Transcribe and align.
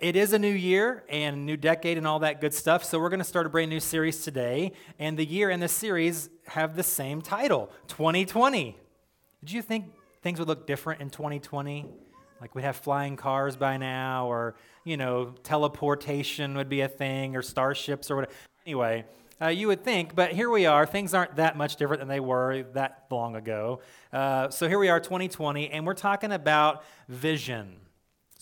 It 0.00 0.16
is 0.16 0.32
a 0.32 0.38
new 0.38 0.48
year 0.48 1.04
and 1.10 1.44
new 1.44 1.58
decade 1.58 1.98
and 1.98 2.06
all 2.06 2.20
that 2.20 2.40
good 2.40 2.54
stuff. 2.54 2.84
So 2.84 2.98
we're 2.98 3.10
going 3.10 3.18
to 3.18 3.24
start 3.24 3.44
a 3.44 3.50
brand 3.50 3.68
new 3.68 3.80
series 3.80 4.22
today. 4.22 4.72
And 4.98 5.18
the 5.18 5.26
year 5.26 5.50
and 5.50 5.62
the 5.62 5.68
series 5.68 6.30
have 6.46 6.74
the 6.74 6.82
same 6.82 7.20
title 7.20 7.70
2020. 7.88 8.78
Did 9.40 9.52
you 9.52 9.60
think 9.60 9.92
things 10.22 10.38
would 10.38 10.48
look 10.48 10.66
different 10.66 11.02
in 11.02 11.10
2020? 11.10 11.84
Like 12.40 12.54
we'd 12.54 12.64
have 12.64 12.76
flying 12.76 13.16
cars 13.16 13.56
by 13.56 13.76
now, 13.76 14.26
or, 14.26 14.54
you 14.84 14.96
know, 14.96 15.34
teleportation 15.42 16.56
would 16.56 16.70
be 16.70 16.80
a 16.80 16.88
thing, 16.88 17.36
or 17.36 17.42
starships, 17.42 18.10
or 18.10 18.16
whatever. 18.16 18.32
Anyway, 18.64 19.04
uh, 19.40 19.48
you 19.48 19.66
would 19.66 19.84
think, 19.84 20.14
but 20.14 20.32
here 20.32 20.48
we 20.48 20.64
are. 20.64 20.86
Things 20.86 21.12
aren't 21.12 21.36
that 21.36 21.58
much 21.58 21.76
different 21.76 22.00
than 22.00 22.08
they 22.08 22.20
were 22.20 22.64
that 22.72 23.04
long 23.10 23.36
ago. 23.36 23.80
Uh, 24.14 24.48
so 24.48 24.66
here 24.66 24.78
we 24.78 24.88
are, 24.88 24.98
2020, 24.98 25.70
and 25.70 25.86
we're 25.86 25.92
talking 25.92 26.32
about 26.32 26.84
vision. 27.06 27.76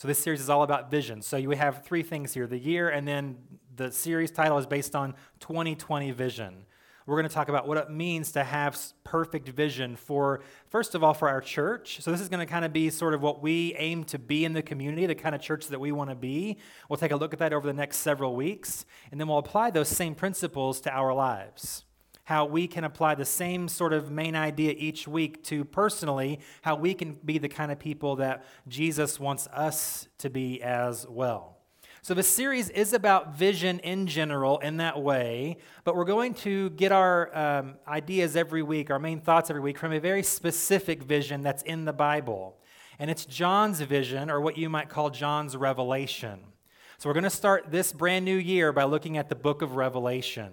So 0.03 0.09
this 0.09 0.19
series 0.19 0.41
is 0.41 0.51
all 0.51 0.65
about 0.65 0.91
vision. 0.91 1.23
So 1.23 1.37
you 1.37 1.51
have 1.51 1.85
three 1.85 2.03
things 2.03 2.35
here 2.35 2.49
the 2.49 2.59
year, 2.59 2.89
and 2.89 3.07
then 3.07 3.37
the 3.77 3.93
series 3.93 4.33
title 4.33 4.59
is 4.59 4.67
based 4.67 4.97
on 4.97 5.15
2020 5.39 6.11
vision. 6.11 6.67
We're 7.07 7.15
going 7.15 7.29
to 7.29 7.33
talk 7.33 7.49
about 7.49 7.69
what 7.69 7.79
it 7.79 7.89
means 7.89 8.33
to 8.33 8.43
have 8.43 8.77
perfect 9.05 9.49
vision 9.51 9.95
for, 9.95 10.41
first 10.71 10.97
of 10.97 11.05
all, 11.05 11.15
for 11.15 11.29
our 11.29 11.41
church. 11.41 12.01
So, 12.01 12.11
this 12.11 12.21
is 12.21 12.29
going 12.29 12.45
to 12.45 12.51
kind 12.53 12.65
of 12.65 12.73
be 12.73 12.91
sort 12.91 13.15
of 13.15 13.23
what 13.23 13.43
we 13.43 13.77
aim 13.79 14.03
to 14.07 14.19
be 14.19 14.45
in 14.45 14.55
the 14.55 14.63
community, 14.63 15.07
the 15.07 15.15
kind 15.15 15.37
of 15.37 15.41
church 15.41 15.69
that 15.69 15.79
we 15.79 15.93
want 15.93 16.11
to 16.11 16.17
be. 16.17 16.59
We'll 16.89 16.97
take 16.97 17.13
a 17.13 17.17
look 17.17 17.33
at 17.33 17.39
that 17.39 17.53
over 17.53 17.69
the 17.69 17.73
next 17.73 17.99
several 17.99 18.35
weeks, 18.35 18.85
and 19.13 19.21
then 19.21 19.29
we'll 19.29 19.39
apply 19.39 19.71
those 19.71 19.89
same 19.89 20.17
principles 20.17 20.81
to 20.81 20.91
our 20.93 21.15
lives 21.15 21.85
how 22.25 22.45
we 22.45 22.67
can 22.67 22.85
apply 22.85 23.15
the 23.15 23.25
same 23.25 23.69
sort 23.69 23.93
of 23.93 24.11
main 24.11 24.37
idea 24.37 24.75
each 24.77 25.09
week 25.09 25.43
to 25.45 25.65
personally 25.65 26.41
how 26.63 26.77
we 26.77 26.95
can 26.95 27.15
be 27.25 27.39
the 27.39 27.49
kind 27.49 27.73
of 27.73 27.79
people 27.79 28.17
that 28.17 28.45
Jesus 28.69 29.19
wants 29.19 29.49
us 29.49 30.09
to 30.19 30.31
be 30.31 30.63
as 30.63 31.07
well. 31.09 31.59
So, 32.05 32.15
the 32.15 32.23
series 32.25 32.69
is 32.69 32.93
about 32.93 33.37
vision 33.37 33.79
in 33.79 34.09
general 34.09 34.59
in 34.59 34.79
that 34.79 35.01
way, 35.01 35.59
but 35.85 35.95
we're 35.95 36.05
going 36.05 36.35
to 36.35 36.71
get 36.71 36.91
our 36.91 37.37
um, 37.37 37.75
ideas 37.87 38.35
every 38.35 38.65
week, 38.65 38.91
our 38.91 38.99
main 38.99 39.21
thoughts 39.21 39.51
every 39.51 39.63
week, 39.63 39.79
from 39.79 39.93
a 39.93 40.01
very 40.01 40.25
specific 40.25 41.05
vision 41.05 41.43
that's 41.43 41.63
in 41.63 41.85
the 41.85 41.93
Bible. 41.93 42.59
And 42.99 43.09
it's 43.09 43.25
John's 43.25 43.81
vision, 43.83 44.31
or 44.31 44.41
what 44.41 44.59
you 44.59 44.69
might 44.69 44.89
call 44.89 45.11
John's 45.11 45.57
revelation. 45.57 46.41
So, 46.99 47.09
we're 47.09 47.15
going 47.15 47.23
to 47.23 47.31
start 47.31 47.71
this 47.71 47.93
brand 47.93 48.25
new 48.25 48.37
year 48.37 48.73
by 48.73 48.83
looking 48.83 49.17
at 49.17 49.29
the 49.29 49.37
book 49.37 49.63
of 49.63 49.77
Revelation. 49.77 50.53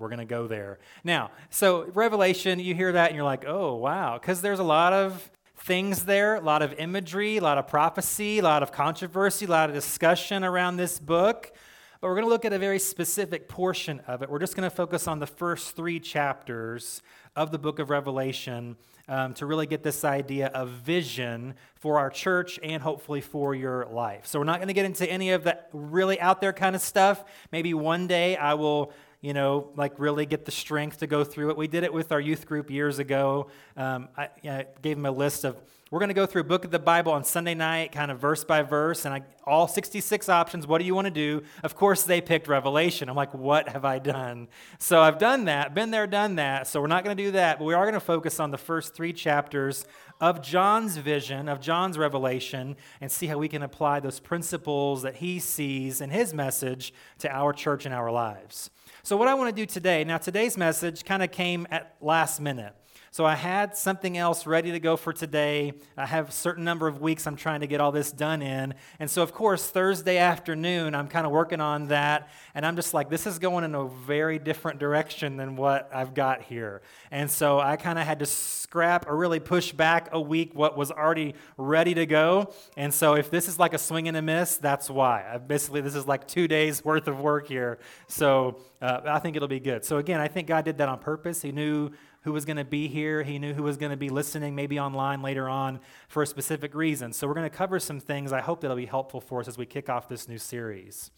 We're 0.00 0.08
going 0.08 0.20
to 0.20 0.24
go 0.24 0.46
there. 0.46 0.78
Now, 1.04 1.30
so 1.50 1.84
Revelation, 1.92 2.58
you 2.58 2.74
hear 2.74 2.92
that 2.92 3.08
and 3.08 3.16
you're 3.16 3.24
like, 3.24 3.44
oh, 3.46 3.74
wow, 3.74 4.18
because 4.18 4.40
there's 4.40 4.58
a 4.58 4.64
lot 4.64 4.92
of 4.92 5.30
things 5.58 6.04
there, 6.06 6.36
a 6.36 6.40
lot 6.40 6.62
of 6.62 6.72
imagery, 6.78 7.36
a 7.36 7.42
lot 7.42 7.58
of 7.58 7.68
prophecy, 7.68 8.38
a 8.38 8.42
lot 8.42 8.62
of 8.62 8.72
controversy, 8.72 9.44
a 9.44 9.48
lot 9.48 9.68
of 9.68 9.74
discussion 9.74 10.42
around 10.42 10.78
this 10.78 10.98
book. 10.98 11.52
But 12.00 12.08
we're 12.08 12.14
going 12.14 12.24
to 12.24 12.30
look 12.30 12.46
at 12.46 12.54
a 12.54 12.58
very 12.58 12.78
specific 12.78 13.46
portion 13.46 14.00
of 14.06 14.22
it. 14.22 14.30
We're 14.30 14.38
just 14.38 14.56
going 14.56 14.68
to 14.68 14.74
focus 14.74 15.06
on 15.06 15.18
the 15.18 15.26
first 15.26 15.76
three 15.76 16.00
chapters 16.00 17.02
of 17.36 17.52
the 17.52 17.58
book 17.58 17.78
of 17.78 17.90
Revelation 17.90 18.76
um, 19.06 19.34
to 19.34 19.44
really 19.44 19.66
get 19.66 19.82
this 19.82 20.02
idea 20.02 20.46
of 20.48 20.70
vision 20.70 21.54
for 21.74 21.98
our 21.98 22.08
church 22.08 22.58
and 22.62 22.82
hopefully 22.82 23.20
for 23.20 23.54
your 23.54 23.84
life. 23.84 24.26
So, 24.26 24.38
we're 24.38 24.46
not 24.46 24.60
going 24.60 24.68
to 24.68 24.74
get 24.74 24.86
into 24.86 25.10
any 25.10 25.32
of 25.32 25.44
that 25.44 25.68
really 25.74 26.18
out 26.20 26.40
there 26.40 26.54
kind 26.54 26.74
of 26.74 26.80
stuff. 26.80 27.22
Maybe 27.52 27.74
one 27.74 28.06
day 28.06 28.34
I 28.34 28.54
will 28.54 28.94
you 29.20 29.34
know, 29.34 29.70
like 29.76 29.98
really 29.98 30.26
get 30.26 30.44
the 30.44 30.50
strength 30.50 30.98
to 30.98 31.06
go 31.06 31.24
through 31.24 31.50
it. 31.50 31.56
We 31.56 31.68
did 31.68 31.84
it 31.84 31.92
with 31.92 32.10
our 32.12 32.20
youth 32.20 32.46
group 32.46 32.70
years 32.70 32.98
ago. 32.98 33.48
Um, 33.76 34.08
I, 34.16 34.28
I, 34.44 34.66
gave 34.80 34.96
them 34.96 35.06
a 35.06 35.10
list 35.10 35.44
of, 35.44 35.60
we're 35.90 35.98
going 35.98 36.08
to 36.08 36.14
go 36.14 36.24
through 36.24 36.42
a 36.42 36.44
book 36.44 36.64
of 36.64 36.70
the 36.70 36.78
Bible 36.78 37.10
on 37.10 37.24
Sunday 37.24 37.54
night, 37.54 37.90
kind 37.90 38.12
of 38.12 38.20
verse 38.20 38.44
by 38.44 38.62
verse, 38.62 39.04
and 39.04 39.12
I, 39.12 39.22
all 39.44 39.66
66 39.66 40.28
options. 40.28 40.64
What 40.64 40.78
do 40.78 40.84
you 40.84 40.94
want 40.94 41.06
to 41.06 41.10
do? 41.10 41.42
Of 41.64 41.74
course, 41.74 42.04
they 42.04 42.20
picked 42.20 42.46
Revelation. 42.46 43.08
I'm 43.08 43.16
like, 43.16 43.34
what 43.34 43.68
have 43.70 43.84
I 43.84 43.98
done? 43.98 44.46
So 44.78 45.00
I've 45.00 45.18
done 45.18 45.46
that, 45.46 45.74
been 45.74 45.90
there, 45.90 46.06
done 46.06 46.36
that. 46.36 46.68
So 46.68 46.80
we're 46.80 46.86
not 46.86 47.02
going 47.02 47.16
to 47.16 47.22
do 47.24 47.32
that, 47.32 47.58
but 47.58 47.64
we 47.64 47.74
are 47.74 47.82
going 47.82 47.94
to 47.94 48.00
focus 48.00 48.38
on 48.38 48.52
the 48.52 48.58
first 48.58 48.94
three 48.94 49.12
chapters 49.12 49.84
of 50.20 50.40
John's 50.42 50.96
vision, 50.96 51.48
of 51.48 51.60
John's 51.60 51.98
revelation, 51.98 52.76
and 53.00 53.10
see 53.10 53.26
how 53.26 53.38
we 53.38 53.48
can 53.48 53.64
apply 53.64 53.98
those 53.98 54.20
principles 54.20 55.02
that 55.02 55.16
he 55.16 55.40
sees 55.40 56.00
in 56.00 56.10
his 56.10 56.32
message 56.32 56.94
to 57.18 57.28
our 57.28 57.52
church 57.52 57.84
and 57.84 57.92
our 57.92 58.12
lives. 58.12 58.70
So, 59.02 59.16
what 59.16 59.26
I 59.26 59.34
want 59.34 59.54
to 59.54 59.60
do 59.60 59.66
today, 59.66 60.04
now 60.04 60.18
today's 60.18 60.56
message 60.56 61.04
kind 61.04 61.22
of 61.22 61.32
came 61.32 61.66
at 61.70 61.96
last 62.00 62.40
minute. 62.40 62.76
So 63.12 63.24
I 63.24 63.34
had 63.34 63.76
something 63.76 64.16
else 64.16 64.46
ready 64.46 64.70
to 64.70 64.78
go 64.78 64.96
for 64.96 65.12
today. 65.12 65.72
I 65.96 66.06
have 66.06 66.28
a 66.28 66.32
certain 66.32 66.62
number 66.62 66.86
of 66.86 67.00
weeks 67.00 67.26
I'm 67.26 67.34
trying 67.34 67.60
to 67.60 67.66
get 67.66 67.80
all 67.80 67.90
this 67.90 68.12
done 68.12 68.40
in. 68.40 68.74
And 69.00 69.10
so, 69.10 69.20
of 69.22 69.32
course, 69.32 69.68
Thursday 69.68 70.18
afternoon, 70.18 70.94
I'm 70.94 71.08
kind 71.08 71.26
of 71.26 71.32
working 71.32 71.60
on 71.60 71.88
that. 71.88 72.30
And 72.54 72.64
I'm 72.64 72.76
just 72.76 72.94
like, 72.94 73.10
this 73.10 73.26
is 73.26 73.40
going 73.40 73.64
in 73.64 73.74
a 73.74 73.88
very 73.88 74.38
different 74.38 74.78
direction 74.78 75.36
than 75.36 75.56
what 75.56 75.90
I've 75.92 76.14
got 76.14 76.42
here. 76.42 76.82
And 77.10 77.28
so 77.28 77.58
I 77.58 77.74
kind 77.74 77.98
of 77.98 78.06
had 78.06 78.20
to 78.20 78.26
scrap 78.26 79.08
or 79.08 79.16
really 79.16 79.40
push 79.40 79.72
back 79.72 80.10
a 80.12 80.20
week 80.20 80.54
what 80.54 80.76
was 80.76 80.92
already 80.92 81.34
ready 81.56 81.94
to 81.94 82.06
go. 82.06 82.54
And 82.76 82.94
so 82.94 83.14
if 83.14 83.28
this 83.28 83.48
is 83.48 83.58
like 83.58 83.74
a 83.74 83.78
swing 83.78 84.06
and 84.06 84.16
a 84.16 84.22
miss, 84.22 84.56
that's 84.56 84.88
why. 84.88 85.36
Basically, 85.44 85.80
this 85.80 85.96
is 85.96 86.06
like 86.06 86.28
two 86.28 86.46
days 86.46 86.84
worth 86.84 87.08
of 87.08 87.18
work 87.18 87.48
here. 87.48 87.80
So 88.06 88.60
uh, 88.80 89.00
I 89.04 89.18
think 89.18 89.34
it'll 89.34 89.48
be 89.48 89.58
good. 89.58 89.84
So 89.84 89.98
again, 89.98 90.20
I 90.20 90.28
think 90.28 90.46
God 90.46 90.64
did 90.64 90.78
that 90.78 90.88
on 90.88 91.00
purpose. 91.00 91.42
He 91.42 91.50
knew 91.50 91.90
who 92.22 92.32
was 92.32 92.44
going 92.44 92.56
to 92.56 92.64
be 92.64 92.88
here. 92.88 93.22
He 93.22 93.38
knew 93.38 93.54
who 93.54 93.62
was 93.62 93.76
going 93.76 93.90
to 93.90 93.96
be 93.96 94.08
listening, 94.08 94.54
maybe 94.54 94.78
online 94.78 95.22
later 95.22 95.48
on, 95.48 95.80
for 96.08 96.22
a 96.22 96.26
specific 96.26 96.74
reason. 96.74 97.12
So, 97.12 97.26
we're 97.26 97.34
going 97.34 97.48
to 97.48 97.56
cover 97.56 97.78
some 97.78 98.00
things. 98.00 98.32
I 98.32 98.40
hope 98.40 98.60
that'll 98.60 98.76
be 98.76 98.86
helpful 98.86 99.20
for 99.20 99.40
us 99.40 99.48
as 99.48 99.58
we 99.58 99.66
kick 99.66 99.88
off 99.88 100.08
this 100.08 100.28
new 100.28 100.38
series. 100.38 101.10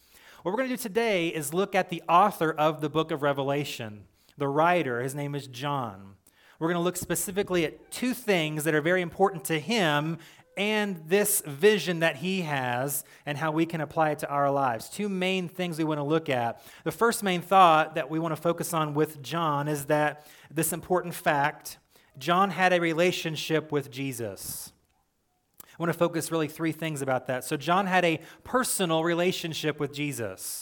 What 0.42 0.52
we're 0.52 0.58
going 0.58 0.70
to 0.70 0.76
do 0.76 0.82
today 0.82 1.28
is 1.28 1.54
look 1.54 1.74
at 1.74 1.88
the 1.88 2.02
author 2.08 2.50
of 2.50 2.80
the 2.80 2.88
book 2.88 3.10
of 3.10 3.22
Revelation, 3.22 4.04
the 4.36 4.48
writer. 4.48 5.00
His 5.00 5.14
name 5.14 5.34
is 5.34 5.46
John. 5.46 6.16
We're 6.58 6.68
going 6.68 6.80
to 6.80 6.84
look 6.84 6.96
specifically 6.96 7.64
at 7.64 7.90
two 7.90 8.14
things 8.14 8.64
that 8.64 8.74
are 8.74 8.80
very 8.80 9.02
important 9.02 9.44
to 9.46 9.58
him 9.58 10.18
and 10.56 11.02
this 11.06 11.40
vision 11.46 12.00
that 12.00 12.16
he 12.16 12.42
has 12.42 13.04
and 13.26 13.38
how 13.38 13.52
we 13.52 13.66
can 13.66 13.80
apply 13.80 14.10
it 14.10 14.18
to 14.20 14.28
our 14.28 14.50
lives. 14.50 14.88
Two 14.88 15.08
main 15.08 15.48
things 15.48 15.78
we 15.78 15.84
want 15.84 15.98
to 15.98 16.04
look 16.04 16.28
at. 16.28 16.62
The 16.84 16.92
first 16.92 17.22
main 17.22 17.40
thought 17.40 17.94
that 17.94 18.10
we 18.10 18.18
want 18.18 18.34
to 18.34 18.40
focus 18.40 18.74
on 18.74 18.94
with 18.94 19.22
John 19.22 19.68
is 19.68 19.86
that 19.86 20.26
this 20.50 20.72
important 20.72 21.14
fact 21.14 21.78
John 22.18 22.50
had 22.50 22.72
a 22.72 22.80
relationship 22.80 23.72
with 23.72 23.90
Jesus. 23.90 24.72
I 25.66 25.74
want 25.78 25.90
to 25.90 25.98
focus 25.98 26.30
really 26.30 26.48
three 26.48 26.72
things 26.72 27.00
about 27.00 27.26
that. 27.28 27.44
So, 27.44 27.56
John 27.56 27.86
had 27.86 28.04
a 28.04 28.20
personal 28.44 29.02
relationship 29.02 29.80
with 29.80 29.92
Jesus. 29.94 30.61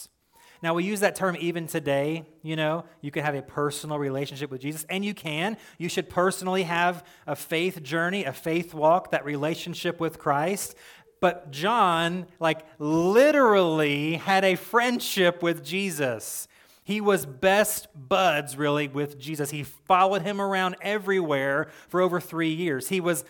Now, 0.63 0.75
we 0.75 0.85
use 0.85 1.01
that 1.01 1.17
term 1.17 1.37
even 1.41 1.67
today. 1.67 2.25
You 2.43 2.57
know, 2.57 2.85
you 3.01 3.11
can 3.11 3.25
have 3.25 3.35
a 3.35 3.43
personal 3.43 3.99
relationship 3.99 4.51
with 4.51 4.61
Jesus, 4.61 4.85
and 4.91 5.05
you 5.05 5.15
can. 5.15 5.57
You 5.79 5.89
should 5.89 6.11
personally 6.11 6.65
have 6.65 7.05
a 7.27 7.35
faith 7.35 7.83
journey, 7.83 8.25
a 8.25 8.33
faith 8.33 8.75
walk, 8.75 9.13
that 9.13 9.25
relationship 9.25 10.01
with 10.01 10.19
Christ. 10.19 10.75
But 11.21 11.51
John, 11.51 12.27
like, 12.39 12.61
literally 12.79 14.15
had 14.15 14.45
a 14.45 14.55
friendship 14.55 15.43
with 15.43 15.65
Jesus. 15.65 16.49
He 16.83 17.01
was 17.01 17.25
best 17.27 17.89
buds, 17.95 18.57
really, 18.57 18.89
with 18.89 19.19
Jesus. 19.19 19.51
He 19.51 19.63
followed 19.63 20.23
him 20.23 20.41
around 20.41 20.77
everywhere 20.81 21.71
for 21.89 22.01
over 22.01 22.21
three 22.21 22.53
years. 22.53 22.89
He 22.89 23.01
was 23.01 23.25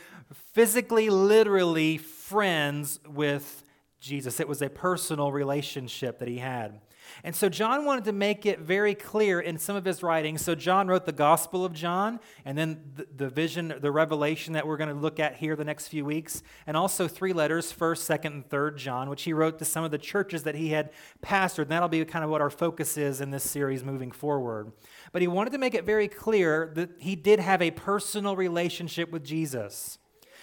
physically, 0.52 1.10
literally 1.10 1.98
friends 1.98 3.00
with 3.06 3.64
Jesus. 4.00 4.40
It 4.40 4.48
was 4.48 4.62
a 4.62 4.70
personal 4.70 5.30
relationship 5.30 6.20
that 6.20 6.28
he 6.28 6.38
had. 6.38 6.80
And 7.24 7.34
so 7.34 7.48
John 7.48 7.84
wanted 7.84 8.04
to 8.04 8.12
make 8.12 8.46
it 8.46 8.60
very 8.60 8.94
clear 8.94 9.40
in 9.40 9.58
some 9.58 9.76
of 9.76 9.84
his 9.84 10.02
writings. 10.02 10.42
So 10.42 10.54
John 10.54 10.88
wrote 10.88 11.06
the 11.06 11.12
Gospel 11.12 11.64
of 11.64 11.72
John, 11.72 12.20
and 12.44 12.56
then 12.56 12.80
the, 12.96 13.06
the 13.16 13.28
vision, 13.28 13.74
the 13.80 13.90
revelation 13.90 14.54
that 14.54 14.66
we're 14.66 14.76
going 14.76 14.88
to 14.88 14.94
look 14.94 15.20
at 15.20 15.36
here 15.36 15.56
the 15.56 15.64
next 15.64 15.88
few 15.88 16.04
weeks, 16.04 16.42
and 16.66 16.76
also 16.76 17.08
three 17.08 17.32
letters, 17.32 17.72
1st, 17.72 18.18
2nd, 18.18 18.26
and 18.26 18.48
3rd 18.48 18.76
John, 18.76 19.08
which 19.08 19.22
he 19.22 19.32
wrote 19.32 19.58
to 19.58 19.64
some 19.64 19.84
of 19.84 19.90
the 19.90 19.98
churches 19.98 20.42
that 20.44 20.54
he 20.54 20.70
had 20.70 20.90
pastored. 21.22 21.62
And 21.62 21.70
that'll 21.70 21.88
be 21.88 22.04
kind 22.04 22.24
of 22.24 22.30
what 22.30 22.40
our 22.40 22.50
focus 22.50 22.96
is 22.96 23.20
in 23.20 23.30
this 23.30 23.48
series 23.48 23.84
moving 23.84 24.10
forward. 24.10 24.72
But 25.12 25.22
he 25.22 25.28
wanted 25.28 25.50
to 25.50 25.58
make 25.58 25.74
it 25.74 25.84
very 25.84 26.08
clear 26.08 26.72
that 26.74 26.90
he 26.98 27.16
did 27.16 27.40
have 27.40 27.62
a 27.62 27.70
personal 27.70 28.36
relationship 28.36 29.10
with 29.10 29.24
Jesus 29.24 29.98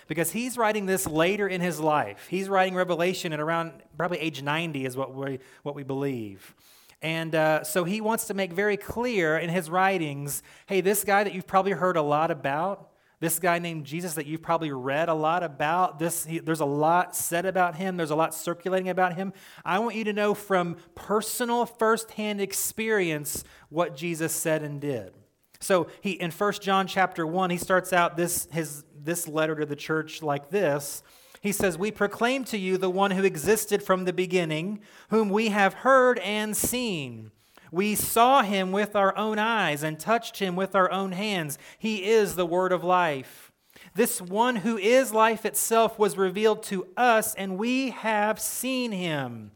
because 0.08 0.32
he's 0.32 0.58
writing 0.58 0.86
this 0.86 1.06
later 1.08 1.48
in 1.48 1.62
his 1.62 1.80
life. 1.80 2.28
He's 2.30 2.50
writing 2.50 2.76
Revelation 2.76 3.34
at 3.34 3.40
around 3.40 3.74
probably 3.98 4.20
age 4.20 4.42
90, 4.42 4.86
is 4.86 4.98
what 4.98 5.14
we, 5.14 5.40
what 5.64 5.76
we 5.76 5.84
believe. 5.84 6.56
And 7.02 7.36
uh, 7.36 7.64
so 7.64 7.84
he 7.84 8.02
wants 8.02 8.26
to 8.26 8.34
make 8.34 8.54
very 8.54 8.78
clear 8.78 9.38
in 9.38 9.50
his 9.50 9.70
writings 9.70 10.42
hey, 10.66 10.82
this 10.82 11.04
guy 11.04 11.24
that 11.24 11.34
you've 11.34 11.48
probably 11.48 11.74
heard 11.74 11.96
a 11.96 12.02
lot 12.02 12.32
about, 12.32 12.90
this 13.20 13.40
guy 13.40 13.60
named 13.60 13.86
Jesus 13.86 14.14
that 14.14 14.26
you've 14.26 14.42
probably 14.42 14.72
read 14.72 15.10
a 15.10 15.14
lot 15.14 15.44
about, 15.44 16.00
this, 16.00 16.26
he, 16.26 16.40
there's 16.40 16.60
a 16.60 16.66
lot 16.66 17.16
said 17.16 17.46
about 17.46 17.76
him, 17.76 17.98
there's 17.98 18.12
a 18.12 18.16
lot 18.16 18.34
circulating 18.34 18.90
about 18.90 19.16
him. 19.16 19.34
I 19.66 19.80
want 19.80 19.96
you 19.96 20.04
to 20.06 20.14
know 20.14 20.34
from 20.34 20.78
personal, 20.96 21.66
firsthand 21.66 22.42
experience 22.42 23.44
what 23.70 23.96
Jesus 23.96 24.34
said 24.34 24.64
and 24.64 24.80
did. 24.80 25.14
So 25.60 25.88
he 26.02 26.12
in 26.12 26.32
1 26.32 26.54
John 26.54 26.88
chapter 26.88 27.26
1, 27.26 27.50
he 27.50 27.58
starts 27.58 27.92
out 27.92 28.18
this 28.18 28.48
his 28.52 28.84
this 29.08 29.28
letter 29.28 29.56
to 29.56 29.66
the 29.66 29.76
church 29.76 30.22
like 30.22 30.52
this 30.52 31.02
He 31.42 31.52
says, 31.52 31.78
We 31.78 31.90
proclaim 31.90 32.44
to 32.46 32.58
you 32.58 32.78
the 32.78 32.92
one 32.92 33.12
who 33.12 33.24
existed 33.24 33.82
from 33.82 34.06
the 34.06 34.14
beginning, 34.14 34.82
whom 35.10 35.30
we 35.30 35.50
have 35.50 35.74
heard 35.74 36.20
and 36.20 36.56
seen. 36.56 37.32
We 37.72 37.96
saw 37.96 38.44
him 38.44 38.72
with 38.72 38.96
our 38.96 39.18
own 39.18 39.40
eyes 39.40 39.82
and 39.84 40.00
touched 40.00 40.40
him 40.40 40.56
with 40.56 40.76
our 40.76 40.92
own 40.92 41.12
hands. 41.12 41.58
He 41.80 42.06
is 42.06 42.36
the 42.36 42.46
word 42.46 42.72
of 42.72 42.84
life. 42.84 43.52
This 43.94 44.22
one 44.22 44.58
who 44.58 44.78
is 44.78 45.12
life 45.12 45.46
itself 45.46 45.98
was 45.98 46.18
revealed 46.18 46.64
to 46.64 46.88
us, 46.96 47.34
and 47.36 47.58
we 47.58 47.90
have 47.90 48.40
seen 48.40 48.92
him. 48.92 49.52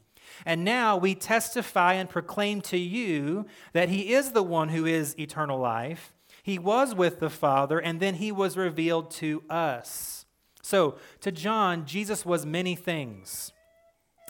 And 0.45 0.65
now 0.65 0.98
we 0.98 1.13
testify 1.13 1.94
and 1.94 2.09
proclaim 2.09 2.62
to 2.62 2.77
you 2.77 3.45
that 3.74 3.89
he 3.89 4.13
is 4.13 4.31
the 4.31 4.44
one 4.44 4.69
who 4.69 4.86
is 4.86 5.18
eternal 5.19 5.59
life. 5.59 6.13
He 6.51 6.59
was 6.59 6.94
with 6.94 7.21
the 7.21 7.30
Father, 7.30 7.80
and 7.80 8.01
then 8.01 8.15
he 8.15 8.30
was 8.30 8.57
revealed 8.57 9.09
to 9.12 9.42
us. 9.50 10.25
So, 10.62 10.98
to 11.21 11.31
John, 11.31 11.86
Jesus 11.86 12.25
was 12.25 12.45
many 12.45 12.75
things. 12.75 13.53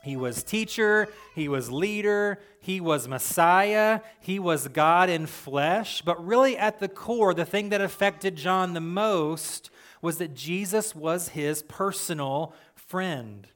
He 0.04 0.16
was 0.16 0.44
teacher, 0.44 1.08
he 1.34 1.48
was 1.48 1.72
leader, 1.72 2.40
he 2.60 2.80
was 2.80 3.08
Messiah, 3.08 4.02
he 4.20 4.38
was 4.38 4.68
God 4.68 5.10
in 5.10 5.26
flesh. 5.26 6.04
But 6.04 6.24
really, 6.24 6.56
at 6.56 6.78
the 6.78 6.88
core, 6.88 7.34
the 7.34 7.44
thing 7.44 7.70
that 7.70 7.82
affected 7.82 8.36
John 8.36 8.76
the 8.76 8.82
most 8.82 9.72
was 10.04 10.20
that 10.20 10.36
Jesus 10.36 10.94
was 10.94 11.30
his 11.30 11.64
personal 11.64 12.54
friend. 12.76 13.48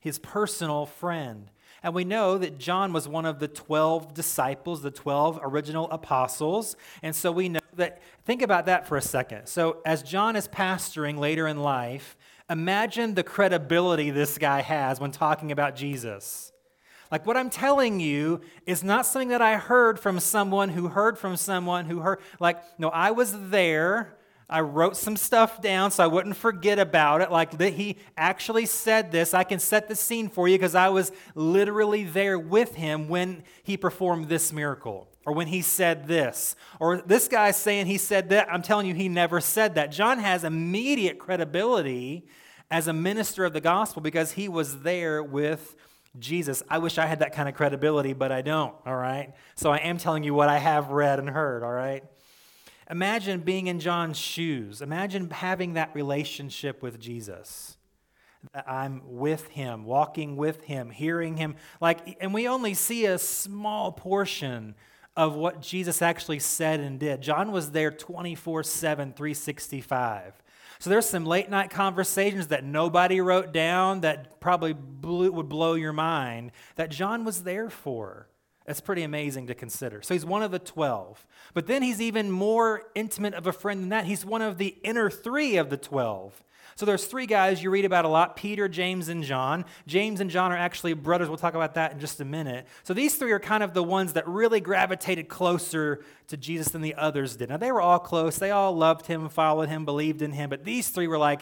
His 0.00 0.18
personal 0.18 0.86
friend. 0.86 1.50
And 1.82 1.94
we 1.94 2.04
know 2.04 2.38
that 2.38 2.58
John 2.58 2.94
was 2.94 3.06
one 3.06 3.26
of 3.26 3.38
the 3.38 3.48
12 3.48 4.14
disciples, 4.14 4.80
the 4.80 4.90
12 4.90 5.40
original 5.42 5.90
apostles. 5.90 6.74
And 7.02 7.14
so 7.14 7.30
we 7.30 7.50
know 7.50 7.57
that, 7.78 8.00
think 8.24 8.42
about 8.42 8.66
that 8.66 8.86
for 8.86 8.96
a 8.96 9.02
second. 9.02 9.46
So, 9.46 9.78
as 9.84 10.02
John 10.02 10.36
is 10.36 10.46
pastoring 10.46 11.18
later 11.18 11.48
in 11.48 11.58
life, 11.58 12.16
imagine 12.48 13.14
the 13.14 13.24
credibility 13.24 14.10
this 14.10 14.38
guy 14.38 14.60
has 14.60 15.00
when 15.00 15.10
talking 15.10 15.50
about 15.50 15.74
Jesus. 15.74 16.52
Like, 17.10 17.26
what 17.26 17.36
I'm 17.36 17.50
telling 17.50 18.00
you 18.00 18.42
is 18.66 18.84
not 18.84 19.06
something 19.06 19.28
that 19.28 19.42
I 19.42 19.56
heard 19.56 19.98
from 19.98 20.20
someone 20.20 20.68
who 20.68 20.88
heard 20.88 21.18
from 21.18 21.36
someone 21.36 21.86
who 21.86 22.00
heard. 22.00 22.20
Like, 22.38 22.62
no, 22.78 22.90
I 22.90 23.12
was 23.12 23.34
there. 23.50 24.14
I 24.50 24.60
wrote 24.60 24.96
some 24.96 25.16
stuff 25.16 25.60
down 25.60 25.90
so 25.90 26.02
I 26.02 26.06
wouldn't 26.06 26.36
forget 26.36 26.78
about 26.78 27.20
it. 27.20 27.30
Like 27.30 27.60
he 27.60 27.98
actually 28.16 28.64
said 28.64 29.12
this. 29.12 29.34
I 29.34 29.44
can 29.44 29.58
set 29.58 29.88
the 29.88 29.94
scene 29.94 30.30
for 30.30 30.48
you 30.48 30.56
because 30.56 30.74
I 30.74 30.88
was 30.88 31.12
literally 31.34 32.04
there 32.04 32.38
with 32.38 32.74
him 32.74 33.08
when 33.08 33.42
he 33.62 33.76
performed 33.76 34.30
this 34.30 34.50
miracle 34.50 35.06
or 35.28 35.32
when 35.32 35.48
he 35.48 35.60
said 35.60 36.08
this. 36.08 36.56
Or 36.80 37.02
this 37.02 37.28
guy's 37.28 37.58
saying 37.58 37.84
he 37.84 37.98
said 37.98 38.30
that. 38.30 38.50
I'm 38.50 38.62
telling 38.62 38.86
you, 38.86 38.94
he 38.94 39.10
never 39.10 39.42
said 39.42 39.74
that. 39.74 39.92
John 39.92 40.20
has 40.20 40.42
immediate 40.42 41.18
credibility 41.18 42.26
as 42.70 42.88
a 42.88 42.94
minister 42.94 43.44
of 43.44 43.52
the 43.52 43.60
gospel 43.60 44.00
because 44.00 44.32
he 44.32 44.48
was 44.48 44.80
there 44.80 45.22
with 45.22 45.76
Jesus. 46.18 46.62
I 46.70 46.78
wish 46.78 46.96
I 46.96 47.04
had 47.04 47.18
that 47.18 47.34
kind 47.34 47.46
of 47.46 47.54
credibility, 47.54 48.14
but 48.14 48.32
I 48.32 48.40
don't, 48.40 48.74
all 48.86 48.96
right? 48.96 49.34
So 49.54 49.70
I 49.70 49.76
am 49.76 49.98
telling 49.98 50.24
you 50.24 50.32
what 50.32 50.48
I 50.48 50.56
have 50.56 50.88
read 50.88 51.18
and 51.18 51.28
heard, 51.28 51.62
all 51.62 51.72
right? 51.72 52.02
Imagine 52.90 53.40
being 53.40 53.66
in 53.66 53.80
John's 53.80 54.16
shoes. 54.16 54.80
Imagine 54.80 55.28
having 55.28 55.74
that 55.74 55.94
relationship 55.94 56.82
with 56.82 56.98
Jesus. 56.98 57.76
I'm 58.66 59.02
with 59.04 59.48
him, 59.48 59.84
walking 59.84 60.36
with 60.36 60.62
him, 60.62 60.88
hearing 60.88 61.36
him. 61.36 61.56
Like, 61.82 62.16
and 62.22 62.32
we 62.32 62.48
only 62.48 62.72
see 62.72 63.04
a 63.04 63.18
small 63.18 63.92
portion 63.92 64.74
of 65.18 65.34
what 65.34 65.60
Jesus 65.60 66.00
actually 66.00 66.38
said 66.38 66.78
and 66.78 67.00
did. 67.00 67.20
John 67.20 67.50
was 67.50 67.72
there 67.72 67.90
24 67.90 68.62
7, 68.62 69.12
365. 69.14 70.32
So 70.78 70.90
there's 70.90 71.06
some 71.06 71.26
late 71.26 71.50
night 71.50 71.70
conversations 71.70 72.46
that 72.46 72.62
nobody 72.62 73.20
wrote 73.20 73.52
down 73.52 74.02
that 74.02 74.40
probably 74.40 74.74
blew, 74.74 75.32
would 75.32 75.48
blow 75.48 75.74
your 75.74 75.92
mind 75.92 76.52
that 76.76 76.92
John 76.92 77.24
was 77.24 77.42
there 77.42 77.68
for. 77.68 78.28
That's 78.64 78.80
pretty 78.80 79.02
amazing 79.02 79.48
to 79.48 79.56
consider. 79.56 80.02
So 80.02 80.14
he's 80.14 80.24
one 80.24 80.44
of 80.44 80.52
the 80.52 80.60
12. 80.60 81.26
But 81.52 81.66
then 81.66 81.82
he's 81.82 82.00
even 82.00 82.30
more 82.30 82.84
intimate 82.94 83.34
of 83.34 83.48
a 83.48 83.52
friend 83.52 83.82
than 83.82 83.88
that. 83.88 84.04
He's 84.04 84.24
one 84.24 84.42
of 84.42 84.56
the 84.56 84.76
inner 84.84 85.10
three 85.10 85.56
of 85.56 85.68
the 85.68 85.76
12. 85.76 86.44
So 86.78 86.86
there's 86.86 87.06
three 87.06 87.26
guys 87.26 87.60
you 87.60 87.70
read 87.70 87.84
about 87.84 88.04
a 88.04 88.08
lot 88.08 88.36
Peter, 88.36 88.68
James, 88.68 89.08
and 89.08 89.24
John. 89.24 89.64
James 89.88 90.20
and 90.20 90.30
John 90.30 90.52
are 90.52 90.56
actually 90.56 90.92
brothers. 90.92 91.26
We'll 91.26 91.36
talk 91.36 91.54
about 91.54 91.74
that 91.74 91.90
in 91.90 91.98
just 91.98 92.20
a 92.20 92.24
minute. 92.24 92.68
So 92.84 92.94
these 92.94 93.16
three 93.16 93.32
are 93.32 93.40
kind 93.40 93.64
of 93.64 93.74
the 93.74 93.82
ones 93.82 94.12
that 94.12 94.28
really 94.28 94.60
gravitated 94.60 95.26
closer 95.28 96.04
to 96.28 96.36
Jesus 96.36 96.68
than 96.68 96.80
the 96.80 96.94
others 96.94 97.34
did. 97.34 97.48
Now 97.48 97.56
they 97.56 97.72
were 97.72 97.80
all 97.80 97.98
close. 97.98 98.38
They 98.38 98.52
all 98.52 98.76
loved 98.76 99.06
him, 99.06 99.28
followed 99.28 99.68
him, 99.68 99.84
believed 99.84 100.22
in 100.22 100.30
him. 100.30 100.50
But 100.50 100.62
these 100.62 100.88
three 100.88 101.08
were 101.08 101.18
like 101.18 101.40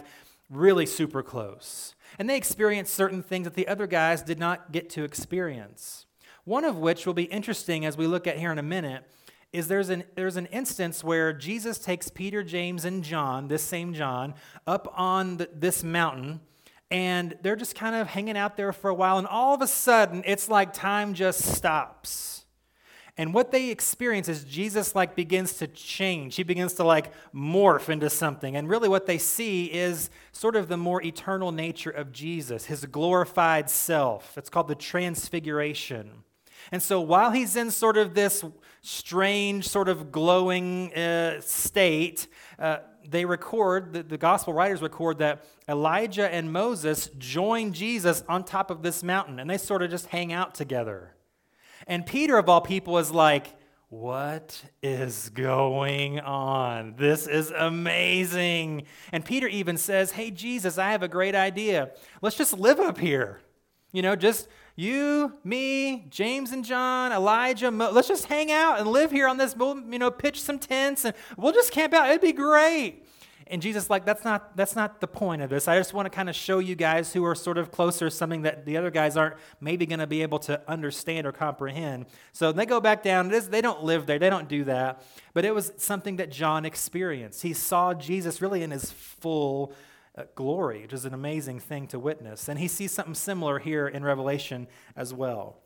really 0.49 0.87
super 0.87 1.23
close. 1.23 1.95
And 2.19 2.31
they 2.31 2.39
experienced 2.39 2.95
certain 2.95 3.23
things 3.23 3.45
that 3.45 3.53
the 3.53 3.69
other 3.69 3.87
guys 3.87 4.23
did 4.23 4.39
not 4.39 4.73
get 4.73 4.89
to 4.91 5.05
experience. 5.05 6.07
One 6.45 6.65
of 6.65 6.79
which 6.79 7.05
will 7.05 7.13
be 7.13 7.25
interesting 7.25 7.85
as 7.85 7.99
we 7.99 8.07
look 8.07 8.27
at 8.27 8.39
here 8.39 8.53
in 8.53 8.59
a 8.59 8.63
minute 8.63 9.05
is 9.53 9.69
there's 9.69 9.89
an, 9.89 10.05
there's 10.15 10.37
an 10.37 10.47
instance 10.47 11.03
where 11.03 11.33
Jesus 11.33 11.79
takes 11.79 12.11
Peter, 12.11 12.43
James, 12.43 12.85
and 12.85 13.03
John, 13.03 13.49
this 13.49 13.63
same 13.63 13.95
John, 13.95 14.35
up 14.67 14.93
on 14.97 15.39
the, 15.39 15.49
this 15.55 15.83
mountain, 15.83 16.41
and 16.91 17.37
they're 17.43 17.57
just 17.57 17.75
kind 17.75 17.97
of 17.97 18.07
hanging 18.07 18.37
out 18.37 18.57
there 18.57 18.73
for 18.73 18.91
a 18.91 18.95
while, 18.95 19.19
and 19.19 19.27
all 19.27 19.55
of 19.55 19.63
a 19.63 19.67
sudden, 19.67 20.23
it's 20.27 20.49
like 20.49 20.73
time 20.73 21.15
just 21.15 21.41
stops. 21.41 22.37
And 23.19 23.33
what 23.33 23.51
they 23.51 23.71
experience 23.71 24.29
is 24.29 24.45
Jesus 24.45 24.95
like 24.95 25.17
begins 25.17 25.55
to 25.55 25.67
change. 25.67 26.37
He 26.37 26.43
begins 26.43 26.75
to 26.75 26.85
like 26.85 27.13
morph 27.35 27.89
into 27.89 28.11
something. 28.11 28.55
And 28.57 28.69
really 28.69 28.91
what 28.91 29.07
they 29.07 29.17
see 29.17 29.73
is 29.73 30.11
sort 30.33 30.55
of 30.55 30.69
the 30.69 30.77
more 30.77 31.03
eternal 31.03 31.51
nature 31.51 31.91
of 31.91 32.13
Jesus, 32.13 32.67
his 32.67 32.85
glorified 32.85 33.71
self. 33.71 34.37
It's 34.37 34.51
called 34.51 34.69
the 34.69 34.75
transfiguration. 34.75 36.25
And 36.73 36.83
so 36.83 37.01
while 37.01 37.31
he's 37.31 37.57
in 37.57 37.71
sort 37.71 37.97
of 37.97 38.15
this 38.15 38.45
strange, 38.83 39.69
sort 39.69 39.89
of 39.89 40.13
glowing 40.13 40.95
uh, 40.95 41.41
state, 41.41 42.27
uh, 42.59 42.79
they 43.09 43.25
record, 43.25 43.93
the, 43.93 44.03
the 44.03 44.19
gospel 44.19 44.53
writers 44.53 44.83
record 44.83 45.19
that 45.19 45.45
Elijah 45.69 46.33
and 46.33 46.53
Moses 46.53 47.09
join 47.19 47.73
Jesus 47.73 48.23
on 48.29 48.45
top 48.45 48.71
of 48.71 48.83
this 48.83 49.03
mountain, 49.03 49.39
and 49.39 49.49
they 49.49 49.59
sort 49.59 49.83
of 49.83 49.91
just 49.91 50.07
hang 50.07 50.33
out 50.33 50.55
together. 50.55 51.15
And 51.87 52.05
Peter, 52.05 52.37
of 52.37 52.49
all 52.49 52.61
people, 52.61 52.99
is 52.99 53.11
like, 53.11 53.57
what 53.89 54.65
is 54.83 55.31
going 55.31 56.19
on? 56.19 56.95
This 56.97 57.29
is 57.29 57.53
amazing. 57.53 58.83
And 59.13 59.25
Peter 59.25 59.47
even 59.47 59.77
says, 59.77 60.11
Hey, 60.11 60.33
Jesus, 60.33 60.77
I 60.77 60.91
have 60.91 61.05
a 61.05 61.09
great 61.09 61.37
idea. 61.37 61.93
Let's 62.21 62.37
just 62.37 62.59
live 62.59 62.81
up 62.81 62.99
here. 62.99 63.41
You 63.93 64.03
know, 64.03 64.17
just 64.17 64.49
you, 64.77 65.33
me, 65.43 66.07
James 66.11 66.53
and 66.53 66.65
John, 66.65 67.11
Elijah, 67.11 67.71
Mo- 67.71 67.91
let's 67.91 68.09
just 68.09 68.27
hang 68.27 68.53
out 68.53 68.79
and 68.79 68.87
live 68.87 69.11
here 69.11 69.27
on 69.27 69.39
this, 69.39 69.57
we'll, 69.57 69.81
you 69.91 69.99
know, 69.99 70.11
pitch 70.11 70.41
some 70.41 70.59
tents 70.59 71.05
and 71.07 71.15
we'll 71.37 71.53
just 71.53 71.73
camp 71.73 71.95
out. 71.95 72.09
It'd 72.09 72.21
be 72.21 72.33
great. 72.33 73.03
And 73.49 73.63
Jesus 73.63 73.89
like, 73.89 74.05
that's 74.05 74.25
not, 74.25 74.57
that's 74.57 74.75
not 74.75 75.01
the 75.01 75.07
point 75.07 75.41
of 75.41 75.49
this. 75.49 75.69
I 75.69 75.79
just 75.79 75.95
want 75.95 76.07
to 76.07 76.11
kind 76.11 76.29
of 76.29 76.35
show 76.35 76.59
you 76.59 76.75
guys 76.75 77.13
who 77.13 77.25
are 77.25 77.35
sort 77.35 77.59
of 77.59 77.71
closer 77.71 78.11
something 78.11 78.43
that 78.43 78.67
the 78.67 78.77
other 78.77 78.91
guys 78.91 79.17
aren't 79.17 79.37
maybe 79.61 79.87
going 79.87 80.01
to 80.01 80.07
be 80.07 80.23
able 80.23 80.41
to 80.41 80.61
understand 80.69 81.27
or 81.27 81.33
comprehend. 81.33 82.07
So 82.33 82.51
they 82.51 82.67
go 82.67 82.81
back 82.81 83.05
down. 83.05 83.29
They 83.29 83.61
don't 83.61 83.85
live 83.85 84.07
there. 84.07 84.19
They 84.19 84.31
don't 84.31 84.49
do 84.49 84.65
that. 84.65 85.03
But 85.33 85.45
it 85.45 85.55
was 85.55 85.73
something 85.77 86.17
that 86.17 86.31
John 86.31 86.65
experienced. 86.65 87.43
He 87.43 87.53
saw 87.53 87.95
Jesus 87.95 88.43
really 88.43 88.65
in 88.65 88.73
his 88.73 88.91
full 88.91 89.73
Uh, 90.19 90.23
glory, 90.35 90.81
which 90.81 90.95
is 90.95 91.05
an 91.05 91.13
amazing 91.13 91.61
thing 91.61 91.87
to 91.87 91.99
witness. 91.99 92.49
And 92.49 92.59
he 92.59 92.69
sees 92.69 92.91
something 92.91 93.15
similar 93.15 93.59
here 93.59 93.87
in 93.87 94.03
Revelation 94.03 94.67
as 94.97 95.13
well. 95.13 95.59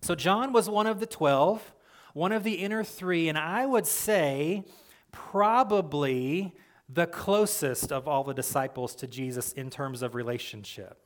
So 0.00 0.14
John 0.14 0.52
was 0.54 0.68
one 0.68 0.86
of 0.86 0.98
the 0.98 1.04
12, 1.04 1.74
one 2.14 2.32
of 2.32 2.42
the 2.42 2.54
inner 2.54 2.82
three, 2.84 3.28
and 3.28 3.36
I 3.36 3.66
would 3.66 3.86
say 3.86 4.64
probably 5.12 6.54
the 6.88 7.06
closest 7.06 7.92
of 7.92 8.08
all 8.08 8.24
the 8.24 8.32
disciples 8.32 8.94
to 8.96 9.06
Jesus 9.06 9.52
in 9.52 9.68
terms 9.68 10.00
of 10.00 10.14
relationship. 10.14 10.98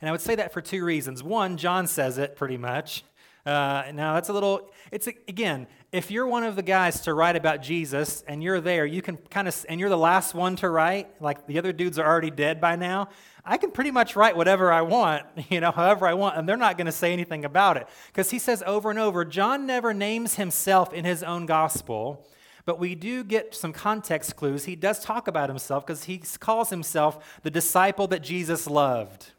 And 0.00 0.08
I 0.08 0.12
would 0.12 0.20
say 0.20 0.34
that 0.34 0.52
for 0.52 0.60
two 0.60 0.84
reasons. 0.84 1.22
One, 1.22 1.56
John 1.56 1.86
says 1.86 2.18
it 2.18 2.34
pretty 2.34 2.56
much. 2.56 3.04
Uh, 3.46 3.84
now, 3.94 4.14
that's 4.14 4.28
a 4.28 4.32
little, 4.32 4.70
it's 4.92 5.06
again, 5.06 5.66
if 5.92 6.10
you're 6.10 6.26
one 6.26 6.44
of 6.44 6.56
the 6.56 6.62
guys 6.62 7.00
to 7.02 7.14
write 7.14 7.36
about 7.36 7.62
Jesus 7.62 8.22
and 8.28 8.42
you're 8.42 8.60
there, 8.60 8.84
you 8.84 9.02
can 9.02 9.16
kind 9.16 9.48
of, 9.48 9.66
and 9.68 9.80
you're 9.80 9.88
the 9.88 9.96
last 9.98 10.34
one 10.34 10.56
to 10.56 10.68
write, 10.68 11.20
like 11.20 11.46
the 11.46 11.58
other 11.58 11.72
dudes 11.72 11.98
are 11.98 12.06
already 12.06 12.30
dead 12.30 12.60
by 12.60 12.76
now, 12.76 13.08
I 13.44 13.56
can 13.56 13.70
pretty 13.70 13.90
much 13.90 14.14
write 14.14 14.36
whatever 14.36 14.70
I 14.70 14.82
want, 14.82 15.26
you 15.50 15.60
know, 15.60 15.70
however 15.70 16.06
I 16.06 16.14
want, 16.14 16.36
and 16.36 16.48
they're 16.48 16.56
not 16.56 16.76
going 16.76 16.86
to 16.86 16.92
say 16.92 17.12
anything 17.12 17.44
about 17.44 17.76
it. 17.76 17.88
Because 18.08 18.30
he 18.30 18.38
says 18.38 18.62
over 18.66 18.90
and 18.90 18.98
over, 18.98 19.24
John 19.24 19.66
never 19.66 19.94
names 19.94 20.34
himself 20.34 20.92
in 20.92 21.04
his 21.04 21.22
own 21.22 21.46
gospel, 21.46 22.26
but 22.66 22.78
we 22.78 22.94
do 22.94 23.24
get 23.24 23.54
some 23.54 23.72
context 23.72 24.36
clues. 24.36 24.66
He 24.66 24.76
does 24.76 25.02
talk 25.02 25.26
about 25.26 25.48
himself 25.48 25.86
because 25.86 26.04
he 26.04 26.18
calls 26.18 26.70
himself 26.70 27.40
the 27.42 27.50
disciple 27.50 28.06
that 28.08 28.20
Jesus 28.20 28.68
loved. 28.68 29.32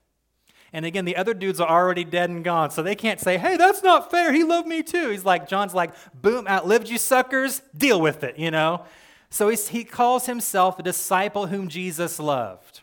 And 0.74 0.86
again, 0.86 1.04
the 1.06 1.18
other 1.18 1.34
dudes 1.34 1.60
are 1.60 1.70
already 1.70 2.06
dead 2.06 2.30
and 2.30 2.44
gone, 2.44 2.72
so 2.72 2.82
they 2.82 2.96
can't 2.96 3.20
say, 3.20 3.38
hey, 3.38 3.58
that's 3.58 3.84
not 3.84 4.10
fair. 4.10 4.32
He 4.32 4.44
loved 4.44 4.68
me 4.68 4.84
too. 4.84 5.10
He's 5.10 5.26
like, 5.26 5.48
John's 5.48 5.74
like, 5.74 5.92
boom, 6.14 6.48
outlived 6.48 6.88
you 6.88 6.98
suckers, 6.98 7.62
deal 7.76 8.00
with 8.00 8.24
it, 8.24 8.40
you 8.40 8.52
know? 8.52 8.86
So 9.30 9.50
he 9.50 9.84
calls 9.84 10.26
himself 10.26 10.78
the 10.78 10.84
disciple 10.84 11.48
whom 11.48 11.68
Jesus 11.68 12.20
loved. 12.20 12.82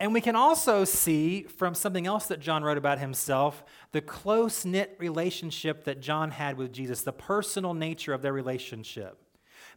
And 0.00 0.12
we 0.12 0.20
can 0.20 0.34
also 0.34 0.84
see 0.84 1.42
from 1.44 1.74
something 1.74 2.06
else 2.06 2.26
that 2.26 2.40
John 2.40 2.64
wrote 2.64 2.78
about 2.78 2.98
himself 2.98 3.64
the 3.92 4.00
close 4.00 4.64
knit 4.64 4.96
relationship 4.98 5.84
that 5.84 6.00
John 6.00 6.32
had 6.32 6.56
with 6.56 6.72
Jesus, 6.72 7.02
the 7.02 7.12
personal 7.12 7.74
nature 7.74 8.12
of 8.12 8.22
their 8.22 8.32
relationship. 8.32 9.18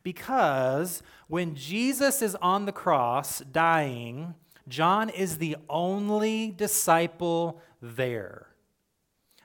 Because 0.03 1.03
when 1.27 1.55
Jesus 1.55 2.21
is 2.21 2.35
on 2.41 2.65
the 2.65 2.71
cross 2.71 3.39
dying, 3.39 4.33
John 4.67 5.09
is 5.09 5.37
the 5.37 5.57
only 5.69 6.51
disciple 6.51 7.61
there. 7.81 8.47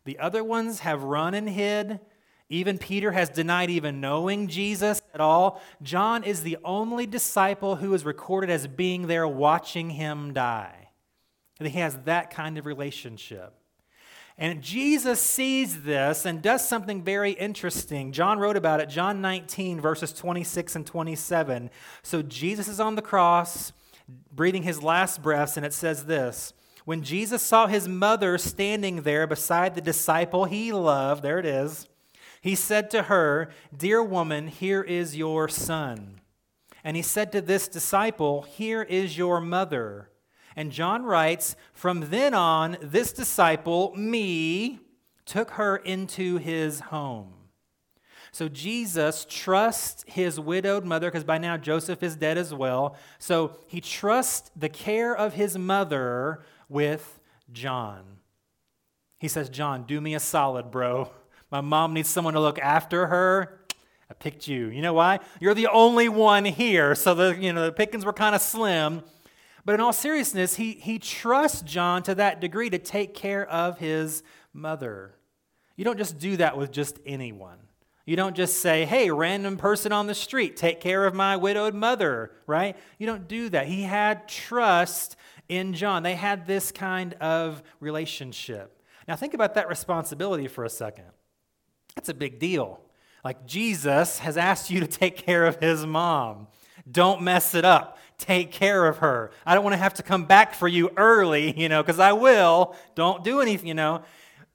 The 0.05 0.19
other 0.19 0.43
ones 0.43 0.81
have 0.81 1.05
run 1.05 1.35
and 1.35 1.49
hid. 1.49 2.01
Even 2.49 2.77
Peter 2.77 3.13
has 3.13 3.31
denied 3.31 3.71
even 3.71 4.01
knowing 4.01 4.49
Jesus 4.49 5.01
at 5.15 5.21
all. 5.21 5.63
John 5.81 6.25
is 6.25 6.43
the 6.43 6.59
only 6.65 7.07
disciple 7.07 7.77
who 7.77 7.95
is 7.95 8.05
recorded 8.05 8.51
as 8.51 8.67
being 8.67 9.07
there 9.07 9.27
watching 9.27 9.91
him 9.91 10.35
die. 10.35 10.91
And 11.59 11.69
he 11.69 11.79
has 11.79 11.97
that 12.05 12.31
kind 12.31 12.59
of 12.59 12.67
relationship. 12.67 13.55
And 14.39 14.63
Jesus 14.63 15.21
sees 15.21 15.83
this 15.83 16.25
and 16.25 16.43
does 16.43 16.67
something 16.67 17.03
very 17.03 17.33
interesting. 17.33 18.13
John 18.13 18.39
wrote 18.39 18.57
about 18.57 18.81
it, 18.81 18.89
John 18.89 19.21
19, 19.21 19.81
verses 19.81 20.13
26 20.13 20.77
and 20.77 20.87
27. 20.87 21.71
So 22.03 22.23
Jesus 22.23 22.67
is 22.67 22.81
on 22.81 22.97
the 22.97 23.03
cross, 23.03 23.73
breathing 24.31 24.63
his 24.63 24.83
last 24.83 25.23
breaths, 25.23 25.57
and 25.57 25.67
it 25.67 25.73
says 25.73 26.07
this 26.07 26.53
When 26.85 27.03
Jesus 27.03 27.43
saw 27.43 27.67
his 27.67 27.89
mother 27.89 28.39
standing 28.39 29.03
there 29.03 29.27
beside 29.27 29.75
the 29.75 29.81
disciple 29.81 30.45
he 30.45 30.73
loved, 30.73 31.23
there 31.23 31.39
it 31.39 31.47
is, 31.47 31.89
he 32.41 32.55
said 32.55 32.91
to 32.91 33.05
her, 33.05 33.51
Dear 33.77 34.03
woman, 34.03 34.49
here 34.49 34.83
is 34.83 35.17
your 35.17 35.49
son. 35.49 36.21
And 36.85 36.97
he 36.97 37.03
said 37.03 37.31
to 37.33 37.41
this 37.41 37.69
disciple, 37.69 38.43
Here 38.43 38.83
is 38.83 39.17
your 39.17 39.41
mother. 39.41 40.11
And 40.57 40.73
John 40.73 41.05
writes, 41.05 41.55
From 41.73 42.11
then 42.11 42.35
on, 42.35 42.77
this 42.83 43.13
disciple, 43.13 43.95
me, 43.97 44.81
took 45.25 45.53
her 45.53 45.77
into 45.77 46.39
his 46.39 46.81
home. 46.81 47.35
So 48.33 48.49
Jesus 48.49 49.27
trusts 49.29 50.05
his 50.09 50.41
widowed 50.41 50.85
mother, 50.87 51.11
because 51.11 51.23
by 51.23 51.37
now 51.37 51.59
Joseph 51.59 52.03
is 52.03 52.17
dead 52.17 52.39
as 52.39 52.55
well. 52.55 52.97
So 53.19 53.59
he 53.67 53.81
trusts 53.81 54.51
the 54.57 54.71
care 54.71 55.15
of 55.15 55.35
his 55.35 55.59
mother 55.59 56.43
with 56.69 57.21
John. 57.53 58.03
He 59.19 59.29
says, 59.29 59.51
John, 59.51 59.85
do 59.85 60.01
me 60.01 60.15
a 60.15 60.21
solid, 60.21 60.71
bro. 60.71 61.11
My 61.51 61.61
mom 61.61 61.93
needs 61.93 62.09
someone 62.09 62.33
to 62.33 62.41
look 62.41 62.59
after 62.59 63.09
her. 63.09 63.61
I 64.11 64.15
picked 64.15 64.49
you. 64.49 64.69
You 64.69 64.81
know 64.81 64.95
why? 64.95 65.21
You're 65.39 65.55
the 65.55 65.69
only 65.69 66.09
one 66.09 66.47
here. 66.47 66.95
So 66.95 67.15
the, 67.15 67.37
you 67.39 67.53
know, 67.53 67.67
the 67.67 67.73
pickings 67.73 68.05
were 68.05 68.15
kind 68.15 68.35
of 68.35 68.41
slim. 68.41 69.03
But 69.65 69.75
in 69.75 69.81
all 69.81 69.93
seriousness, 69.93 70.57
he, 70.57 70.73
he 70.73 70.99
trusts 70.99 71.61
John 71.63 72.03
to 72.05 72.15
that 72.15 72.41
degree 72.41 72.71
to 72.71 72.79
take 72.79 73.15
care 73.15 73.47
of 73.47 73.79
his 73.79 74.23
mother. 74.55 75.15
You 75.77 75.85
don't 75.85 75.99
just 75.99 76.19
do 76.19 76.39
that 76.39 76.57
with 76.57 76.73
just 76.73 76.99
anyone. 77.05 77.59
You 78.05 78.17
don't 78.17 78.35
just 78.35 78.61
say, 78.61 78.85
hey, 78.85 79.11
random 79.11 79.57
person 79.57 79.93
on 79.93 80.07
the 80.07 80.15
street, 80.15 80.57
take 80.57 80.81
care 80.81 81.07
of 81.07 81.15
my 81.15 81.37
widowed 81.37 81.75
mother, 81.75 82.33
right? 82.47 82.77
You 82.99 83.07
don't 83.07 83.29
do 83.29 83.49
that. 83.51 83.67
He 83.67 83.83
had 83.83 84.29
trust 84.29 85.17
in 85.49 85.75
John. 85.75 86.03
They 86.03 86.15
had 86.15 86.47
this 86.47 86.73
kind 86.73 87.15
of 87.15 87.63
relationship. 87.79 88.83
Now, 89.07 89.17
think 89.17 89.35
about 89.35 89.55
that 89.55 89.69
responsibility 89.69 90.49
for 90.49 90.65
a 90.65 90.71
second. 90.71 91.07
That's 91.95 92.09
a 92.09 92.15
big 92.15 92.39
deal. 92.39 92.81
Like, 93.25 93.47
Jesus 93.47 94.19
has 94.19 94.37
asked 94.37 94.71
you 94.71 94.81
to 94.81 94.87
take 94.87 95.17
care 95.17 95.47
of 95.47 95.61
his 95.61 95.87
mom. 95.87 96.49
Don't 96.91 97.23
mess 97.23 97.55
it 97.55 97.65
up 97.65 97.99
take 98.23 98.53
care 98.53 98.87
of 98.87 98.99
her. 98.99 99.31
I 99.45 99.55
don't 99.55 99.65
want 99.65 99.75
to 99.75 99.79
have 99.79 99.95
to 99.95 100.03
come 100.03 100.25
back 100.25 100.55
for 100.55 100.69
you 100.69 100.91
early, 100.97 101.59
you 101.59 101.69
know, 101.69 101.83
because 101.83 101.99
I 101.99 102.13
will. 102.13 102.77
Don't 102.95 103.25
do 103.25 103.41
anything, 103.41 103.69
you 103.69 103.75
know. 103.75 104.03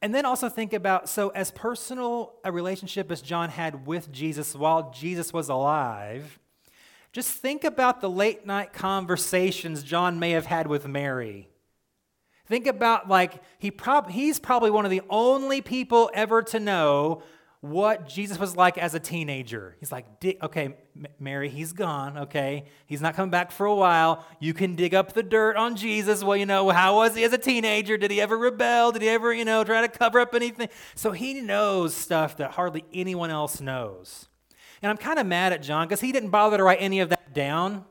And 0.01 0.13
then 0.13 0.25
also 0.25 0.48
think 0.48 0.74
about 0.74 1.10
so, 1.10 1.30
as 1.30 1.50
personal 1.51 2.34
a 2.44 2.51
relationship 2.51 3.12
as 3.12 3.22
John 3.22 3.50
had 3.50 3.88
with 3.88 4.12
Jesus 4.12 4.56
while 4.56 4.92
Jesus 4.92 5.34
was 5.34 5.50
alive, 5.50 6.39
just 7.12 7.32
think 7.32 7.63
about 7.63 8.00
the 8.00 8.10
late 8.10 8.46
night 8.46 8.74
conversations 8.74 9.82
John 9.82 10.20
may 10.20 10.32
have 10.32 10.46
had 10.46 10.68
with 10.68 10.88
Mary. 10.88 11.50
Think 12.46 12.68
about 12.68 13.10
like 13.10 13.42
he 13.58 13.72
prob- 13.72 14.12
he's 14.12 14.39
probably 14.39 14.70
one 14.70 14.86
of 14.86 14.92
the 14.92 15.01
only 15.10 15.62
people 15.62 16.12
ever 16.13 16.44
to 16.44 16.60
know 16.60 17.24
what 17.69 18.07
Jesus 18.07 18.39
was 18.39 18.55
like 18.55 18.77
as 18.77 18.93
a 18.93 19.00
teenager. 19.00 19.75
He's 19.79 19.91
like, 19.91 20.05
okay, 20.41 20.75
Mary, 21.19 21.50
he's 21.50 21.74
gone, 21.74 22.17
okay? 22.17 22.65
He's 22.86 23.01
not 23.01 23.15
coming 23.15 23.31
back 23.31 23.51
for 23.51 23.65
a 23.65 23.75
while. 23.75 24.25
You 24.39 24.53
can 24.53 24.75
dig 24.75 24.93
up 24.93 25.13
the 25.13 25.24
dirt 25.24 25.55
on 25.55 25.75
Jesus. 25.75 26.24
Well, 26.24 26.38
you 26.38 26.45
know, 26.45 26.69
how 26.69 26.97
was 26.97 27.15
he 27.15 27.24
as 27.24 27.33
a 27.33 27.38
teenager? 27.38 27.97
Did 27.97 28.12
he 28.12 28.19
ever 28.19 28.38
rebel? 28.38 28.91
Did 28.91 29.01
he 29.01 29.09
ever, 29.09 29.33
you 29.33 29.45
know, 29.45 29.63
try 29.63 29.81
to 29.81 29.88
cover 29.88 30.19
up 30.19 30.33
anything? 30.33 30.69
So 30.95 31.12
he 31.12 31.41
knows 31.41 31.93
stuff 31.93 32.38
that 32.38 32.51
hardly 32.51 32.86
anyone 32.93 33.29
else 33.29 33.62
knows. 33.62 34.27
And 34.81 34.89
I'm 34.89 34.97
kind 34.97 35.19
of 35.19 35.25
mad 35.25 35.53
at 35.53 35.62
John 35.62 35.88
because 35.88 36.01
he 36.01 36.12
didn't 36.12 36.29
bother 36.29 36.57
to 36.57 36.63
write 36.63 36.81
any 36.81 37.00
of 37.00 37.09
that 37.09 37.33
down. 37.33 37.86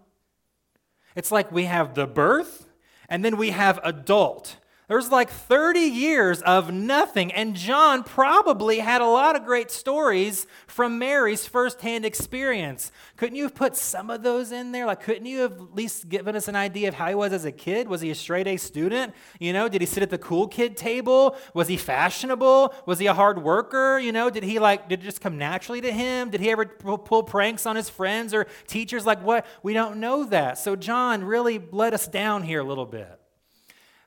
It's 1.14 1.32
like 1.32 1.50
we 1.50 1.64
have 1.64 1.94
the 1.94 2.06
birth 2.06 2.66
and 3.08 3.24
then 3.24 3.36
we 3.36 3.50
have 3.50 3.80
adult. 3.82 4.56
There's 4.88 5.10
like 5.10 5.30
30 5.30 5.80
years 5.80 6.42
of 6.42 6.72
nothing, 6.72 7.32
and 7.32 7.56
John 7.56 8.04
probably 8.04 8.78
had 8.78 9.00
a 9.00 9.06
lot 9.06 9.34
of 9.34 9.44
great 9.44 9.72
stories 9.72 10.46
from 10.68 11.00
Mary's 11.00 11.44
firsthand 11.44 12.04
experience. 12.04 12.92
Couldn't 13.16 13.34
you 13.34 13.42
have 13.42 13.54
put 13.56 13.74
some 13.74 14.10
of 14.10 14.22
those 14.22 14.52
in 14.52 14.70
there? 14.70 14.86
Like, 14.86 15.02
couldn't 15.02 15.26
you 15.26 15.40
have 15.40 15.54
at 15.54 15.74
least 15.74 16.08
given 16.08 16.36
us 16.36 16.46
an 16.46 16.54
idea 16.54 16.86
of 16.86 16.94
how 16.94 17.08
he 17.08 17.16
was 17.16 17.32
as 17.32 17.44
a 17.44 17.50
kid? 17.50 17.88
Was 17.88 18.00
he 18.00 18.10
a 18.10 18.14
straight 18.14 18.46
A 18.46 18.56
student? 18.58 19.12
You 19.40 19.52
know, 19.52 19.68
did 19.68 19.80
he 19.80 19.88
sit 19.88 20.04
at 20.04 20.10
the 20.10 20.18
cool 20.18 20.46
kid 20.46 20.76
table? 20.76 21.36
Was 21.52 21.66
he 21.66 21.76
fashionable? 21.76 22.72
Was 22.86 23.00
he 23.00 23.06
a 23.06 23.14
hard 23.14 23.42
worker? 23.42 23.98
You 23.98 24.12
know, 24.12 24.30
did 24.30 24.44
he 24.44 24.60
like, 24.60 24.88
did 24.88 25.00
it 25.00 25.02
just 25.02 25.20
come 25.20 25.36
naturally 25.36 25.80
to 25.80 25.90
him? 25.90 26.30
Did 26.30 26.40
he 26.40 26.50
ever 26.52 26.64
pull 26.64 27.24
pranks 27.24 27.66
on 27.66 27.74
his 27.74 27.90
friends 27.90 28.32
or 28.32 28.46
teachers? 28.68 29.04
Like, 29.04 29.20
what? 29.24 29.46
We 29.64 29.72
don't 29.72 29.98
know 29.98 30.26
that. 30.26 30.58
So, 30.58 30.76
John 30.76 31.24
really 31.24 31.60
let 31.72 31.92
us 31.92 32.06
down 32.06 32.44
here 32.44 32.60
a 32.60 32.64
little 32.64 32.86
bit. 32.86 33.20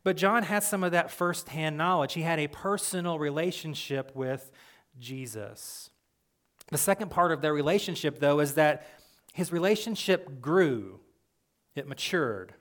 But 0.09 0.17
John 0.17 0.41
had 0.41 0.63
some 0.63 0.83
of 0.83 0.93
that 0.93 1.11
firsthand 1.11 1.77
knowledge. 1.77 2.13
He 2.13 2.23
had 2.23 2.39
a 2.39 2.47
personal 2.47 3.19
relationship 3.19 4.11
with 4.15 4.51
Jesus. 4.97 5.91
The 6.71 6.79
second 6.79 7.11
part 7.11 7.31
of 7.31 7.41
their 7.41 7.53
relationship, 7.53 8.17
though, 8.17 8.39
is 8.39 8.55
that 8.55 8.87
his 9.33 9.51
relationship 9.51 10.41
grew, 10.41 10.99
it 11.75 11.87
matured. 11.87 12.55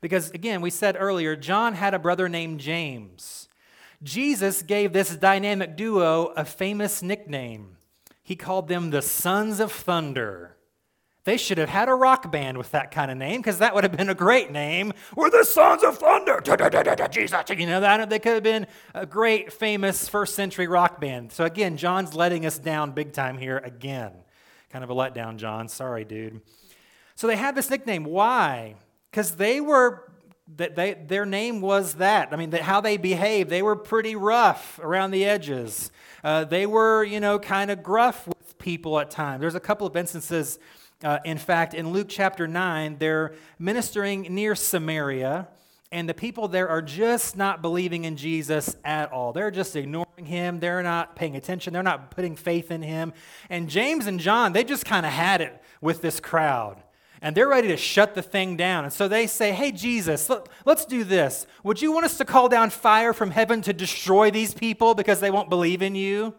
Because, 0.00 0.32
again, 0.32 0.60
we 0.60 0.70
said 0.70 0.96
earlier, 0.98 1.36
John 1.36 1.74
had 1.74 1.94
a 1.94 1.98
brother 2.00 2.28
named 2.28 2.58
James. 2.58 3.48
Jesus 4.02 4.62
gave 4.62 4.92
this 4.92 5.14
dynamic 5.14 5.76
duo 5.76 6.32
a 6.36 6.44
famous 6.44 7.04
nickname. 7.04 7.76
He 8.24 8.34
called 8.34 8.66
them 8.66 8.90
the 8.90 9.02
Sons 9.02 9.60
of 9.60 9.70
Thunder. 9.70 10.56
They 11.28 11.36
should 11.36 11.58
have 11.58 11.68
had 11.68 11.90
a 11.90 11.94
rock 11.94 12.32
band 12.32 12.56
with 12.56 12.70
that 12.70 12.90
kind 12.90 13.10
of 13.10 13.18
name 13.18 13.42
because 13.42 13.58
that 13.58 13.74
would 13.74 13.84
have 13.84 13.94
been 13.94 14.08
a 14.08 14.14
great 14.14 14.50
name. 14.50 14.94
We're 15.14 15.28
the 15.28 15.44
Sons 15.44 15.82
of 15.82 15.98
Thunder. 15.98 16.40
Jesus. 17.10 17.50
You 17.50 17.66
know, 17.66 17.80
that 17.82 18.08
they 18.08 18.18
could 18.18 18.32
have 18.32 18.42
been 18.42 18.66
a 18.94 19.04
great, 19.04 19.52
famous 19.52 20.08
first 20.08 20.34
century 20.34 20.66
rock 20.68 21.02
band. 21.02 21.30
So 21.30 21.44
again, 21.44 21.76
John's 21.76 22.14
letting 22.14 22.46
us 22.46 22.58
down 22.58 22.92
big 22.92 23.12
time 23.12 23.36
here 23.36 23.58
again. 23.58 24.12
Kind 24.70 24.82
of 24.82 24.88
a 24.88 24.94
letdown, 24.94 25.36
John. 25.36 25.68
Sorry, 25.68 26.06
dude. 26.06 26.40
So 27.14 27.26
they 27.26 27.36
had 27.36 27.54
this 27.54 27.68
nickname. 27.68 28.04
Why? 28.04 28.76
Because 29.10 29.32
they 29.32 29.60
were 29.60 30.10
that 30.56 30.76
they, 30.76 30.94
their 30.94 31.26
name 31.26 31.60
was 31.60 31.96
that. 31.96 32.32
I 32.32 32.36
mean, 32.36 32.50
how 32.52 32.80
they 32.80 32.96
behaved, 32.96 33.50
they 33.50 33.60
were 33.60 33.76
pretty 33.76 34.16
rough 34.16 34.80
around 34.82 35.10
the 35.10 35.26
edges. 35.26 35.90
Uh, 36.24 36.44
they 36.44 36.64
were, 36.64 37.04
you 37.04 37.20
know, 37.20 37.38
kind 37.38 37.70
of 37.70 37.82
gruff 37.82 38.26
with 38.26 38.56
people 38.56 38.98
at 38.98 39.10
times. 39.10 39.42
There's 39.42 39.54
a 39.54 39.60
couple 39.60 39.86
of 39.86 39.94
instances 39.94 40.58
uh, 41.04 41.18
in 41.24 41.38
fact, 41.38 41.74
in 41.74 41.90
Luke 41.90 42.08
chapter 42.08 42.48
9, 42.48 42.96
they're 42.98 43.34
ministering 43.58 44.22
near 44.34 44.54
Samaria, 44.54 45.48
and 45.92 46.08
the 46.08 46.14
people 46.14 46.48
there 46.48 46.68
are 46.68 46.82
just 46.82 47.36
not 47.36 47.62
believing 47.62 48.04
in 48.04 48.16
Jesus 48.16 48.76
at 48.84 49.12
all. 49.12 49.32
They're 49.32 49.50
just 49.52 49.76
ignoring 49.76 50.26
him. 50.26 50.58
They're 50.58 50.82
not 50.82 51.16
paying 51.16 51.36
attention. 51.36 51.72
They're 51.72 51.82
not 51.82 52.10
putting 52.10 52.36
faith 52.36 52.70
in 52.70 52.82
him. 52.82 53.12
And 53.48 53.70
James 53.70 54.06
and 54.06 54.20
John, 54.20 54.52
they 54.52 54.64
just 54.64 54.84
kind 54.84 55.06
of 55.06 55.12
had 55.12 55.40
it 55.40 55.62
with 55.80 56.02
this 56.02 56.20
crowd. 56.20 56.82
And 57.22 57.34
they're 57.34 57.48
ready 57.48 57.68
to 57.68 57.76
shut 57.76 58.14
the 58.14 58.22
thing 58.22 58.56
down. 58.56 58.84
And 58.84 58.92
so 58.92 59.08
they 59.08 59.26
say, 59.26 59.52
Hey, 59.52 59.72
Jesus, 59.72 60.28
let, 60.28 60.48
us 60.66 60.84
do 60.84 61.04
this. 61.04 61.46
Would 61.64 61.80
you 61.80 61.90
want 61.90 62.04
us 62.04 62.18
to 62.18 62.24
call 62.24 62.48
down 62.48 62.70
fire 62.70 63.12
from 63.12 63.30
heaven 63.30 63.62
to 63.62 63.72
destroy 63.72 64.30
these 64.30 64.54
people 64.54 64.94
because 64.94 65.20
they 65.20 65.30
won't 65.30 65.48
believe 65.48 65.80
in 65.80 65.94
you? 65.94 66.34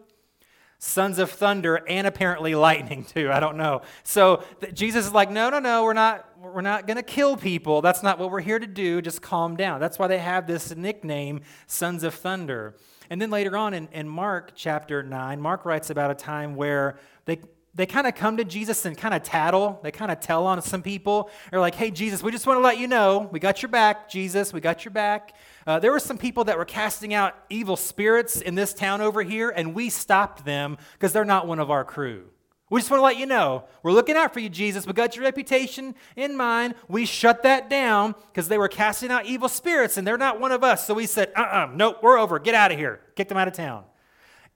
Sons 0.80 1.20
of 1.20 1.30
thunder 1.30 1.82
and 1.88 2.08
apparently 2.08 2.56
lightning 2.56 3.04
too. 3.04 3.30
I 3.32 3.40
don't 3.40 3.58
know. 3.58 3.82
So 4.04 4.44
jesus 4.74 5.06
is 5.06 5.14
like 5.14 5.30
no 5.30 5.50
no 5.50 5.60
no 5.60 5.84
we're 5.84 5.94
not 5.94 6.26
we're 6.40 6.62
not 6.62 6.88
going 6.88 6.98
to 6.98 7.04
kill 7.04 7.36
people. 7.36 7.82
That's 7.82 8.02
not 8.02 8.18
what 8.18 8.32
we're 8.32 8.40
here 8.40 8.60
to 8.60 8.68
do. 8.68 9.02
Just 9.02 9.22
calm 9.22 9.58
down. 9.58 9.82
That's 9.82 10.00
why 10.00 10.08
they 10.08 10.20
have 10.20 10.48
this 10.48 10.74
nickname 10.76 11.42
sons 11.68 12.04
of 12.04 12.14
thunder. 12.14 12.76
And 13.10 13.22
then 13.22 13.30
later 13.30 13.58
on 13.58 13.74
in, 13.74 13.90
in 13.92 14.08
mark 14.08 14.54
chapter 14.56 15.04
9 15.04 15.42
mark 15.42 15.66
writes 15.66 15.90
about 15.90 16.12
a 16.12 16.16
time 16.16 16.56
where 16.56 16.98
they 17.26 17.40
they 17.80 17.86
kind 17.86 18.06
of 18.08 18.14
come 18.14 18.36
to 18.36 18.44
Jesus 18.44 18.84
and 18.84 18.98
kind 18.98 19.14
of 19.14 19.24
tattle. 19.24 19.80
They 19.82 19.92
kind 19.92 20.12
of 20.12 20.20
tell 20.20 20.46
on 20.46 20.62
some 20.62 20.82
people. 20.82 21.30
They're 21.50 21.62
like, 21.62 21.76
hey, 21.76 21.92
Jesus, 21.92 22.22
we 22.22 22.30
just 22.30 22.46
want 22.46 22.58
to 22.58 22.62
let 22.62 22.78
you 22.78 22.90
know 22.90 23.30
we 23.32 23.40
got 23.40 23.62
your 23.62 23.70
back, 23.70 24.10
Jesus, 24.10 24.52
we 24.52 24.60
got 24.60 24.84
your 24.84 24.92
back. 24.92 25.34
Uh, 25.66 25.80
there 25.80 25.94
were 25.94 26.00
some 26.02 26.18
people 26.18 26.44
that 26.44 26.58
were 26.58 26.66
casting 26.66 27.14
out 27.14 27.38
evil 27.50 27.78
spirits 27.78 28.42
in 28.42 28.56
this 28.56 28.74
town 28.74 29.00
over 29.00 29.24
here, 29.24 29.50
and 29.50 29.74
we 29.74 29.90
stopped 29.90 30.44
them 30.44 30.78
because 30.92 31.14
they're 31.14 31.24
not 31.24 31.48
one 31.48 31.58
of 31.58 31.72
our 31.72 31.86
crew. 31.86 32.26
We 32.70 32.82
just 32.82 32.92
want 32.92 33.00
to 33.00 33.06
let 33.06 33.16
you 33.16 33.26
know 33.26 33.64
we're 33.82 33.94
looking 33.94 34.18
out 34.18 34.34
for 34.34 34.42
you, 34.42 34.50
Jesus. 34.50 34.86
We 34.86 34.92
got 34.92 35.16
your 35.16 35.24
reputation 35.24 35.96
in 36.18 36.36
mind. 36.36 36.76
We 36.90 37.06
shut 37.06 37.44
that 37.44 37.70
down 37.70 38.14
because 38.28 38.50
they 38.50 38.58
were 38.58 38.68
casting 38.68 39.10
out 39.10 39.26
evil 39.26 39.48
spirits 39.48 39.96
and 39.96 40.06
they're 40.06 40.18
not 40.18 40.42
one 40.42 40.52
of 40.52 40.66
us. 40.66 40.86
So 40.86 40.96
we 40.96 41.06
said, 41.06 41.32
uh 41.34 41.44
uh-uh, 41.44 41.64
uh, 41.64 41.72
nope, 41.74 42.00
we're 42.02 42.20
over. 42.20 42.40
Get 42.40 42.56
out 42.56 42.74
of 42.74 42.78
here. 42.78 43.00
Kick 43.16 43.30
them 43.30 43.38
out 43.38 43.48
of 43.48 43.54
town. 43.54 43.86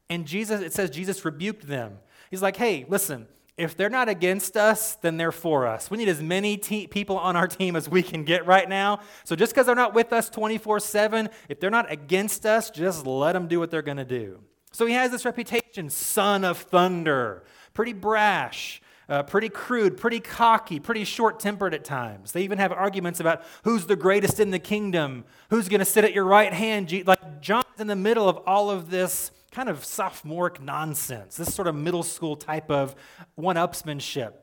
And 0.09 0.25
Jesus, 0.27 0.59
it 0.59 0.73
says 0.73 0.89
Jesus 0.89 1.23
rebuked 1.23 1.65
them. 1.65 1.99
He's 2.33 2.41
like, 2.41 2.57
hey, 2.57 2.83
listen, 2.89 3.27
if 3.57 3.77
they're 3.77 3.91
not 3.91 4.09
against 4.09 4.57
us, 4.57 4.95
then 4.95 5.17
they're 5.17 5.31
for 5.31 5.67
us. 5.67 5.91
We 5.91 5.99
need 5.99 6.09
as 6.09 6.19
many 6.19 6.57
te- 6.57 6.87
people 6.87 7.19
on 7.19 7.35
our 7.35 7.47
team 7.47 7.75
as 7.75 7.87
we 7.87 8.01
can 8.01 8.23
get 8.23 8.47
right 8.47 8.67
now. 8.67 9.01
So 9.23 9.35
just 9.35 9.53
because 9.53 9.67
they're 9.67 9.75
not 9.75 9.93
with 9.93 10.11
us 10.11 10.31
24 10.31 10.79
7, 10.79 11.29
if 11.47 11.59
they're 11.59 11.69
not 11.69 11.91
against 11.91 12.47
us, 12.47 12.71
just 12.71 13.05
let 13.05 13.33
them 13.33 13.47
do 13.47 13.59
what 13.59 13.69
they're 13.69 13.83
going 13.83 13.97
to 13.97 14.03
do. 14.03 14.39
So 14.71 14.87
he 14.87 14.95
has 14.95 15.11
this 15.11 15.25
reputation, 15.25 15.91
son 15.91 16.43
of 16.43 16.57
thunder, 16.57 17.43
pretty 17.75 17.93
brash. 17.93 18.81
Uh, 19.09 19.21
pretty 19.21 19.49
crude, 19.49 19.97
pretty 19.97 20.21
cocky, 20.21 20.79
pretty 20.79 21.03
short 21.03 21.37
tempered 21.37 21.73
at 21.73 21.83
times. 21.83 22.31
They 22.31 22.41
even 22.43 22.57
have 22.57 22.71
arguments 22.71 23.19
about 23.19 23.43
who's 23.65 23.85
the 23.85 23.97
greatest 23.97 24.39
in 24.39 24.49
the 24.49 24.59
kingdom, 24.59 25.25
who's 25.49 25.67
going 25.67 25.81
to 25.81 25.85
sit 25.85 26.05
at 26.05 26.13
your 26.13 26.23
right 26.23 26.53
hand. 26.53 26.89
Like 27.05 27.41
John's 27.41 27.65
in 27.77 27.87
the 27.87 27.97
middle 27.97 28.29
of 28.29 28.37
all 28.47 28.71
of 28.71 28.89
this 28.89 29.29
kind 29.53 29.69
of 29.69 29.85
sophomoric 29.85 30.59
nonsense, 30.59 31.37
this 31.37 31.53
sort 31.53 31.67
of 31.67 31.75
middle 31.75 32.03
school 32.03 32.35
type 32.35 32.71
of 32.71 32.95
one 33.35 33.55
upsmanship. 33.55 34.33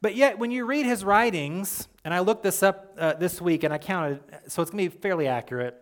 But 0.00 0.14
yet, 0.14 0.38
when 0.38 0.52
you 0.52 0.64
read 0.64 0.86
his 0.86 1.04
writings, 1.04 1.88
and 2.04 2.14
I 2.14 2.20
looked 2.20 2.44
this 2.44 2.62
up 2.62 2.94
uh, 2.96 3.14
this 3.14 3.40
week 3.40 3.64
and 3.64 3.74
I 3.74 3.78
counted, 3.78 4.20
so 4.46 4.62
it's 4.62 4.70
going 4.70 4.88
to 4.88 4.94
be 4.94 5.00
fairly 5.00 5.26
accurate. 5.26 5.76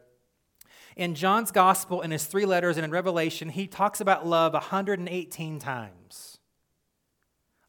In 0.97 1.15
John's 1.15 1.51
gospel, 1.51 2.01
in 2.01 2.11
his 2.11 2.25
three 2.25 2.47
letters, 2.47 2.79
and 2.79 2.85
in 2.85 2.91
Revelation, 2.91 3.51
he 3.51 3.67
talks 3.67 4.01
about 4.01 4.27
love 4.27 4.55
118 4.55 5.59
times. 5.59 6.39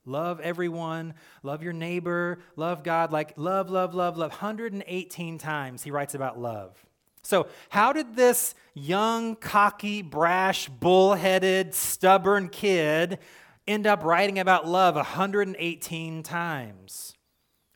Love 0.05 0.39
everyone, 0.39 1.15
love 1.43 1.61
your 1.61 1.73
neighbor, 1.73 2.39
love 2.55 2.81
God, 2.81 3.11
like 3.11 3.33
love, 3.35 3.69
love, 3.69 3.93
love, 3.93 4.15
love. 4.15 4.31
118 4.31 5.37
times 5.37 5.83
he 5.83 5.91
writes 5.91 6.15
about 6.15 6.39
love. 6.39 6.85
So, 7.21 7.47
how 7.69 7.93
did 7.93 8.15
this 8.15 8.55
young, 8.73 9.35
cocky, 9.35 10.01
brash, 10.01 10.69
bullheaded, 10.69 11.73
stubborn 11.73 12.49
kid 12.49 13.19
end 13.67 13.85
up 13.85 14.03
writing 14.03 14.39
about 14.39 14.67
love 14.67 14.95
118 14.95 16.23
times? 16.23 17.15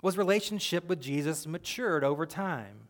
Was 0.02 0.18
relationship 0.18 0.88
with 0.88 1.02
Jesus 1.02 1.46
matured 1.46 2.04
over 2.04 2.26
time? 2.26 2.88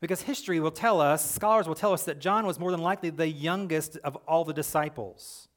Because 0.00 0.22
history 0.22 0.60
will 0.60 0.70
tell 0.70 1.00
us, 1.00 1.28
scholars 1.28 1.66
will 1.66 1.74
tell 1.74 1.92
us 1.92 2.04
that 2.04 2.18
John 2.18 2.46
was 2.46 2.58
more 2.58 2.70
than 2.70 2.82
likely 2.82 3.10
the 3.10 3.28
youngest 3.28 3.96
of 4.04 4.16
all 4.28 4.44
the 4.44 4.52
disciples. 4.52 5.48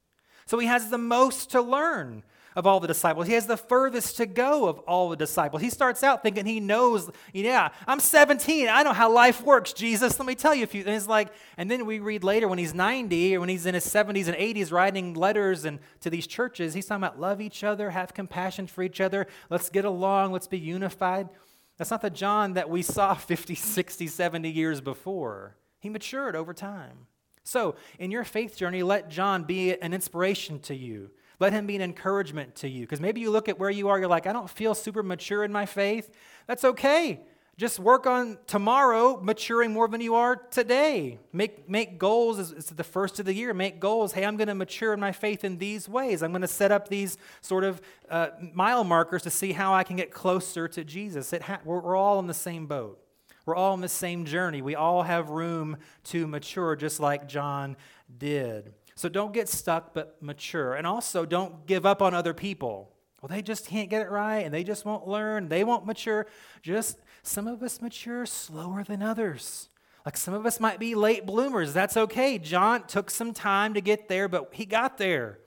So 0.46 0.58
he 0.60 0.68
has 0.68 0.90
the 0.90 0.98
most 0.98 1.52
to 1.52 1.62
learn 1.62 2.24
of 2.58 2.66
all 2.66 2.80
the 2.80 2.88
disciples. 2.88 3.28
He 3.28 3.34
has 3.34 3.46
the 3.46 3.56
furthest 3.56 4.18
to 4.18 4.26
go 4.26 4.68
of 4.68 4.80
all 4.80 5.10
the 5.10 5.16
disciples. 5.16 5.62
He 5.62 5.70
starts 5.70 6.02
out 6.02 6.24
thinking 6.24 6.48
he 6.48 6.60
knows, 6.60 7.08
yeah, 7.32 7.70
I'm 7.86 8.00
17. 8.00 8.68
I 8.68 8.82
know 8.82 8.94
how 8.94 9.12
life 9.12 9.44
works, 9.44 9.74
Jesus. 9.74 10.18
Let 10.18 10.26
me 10.26 10.34
tell 10.34 10.56
you 10.56 10.64
a 10.64 10.68
few. 10.68 10.82
And 10.82 10.90
it's 10.90 11.08
like, 11.08 11.30
and 11.56 11.70
then 11.70 11.86
we 11.86 12.00
read 12.00 12.24
later 12.24 12.48
when 12.48 12.58
he's 12.58 12.74
90 12.74 13.36
or 13.36 13.42
when 13.42 13.50
he's 13.50 13.68
in 13.68 13.76
his 13.76 13.86
70s 13.86 14.28
and 14.28 14.36
80s 14.36 14.72
writing 14.72 15.14
letters 15.14 15.66
and 15.66 15.78
to 16.02 16.10
these 16.10 16.26
churches, 16.26 16.74
he's 16.74 16.88
talking 16.88 17.04
about 17.04 17.20
love 17.20 17.42
each 17.42 17.64
other, 17.64 17.92
have 17.92 18.16
compassion 18.16 18.66
for 18.66 18.82
each 18.82 19.00
other, 19.00 19.28
let's 19.52 19.70
get 19.70 19.86
along, 19.86 20.32
let's 20.32 20.48
be 20.48 20.58
unified. 20.58 21.30
That's 21.78 21.92
not 21.92 22.02
the 22.02 22.10
John 22.10 22.54
that 22.54 22.72
we 22.72 22.82
saw 22.82 23.14
50, 23.14 23.54
60, 23.54 24.08
70 24.08 24.50
years 24.50 24.82
before. 24.82 25.58
He 25.80 25.90
matured 25.90 26.36
over 26.36 26.56
time. 26.56 27.06
So, 27.44 27.76
in 28.00 28.10
your 28.10 28.24
faith 28.24 28.58
journey, 28.58 28.82
let 28.82 29.12
John 29.12 29.44
be 29.44 29.80
an 29.80 29.94
inspiration 29.94 30.60
to 30.62 30.76
you. 30.76 31.12
Let 31.40 31.54
him 31.54 31.68
be 31.68 31.76
an 31.76 31.82
encouragement 31.82 32.56
to 32.58 32.70
you. 32.70 32.82
Because 32.82 33.00
maybe 33.00 33.22
you 33.22 33.30
look 33.30 33.48
at 33.48 33.60
where 33.60 33.70
you 33.70 33.90
are, 33.90 34.00
you're 34.00 34.08
like, 34.08 34.28
I 34.28 34.34
don't 34.34 34.50
feel 34.50 34.74
super 34.74 35.04
mature 35.04 35.44
in 35.44 35.52
my 35.52 35.66
faith. 35.66 36.10
That's 36.48 36.64
okay. 36.64 37.22
Just 37.58 37.80
work 37.80 38.06
on 38.06 38.38
tomorrow 38.46 39.20
maturing 39.20 39.74
more 39.74 39.88
than 39.88 40.00
you 40.00 40.14
are 40.14 40.36
today. 40.36 41.18
Make, 41.34 41.68
make 41.68 41.98
goals. 41.98 42.52
It's 42.52 42.70
the 42.70 42.84
first 42.84 43.20
of 43.20 43.26
the 43.26 43.34
year. 43.34 43.52
Make 43.52 43.80
goals. 43.80 44.14
Hey, 44.14 44.26
I'm 44.26 44.38
going 44.38 44.48
to 44.48 44.54
mature 44.54 44.94
in 44.94 45.00
my 45.00 45.12
faith 45.12 45.44
in 45.44 45.58
these 45.58 45.90
ways. 45.90 46.22
I'm 46.22 46.32
going 46.32 46.42
to 46.44 46.48
set 46.48 46.72
up 46.72 46.88
these 46.88 47.18
sort 47.42 47.64
of 47.64 47.82
uh, 48.12 48.28
mile 48.54 48.84
markers 48.84 49.24
to 49.24 49.32
see 49.32 49.54
how 49.54 49.74
I 49.74 49.84
can 49.84 49.96
get 49.96 50.12
closer 50.12 50.68
to 50.68 50.84
Jesus. 50.84 51.34
Ha- 51.42 51.62
we're, 51.66 51.80
we're 51.80 51.96
all 51.96 52.20
in 52.20 52.28
the 52.28 52.34
same 52.34 52.68
boat. 52.68 53.00
We're 53.48 53.56
all 53.56 53.74
on 53.74 53.82
the 53.82 53.90
same 53.90 54.26
journey. 54.26 54.62
We 54.62 54.76
all 54.76 55.02
have 55.02 55.30
room 55.30 55.78
to 56.06 56.28
mature, 56.28 56.76
just 56.76 57.00
like 57.00 57.28
John 57.28 57.76
did. 58.20 58.74
So 58.98 59.10
don't 59.10 59.32
get 59.32 59.48
stuck, 59.48 59.94
but 59.94 60.18
mature. 60.24 60.74
And 60.74 60.88
also 60.88 61.24
don't 61.24 61.68
give 61.68 61.86
up 61.86 62.02
on 62.02 62.16
other 62.16 62.34
people. 62.34 62.92
Well, 63.22 63.30
they 63.30 63.44
just 63.44 63.68
can't 63.68 63.92
get 63.92 64.02
it 64.02 64.10
right 64.10 64.40
and 64.40 64.52
they 64.52 64.64
just 64.64 64.86
won't 64.86 65.08
learn. 65.08 65.50
They 65.50 65.64
won't 65.64 65.86
mature. 65.86 66.26
Just 66.64 66.98
some 67.22 67.48
of 67.48 67.62
us 67.62 67.80
mature 67.80 68.26
slower 68.26 68.84
than 68.84 69.04
others. 69.04 69.70
Like 70.04 70.18
some 70.18 70.34
of 70.34 70.48
us 70.48 70.60
might 70.60 70.80
be 70.80 70.96
late 70.96 71.28
bloomers. 71.28 71.74
That's 71.74 71.96
okay. 71.96 72.40
John 72.40 72.88
took 72.88 73.12
some 73.12 73.34
time 73.34 73.76
to 73.76 73.82
get 73.82 74.08
there, 74.08 74.28
but 74.28 74.50
he 74.54 74.66
got 74.66 74.98
there. 74.98 75.38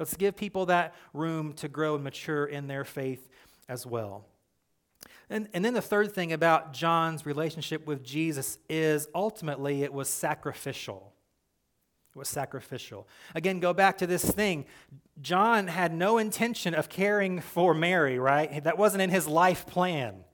Let's 0.00 0.16
give 0.16 0.34
people 0.34 0.66
that 0.66 0.92
room 1.14 1.52
to 1.54 1.68
grow 1.68 1.94
and 1.94 2.02
mature 2.02 2.44
in 2.44 2.66
their 2.66 2.84
faith 2.84 3.28
as 3.68 3.86
well. 3.86 4.26
And, 5.30 5.48
and 5.54 5.64
then 5.64 5.74
the 5.74 5.80
third 5.80 6.10
thing 6.10 6.32
about 6.32 6.72
John's 6.72 7.24
relationship 7.24 7.86
with 7.86 8.02
Jesus 8.02 8.58
is 8.68 9.06
ultimately 9.14 9.84
it 9.84 9.92
was 9.92 10.08
sacrificial. 10.08 11.12
Was 12.16 12.28
sacrificial. 12.28 13.06
Again, 13.34 13.60
go 13.60 13.74
back 13.74 13.98
to 13.98 14.06
this 14.06 14.24
thing. 14.24 14.64
John 15.20 15.66
had 15.66 15.92
no 15.92 16.16
intention 16.16 16.74
of 16.74 16.88
caring 16.88 17.42
for 17.42 17.74
Mary, 17.74 18.18
right? 18.18 18.64
That 18.64 18.78
wasn't 18.78 19.02
in 19.02 19.10
his 19.10 19.28
life 19.28 19.66
plan. 19.66 20.24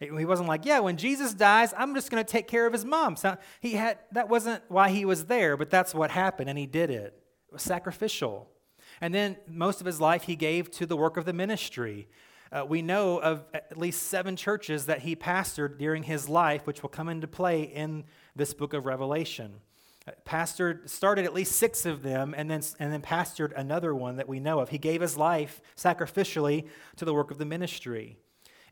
He 0.00 0.24
wasn't 0.24 0.48
like, 0.48 0.64
yeah, 0.64 0.78
when 0.80 0.96
Jesus 0.96 1.34
dies, 1.34 1.74
I'm 1.76 1.94
just 1.94 2.10
going 2.10 2.24
to 2.24 2.30
take 2.30 2.48
care 2.48 2.66
of 2.66 2.72
his 2.72 2.86
mom. 2.86 3.16
So 3.16 3.36
he 3.60 3.72
had 3.72 3.98
that 4.12 4.30
wasn't 4.30 4.62
why 4.68 4.88
he 4.88 5.04
was 5.04 5.26
there, 5.26 5.58
but 5.58 5.68
that's 5.68 5.94
what 5.94 6.10
happened, 6.10 6.48
and 6.48 6.58
he 6.58 6.64
did 6.64 6.88
it. 6.88 7.12
It 7.48 7.52
was 7.52 7.62
sacrificial. 7.62 8.48
And 9.02 9.14
then 9.14 9.36
most 9.46 9.80
of 9.80 9.86
his 9.86 10.00
life 10.00 10.22
he 10.22 10.36
gave 10.36 10.70
to 10.72 10.86
the 10.86 10.96
work 10.96 11.18
of 11.18 11.26
the 11.26 11.34
ministry. 11.34 12.08
Uh, 12.50 12.64
we 12.66 12.80
know 12.80 13.18
of 13.18 13.44
at 13.52 13.76
least 13.76 14.04
seven 14.04 14.36
churches 14.36 14.86
that 14.86 15.00
he 15.00 15.14
pastored 15.14 15.76
during 15.76 16.04
his 16.04 16.30
life, 16.30 16.66
which 16.66 16.82
will 16.82 16.88
come 16.88 17.10
into 17.10 17.26
play 17.26 17.62
in 17.62 18.04
this 18.34 18.54
book 18.54 18.72
of 18.72 18.86
Revelation 18.86 19.60
pastored 20.24 20.88
started 20.88 21.24
at 21.24 21.34
least 21.34 21.52
six 21.52 21.84
of 21.84 22.02
them 22.02 22.34
and 22.36 22.50
then, 22.50 22.62
and 22.78 22.92
then 22.92 23.02
pastored 23.02 23.52
another 23.56 23.94
one 23.94 24.16
that 24.16 24.28
we 24.28 24.38
know 24.38 24.60
of. 24.60 24.68
He 24.68 24.78
gave 24.78 25.00
his 25.00 25.16
life 25.16 25.60
sacrificially 25.76 26.68
to 26.96 27.04
the 27.04 27.12
work 27.12 27.30
of 27.30 27.38
the 27.38 27.44
ministry. 27.44 28.16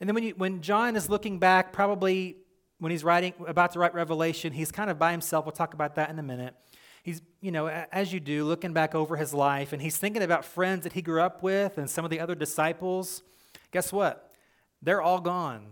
And 0.00 0.08
then 0.08 0.14
when, 0.14 0.24
you, 0.24 0.34
when 0.36 0.60
john 0.60 0.96
is 0.96 1.08
looking 1.08 1.38
back 1.38 1.72
probably 1.72 2.36
when 2.78 2.92
he's 2.92 3.04
writing 3.04 3.32
about 3.46 3.72
to 3.72 3.78
write 3.78 3.94
revelation 3.94 4.52
he's 4.52 4.70
kind 4.70 4.90
of 4.90 4.98
by 4.98 5.10
himself. 5.10 5.44
We'll 5.44 5.52
talk 5.52 5.74
about 5.74 5.96
that 5.96 6.10
in 6.10 6.18
a 6.18 6.22
minute. 6.22 6.54
He's 7.02 7.20
you 7.40 7.50
know 7.50 7.66
as 7.68 8.12
you 8.12 8.20
do 8.20 8.44
looking 8.44 8.72
back 8.72 8.94
over 8.94 9.16
his 9.16 9.34
life 9.34 9.72
and 9.72 9.82
he's 9.82 9.96
thinking 9.96 10.22
about 10.22 10.44
friends 10.44 10.84
that 10.84 10.92
he 10.92 11.02
grew 11.02 11.20
up 11.20 11.42
with 11.42 11.78
and 11.78 11.90
some 11.90 12.04
of 12.04 12.10
the 12.10 12.20
other 12.20 12.34
disciples. 12.34 13.22
Guess 13.72 13.92
what? 13.92 14.30
They're 14.82 15.02
all 15.02 15.20
gone. 15.20 15.66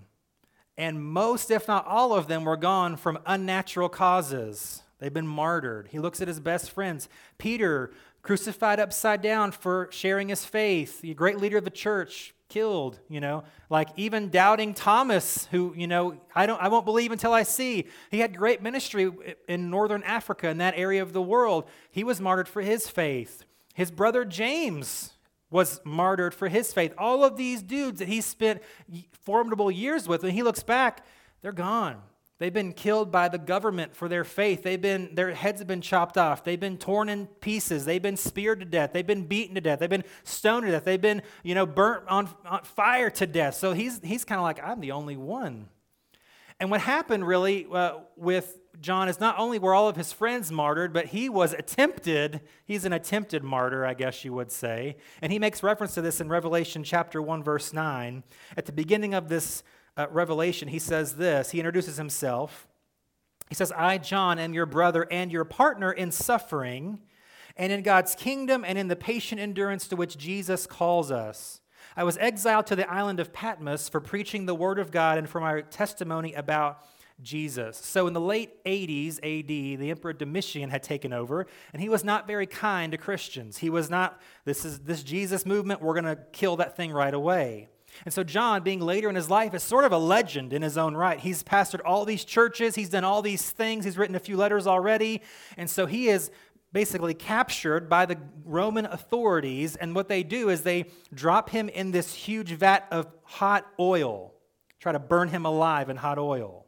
And 0.76 1.04
most 1.04 1.50
if 1.52 1.68
not 1.68 1.86
all 1.86 2.14
of 2.14 2.26
them 2.26 2.44
were 2.44 2.56
gone 2.56 2.96
from 2.96 3.18
unnatural 3.26 3.88
causes 3.88 4.81
They've 5.02 5.12
been 5.12 5.26
martyred. 5.26 5.88
He 5.90 5.98
looks 5.98 6.20
at 6.20 6.28
his 6.28 6.38
best 6.38 6.70
friends. 6.70 7.08
Peter, 7.36 7.90
crucified 8.22 8.78
upside 8.78 9.20
down 9.20 9.50
for 9.50 9.88
sharing 9.90 10.28
his 10.28 10.44
faith, 10.44 11.00
the 11.00 11.12
great 11.12 11.38
leader 11.38 11.58
of 11.58 11.64
the 11.64 11.70
church, 11.70 12.32
killed, 12.48 13.00
you 13.08 13.20
know. 13.20 13.42
Like 13.68 13.88
even 13.96 14.28
doubting 14.28 14.74
Thomas, 14.74 15.48
who, 15.50 15.74
you 15.76 15.88
know, 15.88 16.20
I 16.36 16.46
don't 16.46 16.62
I 16.62 16.68
won't 16.68 16.84
believe 16.84 17.10
until 17.10 17.32
I 17.32 17.42
see. 17.42 17.88
He 18.12 18.20
had 18.20 18.36
great 18.36 18.62
ministry 18.62 19.10
in 19.48 19.70
northern 19.70 20.04
Africa, 20.04 20.48
in 20.48 20.58
that 20.58 20.74
area 20.76 21.02
of 21.02 21.12
the 21.12 21.20
world. 21.20 21.64
He 21.90 22.04
was 22.04 22.20
martyred 22.20 22.46
for 22.46 22.62
his 22.62 22.86
faith. 22.86 23.42
His 23.74 23.90
brother 23.90 24.24
James 24.24 25.14
was 25.50 25.80
martyred 25.84 26.32
for 26.32 26.46
his 26.46 26.72
faith. 26.72 26.94
All 26.96 27.24
of 27.24 27.36
these 27.36 27.60
dudes 27.60 27.98
that 27.98 28.06
he 28.06 28.20
spent 28.20 28.62
formidable 29.10 29.68
years 29.68 30.06
with, 30.06 30.22
when 30.22 30.32
he 30.32 30.44
looks 30.44 30.62
back, 30.62 31.04
they're 31.40 31.50
gone. 31.50 31.96
They've 32.42 32.52
been 32.52 32.72
killed 32.72 33.12
by 33.12 33.28
the 33.28 33.38
government 33.38 33.94
for 33.94 34.08
their 34.08 34.24
faith. 34.24 34.64
They've 34.64 34.82
been, 34.82 35.14
their 35.14 35.32
heads 35.32 35.60
have 35.60 35.68
been 35.68 35.80
chopped 35.80 36.18
off. 36.18 36.42
They've 36.42 36.58
been 36.58 36.76
torn 36.76 37.08
in 37.08 37.28
pieces. 37.28 37.84
They've 37.84 38.02
been 38.02 38.16
speared 38.16 38.58
to 38.58 38.66
death. 38.66 38.92
They've 38.92 39.06
been 39.06 39.26
beaten 39.26 39.54
to 39.54 39.60
death. 39.60 39.78
They've 39.78 39.88
been 39.88 40.02
stoned 40.24 40.66
to 40.66 40.72
death. 40.72 40.84
They've 40.84 41.00
been, 41.00 41.22
you 41.44 41.54
know, 41.54 41.66
burnt 41.66 42.02
on, 42.08 42.28
on 42.44 42.64
fire 42.64 43.10
to 43.10 43.28
death. 43.28 43.54
So 43.54 43.74
he's, 43.74 44.00
he's 44.02 44.24
kind 44.24 44.40
of 44.40 44.42
like, 44.42 44.58
I'm 44.60 44.80
the 44.80 44.90
only 44.90 45.16
one. 45.16 45.68
And 46.58 46.68
what 46.68 46.80
happened 46.80 47.24
really 47.28 47.68
uh, 47.72 47.98
with 48.16 48.58
John 48.80 49.08
is 49.08 49.20
not 49.20 49.38
only 49.38 49.60
were 49.60 49.72
all 49.72 49.88
of 49.88 49.94
his 49.94 50.12
friends 50.12 50.50
martyred, 50.50 50.92
but 50.92 51.06
he 51.06 51.28
was 51.28 51.52
attempted. 51.52 52.40
He's 52.64 52.84
an 52.84 52.92
attempted 52.92 53.44
martyr, 53.44 53.86
I 53.86 53.94
guess 53.94 54.24
you 54.24 54.32
would 54.32 54.50
say. 54.50 54.96
And 55.20 55.30
he 55.30 55.38
makes 55.38 55.62
reference 55.62 55.94
to 55.94 56.02
this 56.02 56.20
in 56.20 56.28
Revelation 56.28 56.82
chapter 56.82 57.22
1, 57.22 57.44
verse 57.44 57.72
9. 57.72 58.24
At 58.56 58.66
the 58.66 58.72
beginning 58.72 59.14
of 59.14 59.28
this 59.28 59.62
uh, 59.96 60.06
revelation, 60.10 60.68
he 60.68 60.78
says 60.78 61.16
this 61.16 61.50
He 61.50 61.60
introduces 61.60 61.96
himself. 61.96 62.68
He 63.48 63.54
says, 63.54 63.72
I, 63.72 63.98
John, 63.98 64.38
am 64.38 64.54
your 64.54 64.64
brother 64.64 65.06
and 65.10 65.30
your 65.30 65.44
partner 65.44 65.92
in 65.92 66.10
suffering 66.10 67.00
and 67.56 67.70
in 67.70 67.82
God's 67.82 68.14
kingdom 68.14 68.64
and 68.66 68.78
in 68.78 68.88
the 68.88 68.96
patient 68.96 69.40
endurance 69.40 69.88
to 69.88 69.96
which 69.96 70.16
Jesus 70.16 70.66
calls 70.66 71.10
us. 71.10 71.60
I 71.94 72.04
was 72.04 72.16
exiled 72.16 72.66
to 72.68 72.76
the 72.76 72.90
island 72.90 73.20
of 73.20 73.32
Patmos 73.32 73.88
for 73.90 74.00
preaching 74.00 74.46
the 74.46 74.54
word 74.54 74.78
of 74.78 74.90
God 74.90 75.18
and 75.18 75.28
for 75.28 75.40
my 75.40 75.60
testimony 75.62 76.32
about 76.32 76.82
Jesus. 77.20 77.76
So 77.76 78.06
in 78.06 78.14
the 78.14 78.20
late 78.20 78.64
80s 78.64 79.18
AD, 79.18 79.80
the 79.80 79.90
Emperor 79.90 80.12
Domitian 80.12 80.70
had 80.70 80.82
taken 80.82 81.12
over, 81.12 81.46
and 81.72 81.82
he 81.82 81.88
was 81.88 82.04
not 82.04 82.26
very 82.26 82.46
kind 82.46 82.92
to 82.92 82.98
Christians. 82.98 83.58
He 83.58 83.70
was 83.70 83.90
not, 83.90 84.20
this 84.44 84.64
is 84.64 84.80
this 84.80 85.02
Jesus 85.02 85.44
movement, 85.44 85.82
we're 85.82 86.00
going 86.00 86.16
to 86.16 86.22
kill 86.32 86.56
that 86.56 86.76
thing 86.76 86.90
right 86.90 87.14
away. 87.14 87.68
And 88.04 88.12
so, 88.12 88.24
John, 88.24 88.62
being 88.62 88.80
later 88.80 89.08
in 89.08 89.14
his 89.14 89.30
life, 89.30 89.54
is 89.54 89.62
sort 89.62 89.84
of 89.84 89.92
a 89.92 89.98
legend 89.98 90.52
in 90.52 90.62
his 90.62 90.76
own 90.76 90.96
right. 90.96 91.20
He's 91.20 91.42
pastored 91.42 91.80
all 91.84 92.04
these 92.04 92.24
churches, 92.24 92.74
he's 92.74 92.88
done 92.88 93.04
all 93.04 93.22
these 93.22 93.50
things, 93.50 93.84
he's 93.84 93.98
written 93.98 94.16
a 94.16 94.20
few 94.20 94.36
letters 94.36 94.66
already. 94.66 95.22
And 95.56 95.68
so, 95.68 95.86
he 95.86 96.08
is 96.08 96.30
basically 96.72 97.14
captured 97.14 97.88
by 97.88 98.06
the 98.06 98.18
Roman 98.44 98.86
authorities. 98.86 99.76
And 99.76 99.94
what 99.94 100.08
they 100.08 100.22
do 100.22 100.48
is 100.48 100.62
they 100.62 100.86
drop 101.12 101.50
him 101.50 101.68
in 101.68 101.90
this 101.90 102.14
huge 102.14 102.52
vat 102.52 102.86
of 102.90 103.06
hot 103.24 103.66
oil, 103.78 104.32
try 104.80 104.92
to 104.92 104.98
burn 104.98 105.28
him 105.28 105.44
alive 105.44 105.90
in 105.90 105.96
hot 105.96 106.18
oil. 106.18 106.66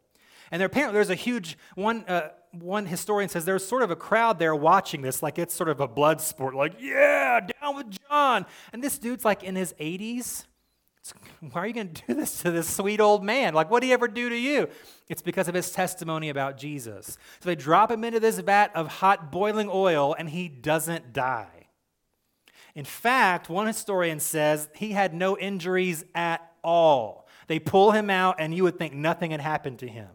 And 0.50 0.60
there, 0.60 0.66
apparently, 0.66 0.94
there's 0.94 1.10
a 1.10 1.14
huge 1.14 1.58
one. 1.74 2.04
Uh, 2.06 2.28
one 2.52 2.86
historian 2.86 3.28
says 3.28 3.44
there's 3.44 3.66
sort 3.66 3.82
of 3.82 3.90
a 3.90 3.96
crowd 3.96 4.38
there 4.38 4.54
watching 4.54 5.02
this, 5.02 5.24
like 5.24 5.40
it's 5.40 5.52
sort 5.52 5.68
of 5.68 5.80
a 5.80 5.88
blood 5.88 6.20
sport, 6.20 6.54
like, 6.54 6.74
yeah, 6.78 7.40
down 7.40 7.74
with 7.74 7.98
John. 8.08 8.46
And 8.72 8.80
this 8.80 8.96
dude's 8.96 9.24
like 9.24 9.42
in 9.42 9.56
his 9.56 9.72
80s 9.80 10.44
why 11.40 11.62
are 11.62 11.66
you 11.66 11.74
going 11.74 11.92
to 11.92 12.02
do 12.06 12.14
this 12.14 12.42
to 12.42 12.50
this 12.50 12.68
sweet 12.68 13.00
old 13.00 13.24
man? 13.24 13.54
Like, 13.54 13.70
what 13.70 13.80
did 13.80 13.88
he 13.88 13.92
ever 13.92 14.08
do 14.08 14.28
to 14.28 14.36
you? 14.36 14.68
It's 15.08 15.22
because 15.22 15.48
of 15.48 15.54
his 15.54 15.70
testimony 15.70 16.28
about 16.28 16.56
Jesus. 16.56 17.18
So 17.40 17.48
they 17.48 17.56
drop 17.56 17.90
him 17.90 18.04
into 18.04 18.20
this 18.20 18.38
vat 18.38 18.74
of 18.74 18.88
hot 18.88 19.30
boiling 19.30 19.68
oil, 19.70 20.14
and 20.18 20.28
he 20.30 20.48
doesn't 20.48 21.12
die. 21.12 21.68
In 22.74 22.84
fact, 22.84 23.48
one 23.48 23.66
historian 23.66 24.18
says 24.18 24.68
he 24.74 24.92
had 24.92 25.14
no 25.14 25.38
injuries 25.38 26.04
at 26.14 26.52
all. 26.62 27.28
They 27.46 27.58
pull 27.58 27.92
him 27.92 28.10
out, 28.10 28.36
and 28.38 28.54
you 28.54 28.64
would 28.64 28.78
think 28.78 28.94
nothing 28.94 29.30
had 29.30 29.40
happened 29.40 29.78
to 29.80 29.88
him. 29.88 30.08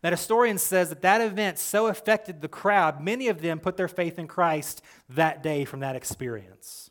That 0.00 0.12
historian 0.12 0.58
says 0.58 0.90
that 0.90 1.02
that 1.02 1.20
event 1.20 1.58
so 1.58 1.86
affected 1.86 2.40
the 2.40 2.48
crowd, 2.48 3.02
many 3.02 3.28
of 3.28 3.40
them 3.40 3.58
put 3.58 3.76
their 3.76 3.88
faith 3.88 4.18
in 4.18 4.26
Christ 4.26 4.82
that 5.08 5.42
day 5.42 5.64
from 5.64 5.80
that 5.80 5.96
experience. 5.96 6.90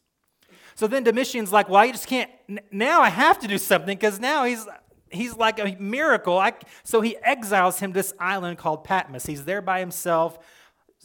So 0.75 0.87
then 0.87 1.03
Domitian's 1.03 1.51
like, 1.51 1.69
well, 1.69 1.81
I 1.81 1.91
just 1.91 2.07
can't, 2.07 2.29
now 2.71 3.01
I 3.01 3.09
have 3.09 3.39
to 3.39 3.47
do 3.47 3.57
something 3.57 3.97
because 3.97 4.19
now 4.19 4.43
he's, 4.45 4.65
he's 5.11 5.35
like 5.35 5.59
a 5.59 5.75
miracle. 5.79 6.37
I, 6.37 6.53
so 6.83 7.01
he 7.01 7.17
exiles 7.17 7.79
him 7.79 7.91
to 7.91 7.99
this 7.99 8.13
island 8.19 8.57
called 8.57 8.83
Patmos. 8.83 9.25
He's 9.25 9.45
there 9.45 9.61
by 9.61 9.79
himself, 9.79 10.39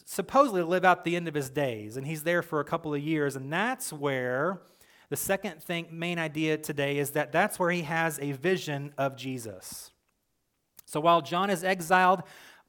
supposedly 0.04 0.62
to 0.62 0.66
live 0.66 0.84
out 0.84 1.04
the 1.04 1.16
end 1.16 1.28
of 1.28 1.34
his 1.34 1.50
days. 1.50 1.96
And 1.96 2.06
he's 2.06 2.22
there 2.22 2.42
for 2.42 2.60
a 2.60 2.64
couple 2.64 2.94
of 2.94 3.00
years. 3.00 3.36
And 3.36 3.52
that's 3.52 3.92
where 3.92 4.60
the 5.10 5.16
second 5.16 5.62
thing, 5.62 5.86
main 5.90 6.18
idea 6.18 6.56
today 6.56 6.98
is 6.98 7.10
that 7.10 7.32
that's 7.32 7.58
where 7.58 7.70
he 7.70 7.82
has 7.82 8.18
a 8.20 8.32
vision 8.32 8.92
of 8.98 9.16
Jesus. 9.16 9.90
So 10.86 11.00
while 11.00 11.20
John 11.20 11.50
is 11.50 11.64
exiled 11.64 12.22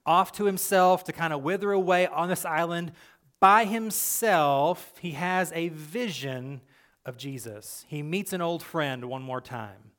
off 0.06 0.32
to 0.34 0.46
himself 0.46 1.04
to 1.06 1.14
kind 1.14 1.34
of 1.34 1.44
wither 1.44 1.72
away 1.72 2.08
on 2.08 2.30
this 2.30 2.46
island 2.46 2.92
by 3.40 3.66
himself, 3.66 4.94
he 5.00 5.12
has 5.12 5.52
a 5.54 5.70
vision 5.70 6.62
of 7.06 7.18
Jesus. 7.18 7.86
He 7.88 8.02
meets 8.04 8.34
an 8.34 8.42
old 8.42 8.64
friend 8.64 9.06
one 9.06 9.22
more 9.22 9.42
time. 9.42 9.92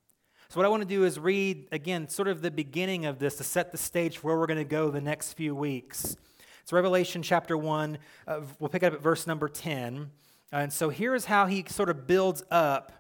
So, 0.48 0.58
what 0.58 0.66
I 0.66 0.68
want 0.68 0.82
to 0.82 0.88
do 0.88 1.04
is 1.04 1.18
read 1.18 1.68
again, 1.70 2.08
sort 2.08 2.26
of 2.26 2.42
the 2.42 2.50
beginning 2.50 3.06
of 3.06 3.18
this 3.18 3.36
to 3.36 3.44
set 3.44 3.70
the 3.70 3.78
stage 3.78 4.18
for 4.18 4.28
where 4.28 4.38
we're 4.38 4.46
going 4.46 4.58
to 4.58 4.64
go 4.64 4.90
the 4.90 5.00
next 5.00 5.34
few 5.34 5.54
weeks. 5.54 6.16
It's 6.62 6.72
Revelation 6.72 7.22
chapter 7.22 7.56
1. 7.56 7.98
Uh, 8.26 8.40
we'll 8.58 8.68
pick 8.68 8.82
it 8.82 8.86
up 8.86 8.94
at 8.94 9.00
verse 9.00 9.26
number 9.26 9.48
10. 9.48 10.10
And 10.50 10.72
so, 10.72 10.88
here 10.88 11.14
is 11.14 11.26
how 11.26 11.46
he 11.46 11.64
sort 11.68 11.88
of 11.88 12.06
builds 12.06 12.42
up 12.50 12.92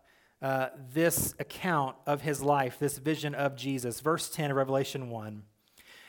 uh, 0.42 0.68
this 0.94 1.34
account 1.38 1.96
of 2.06 2.22
his 2.22 2.40
life, 2.40 2.78
this 2.78 2.98
vision 2.98 3.34
of 3.34 3.56
Jesus. 3.56 4.00
Verse 4.00 4.28
10 4.28 4.52
of 4.52 4.56
Revelation 4.56 5.10
1. 5.10 5.42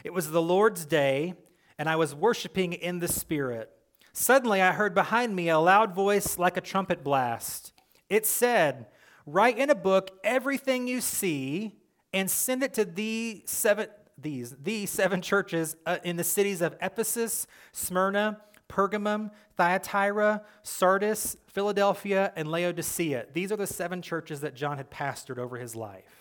It 0.03 0.13
was 0.13 0.31
the 0.31 0.41
Lord's 0.41 0.85
day, 0.85 1.33
and 1.77 1.89
I 1.89 1.95
was 1.95 2.13
worshiping 2.13 2.73
in 2.73 2.99
the 2.99 3.07
Spirit. 3.07 3.71
Suddenly, 4.13 4.61
I 4.61 4.73
heard 4.73 4.93
behind 4.93 5.35
me 5.35 5.49
a 5.49 5.57
loud 5.57 5.93
voice 5.95 6.37
like 6.37 6.57
a 6.57 6.61
trumpet 6.61 7.03
blast. 7.03 7.73
It 8.11 8.25
said, 8.25 8.87
Write 9.25 9.57
in 9.57 9.69
a 9.69 9.75
book 9.75 10.19
everything 10.21 10.85
you 10.85 10.99
see 10.99 11.77
and 12.11 12.29
send 12.29 12.61
it 12.61 12.73
to 12.73 12.83
the 12.83 13.41
seven, 13.45 13.87
these, 14.17 14.53
the 14.61 14.85
seven 14.85 15.21
churches 15.21 15.77
uh, 15.85 15.99
in 16.03 16.17
the 16.17 16.23
cities 16.25 16.61
of 16.61 16.75
Ephesus, 16.81 17.47
Smyrna, 17.71 18.41
Pergamum, 18.67 19.31
Thyatira, 19.55 20.43
Sardis, 20.61 21.37
Philadelphia, 21.47 22.33
and 22.35 22.51
Laodicea. 22.51 23.27
These 23.33 23.49
are 23.53 23.57
the 23.57 23.65
seven 23.65 24.01
churches 24.01 24.41
that 24.41 24.55
John 24.55 24.75
had 24.75 24.91
pastored 24.91 25.37
over 25.37 25.57
his 25.57 25.73
life. 25.73 26.20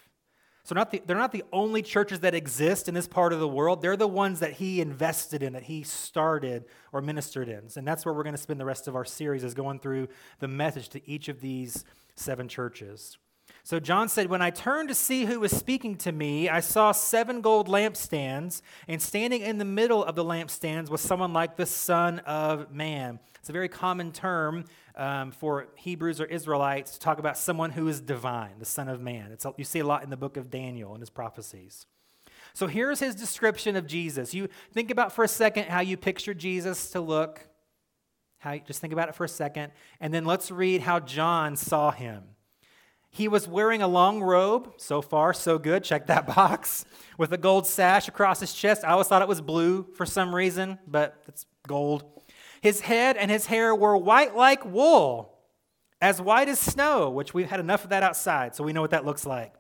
So 0.63 0.75
not 0.75 0.91
the, 0.91 1.03
they're 1.05 1.17
not 1.17 1.33
the 1.33 1.45
only 1.53 1.83
churches 1.83 2.21
that 2.21 2.35
exist 2.35 2.89
in 2.89 2.95
this 2.95 3.09
part 3.09 3.33
of 3.33 3.41
the 3.41 3.49
world. 3.49 3.83
They're 3.83 3.97
the 3.97 4.07
ones 4.07 4.41
that 4.41 4.53
he 4.53 4.81
invested 4.81 5.43
in, 5.43 5.55
that 5.55 5.65
he 5.65 5.83
started 5.83 6.67
or 6.93 7.01
ministered 7.01 7.49
in. 7.49 7.69
And 7.77 7.87
that's 7.87 8.05
where 8.05 8.15
we're 8.15 8.23
going 8.23 8.35
to 8.35 8.41
spend 8.41 8.61
the 8.61 8.65
rest 8.65 8.87
of 8.87 8.95
our 8.95 9.05
series 9.05 9.43
is 9.43 9.55
going 9.55 9.81
through 9.81 10.09
the 10.39 10.49
message 10.49 10.89
to 10.91 11.09
each 11.09 11.29
of 11.29 11.41
these 11.41 11.85
seven 12.15 12.47
churches. 12.49 13.19
So 13.63 13.79
John 13.79 14.09
said, 14.09 14.29
When 14.29 14.43
I 14.43 14.51
turned 14.51 14.89
to 14.89 14.95
see 14.95 15.25
who 15.25 15.41
was 15.41 15.53
speaking 15.53 15.97
to 15.99 16.13
me, 16.13 16.49
I 16.49 16.61
saw 16.61 16.93
seven 16.93 17.41
gold 17.41 17.69
lampstands, 17.69 18.63
and 18.89 19.01
standing 19.01 19.43
in 19.43 19.59
the 19.59 19.65
middle 19.65 20.05
of 20.05 20.15
the 20.15 20.25
lampstands 20.25 20.89
was 20.89 21.01
someone 21.01 21.33
like 21.33 21.57
the 21.57 21.67
Son 21.67 22.21
of 22.21 22.73
Man. 22.73 23.19
It's 23.39 23.49
a 23.49 23.53
very 23.53 23.69
common 23.69 24.13
term 24.13 24.65
um, 25.01 25.31
for 25.31 25.69
Hebrews 25.77 26.21
or 26.21 26.27
Israelites 26.27 26.93
to 26.93 27.01
talk 27.01 27.19
about 27.19 27.39
someone 27.39 27.71
who 27.71 27.89
is 27.89 28.03
divine, 28.03 28.59
the 28.59 28.67
Son 28.67 28.87
of 28.87 29.01
Man. 29.01 29.33
It's, 29.33 29.47
you 29.57 29.65
see 29.65 29.79
a 29.79 29.87
lot 29.87 30.05
in 30.05 30.11
the 30.11 30.17
book 30.17 30.37
of 30.37 30.51
Daniel 30.51 30.93
and 30.93 31.01
his 31.01 31.09
prophecies. 31.09 31.87
So 32.53 32.67
here's 32.67 33.01
his 33.01 33.15
description 33.15 33.77
of 33.77 33.87
Jesus. 33.87 34.35
You 34.35 34.49
think 34.73 34.91
about 34.91 35.13
for 35.13 35.25
a 35.25 35.29
second 35.29 35.69
how 35.69 35.81
you 35.81 35.97
picture 35.97 36.35
Jesus 36.35 36.91
to 36.91 37.01
look. 37.01 37.49
How, 38.39 38.59
just 38.59 38.81
think 38.81 38.93
about 38.93 39.09
it 39.09 39.15
for 39.15 39.25
a 39.25 39.29
second. 39.29 39.73
And 40.01 40.13
then 40.13 40.27
let's 40.27 40.51
read 40.51 40.83
how 40.83 41.01
John 41.01 41.57
saw 41.57 41.91
him. 41.91 42.23
He 43.09 43.27
was 43.27 43.49
wearing 43.49 43.83
a 43.83 43.89
long 43.89 44.21
robe. 44.21 44.75
So 44.77 45.01
far, 45.01 45.33
so 45.33 45.59
good. 45.59 45.83
Check 45.83 46.09
that 46.09 46.27
box. 46.35 46.85
With 47.17 47.33
a 47.33 47.39
gold 47.39 47.67
sash 47.67 48.07
across 48.07 48.41
his 48.41 48.53
chest. 48.53 48.85
I 48.85 48.91
always 48.91 49.09
thought 49.09 49.23
it 49.23 49.29
was 49.29 49.41
blue 49.41 49.87
for 49.95 50.05
some 50.05 50.35
reason, 50.35 50.79
but 50.87 51.23
it's 51.27 51.47
gold. 51.67 52.05
His 52.61 52.83
head 52.83 53.17
and 53.17 53.31
his 53.31 53.47
hair 53.47 53.75
were 53.75 53.97
white 53.97 54.37
like 54.37 54.65
wool, 54.65 55.39
as 56.01 56.21
white 56.21 56.49
as 56.49 56.59
snow, 56.59 57.11
which 57.11 57.33
we've 57.35 57.51
had 57.51 57.61
enough 57.61 57.85
of 57.85 57.91
that 57.91 58.03
outside, 58.03 58.55
so 58.55 58.65
we 58.65 58.73
know 58.73 58.83
what 58.83 58.91
that 58.91 59.07
looks 59.07 59.27
like. 59.27 59.55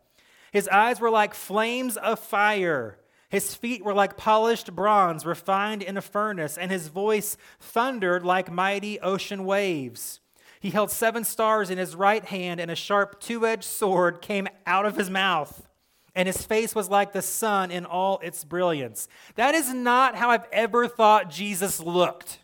His 0.52 0.68
eyes 0.68 1.00
were 1.00 1.10
like 1.10 1.34
flames 1.34 1.96
of 1.96 2.18
fire. 2.18 2.98
His 3.28 3.54
feet 3.54 3.84
were 3.84 3.94
like 3.94 4.16
polished 4.16 4.74
bronze 4.74 5.24
refined 5.24 5.82
in 5.82 5.96
a 5.96 6.02
furnace, 6.02 6.58
and 6.58 6.70
his 6.70 6.88
voice 6.88 7.36
thundered 7.60 8.24
like 8.24 8.50
mighty 8.50 8.98
ocean 9.00 9.44
waves. 9.44 10.20
He 10.58 10.70
held 10.70 10.90
seven 10.90 11.24
stars 11.24 11.70
in 11.70 11.78
his 11.78 11.94
right 11.96 12.24
hand, 12.24 12.60
and 12.60 12.70
a 12.70 12.76
sharp 12.76 13.20
two 13.20 13.46
edged 13.46 13.64
sword 13.64 14.20
came 14.20 14.48
out 14.66 14.84
of 14.84 14.96
his 14.96 15.08
mouth. 15.08 15.66
And 16.14 16.26
his 16.26 16.44
face 16.44 16.74
was 16.74 16.90
like 16.90 17.12
the 17.12 17.22
sun 17.22 17.70
in 17.70 17.86
all 17.86 18.18
its 18.18 18.44
brilliance. 18.44 19.08
That 19.36 19.54
is 19.54 19.72
not 19.72 20.16
how 20.16 20.30
I've 20.30 20.48
ever 20.52 20.88
thought 20.88 21.30
Jesus 21.30 21.80
looked 21.80 22.39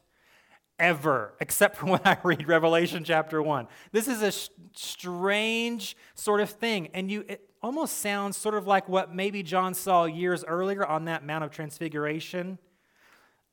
ever, 0.78 1.34
except 1.40 1.76
for 1.76 1.86
when 1.92 2.00
I 2.04 2.18
read 2.22 2.46
Revelation 2.48 3.04
chapter 3.04 3.42
1. 3.42 3.66
This 3.92 4.08
is 4.08 4.22
a 4.22 4.32
sh- 4.32 4.48
strange 4.74 5.96
sort 6.14 6.40
of 6.40 6.50
thing. 6.50 6.88
And 6.94 7.10
you, 7.10 7.24
it 7.28 7.48
almost 7.62 7.98
sounds 7.98 8.36
sort 8.36 8.54
of 8.54 8.66
like 8.66 8.88
what 8.88 9.14
maybe 9.14 9.42
John 9.42 9.74
saw 9.74 10.04
years 10.04 10.44
earlier 10.44 10.84
on 10.86 11.06
that 11.06 11.24
Mount 11.24 11.44
of 11.44 11.50
Transfiguration. 11.50 12.58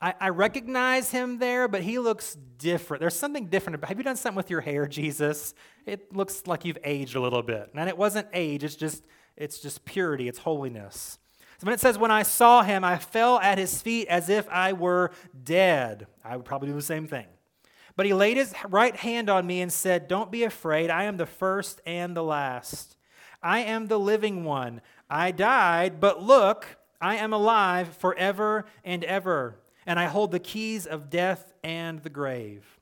I, 0.01 0.13
I 0.19 0.29
recognize 0.29 1.11
him 1.11 1.39
there, 1.39 1.67
but 1.67 1.81
he 1.81 1.97
looks 1.97 2.35
different. 2.57 2.99
There's 2.99 3.15
something 3.15 3.47
different 3.47 3.83
Have 3.85 3.97
you 3.97 4.03
done 4.03 4.17
something 4.17 4.35
with 4.35 4.49
your 4.49 4.61
hair, 4.61 4.85
Jesus? 4.87 5.53
It 5.85 6.13
looks 6.13 6.45
like 6.45 6.65
you've 6.65 6.77
aged 6.83 7.15
a 7.15 7.21
little 7.21 7.41
bit. 7.41 7.69
And 7.73 7.87
it 7.87 7.97
wasn't 7.97 8.27
age, 8.33 8.63
it's 8.63 8.75
just, 8.75 9.03
it's 9.37 9.59
just 9.59 9.85
purity, 9.85 10.27
it's 10.27 10.39
holiness. 10.39 11.19
When 11.63 11.73
it 11.73 11.79
says, 11.79 11.97
When 11.97 12.11
I 12.11 12.23
saw 12.23 12.61
him, 12.61 12.83
I 12.83 12.97
fell 12.97 13.39
at 13.39 13.57
his 13.57 13.81
feet 13.81 14.07
as 14.07 14.29
if 14.29 14.47
I 14.49 14.73
were 14.73 15.11
dead. 15.43 16.07
I 16.23 16.35
would 16.35 16.45
probably 16.45 16.69
do 16.69 16.75
the 16.75 16.81
same 16.81 17.07
thing. 17.07 17.25
But 17.95 18.05
he 18.05 18.13
laid 18.13 18.37
his 18.37 18.53
right 18.69 18.95
hand 18.95 19.29
on 19.29 19.45
me 19.47 19.61
and 19.61 19.71
said, 19.71 20.07
Don't 20.07 20.31
be 20.31 20.43
afraid. 20.43 20.89
I 20.89 21.03
am 21.03 21.17
the 21.17 21.25
first 21.25 21.81
and 21.85 22.15
the 22.15 22.23
last. 22.23 22.97
I 23.41 23.59
am 23.59 23.87
the 23.87 23.99
living 23.99 24.43
one. 24.43 24.81
I 25.09 25.31
died, 25.31 25.99
but 25.99 26.21
look, 26.23 26.65
I 26.99 27.15
am 27.15 27.33
alive 27.33 27.95
forever 27.97 28.65
and 28.83 29.03
ever, 29.03 29.59
and 29.85 29.99
I 29.99 30.05
hold 30.05 30.31
the 30.31 30.39
keys 30.39 30.85
of 30.85 31.09
death 31.09 31.53
and 31.63 32.01
the 32.01 32.09
grave. 32.09 32.79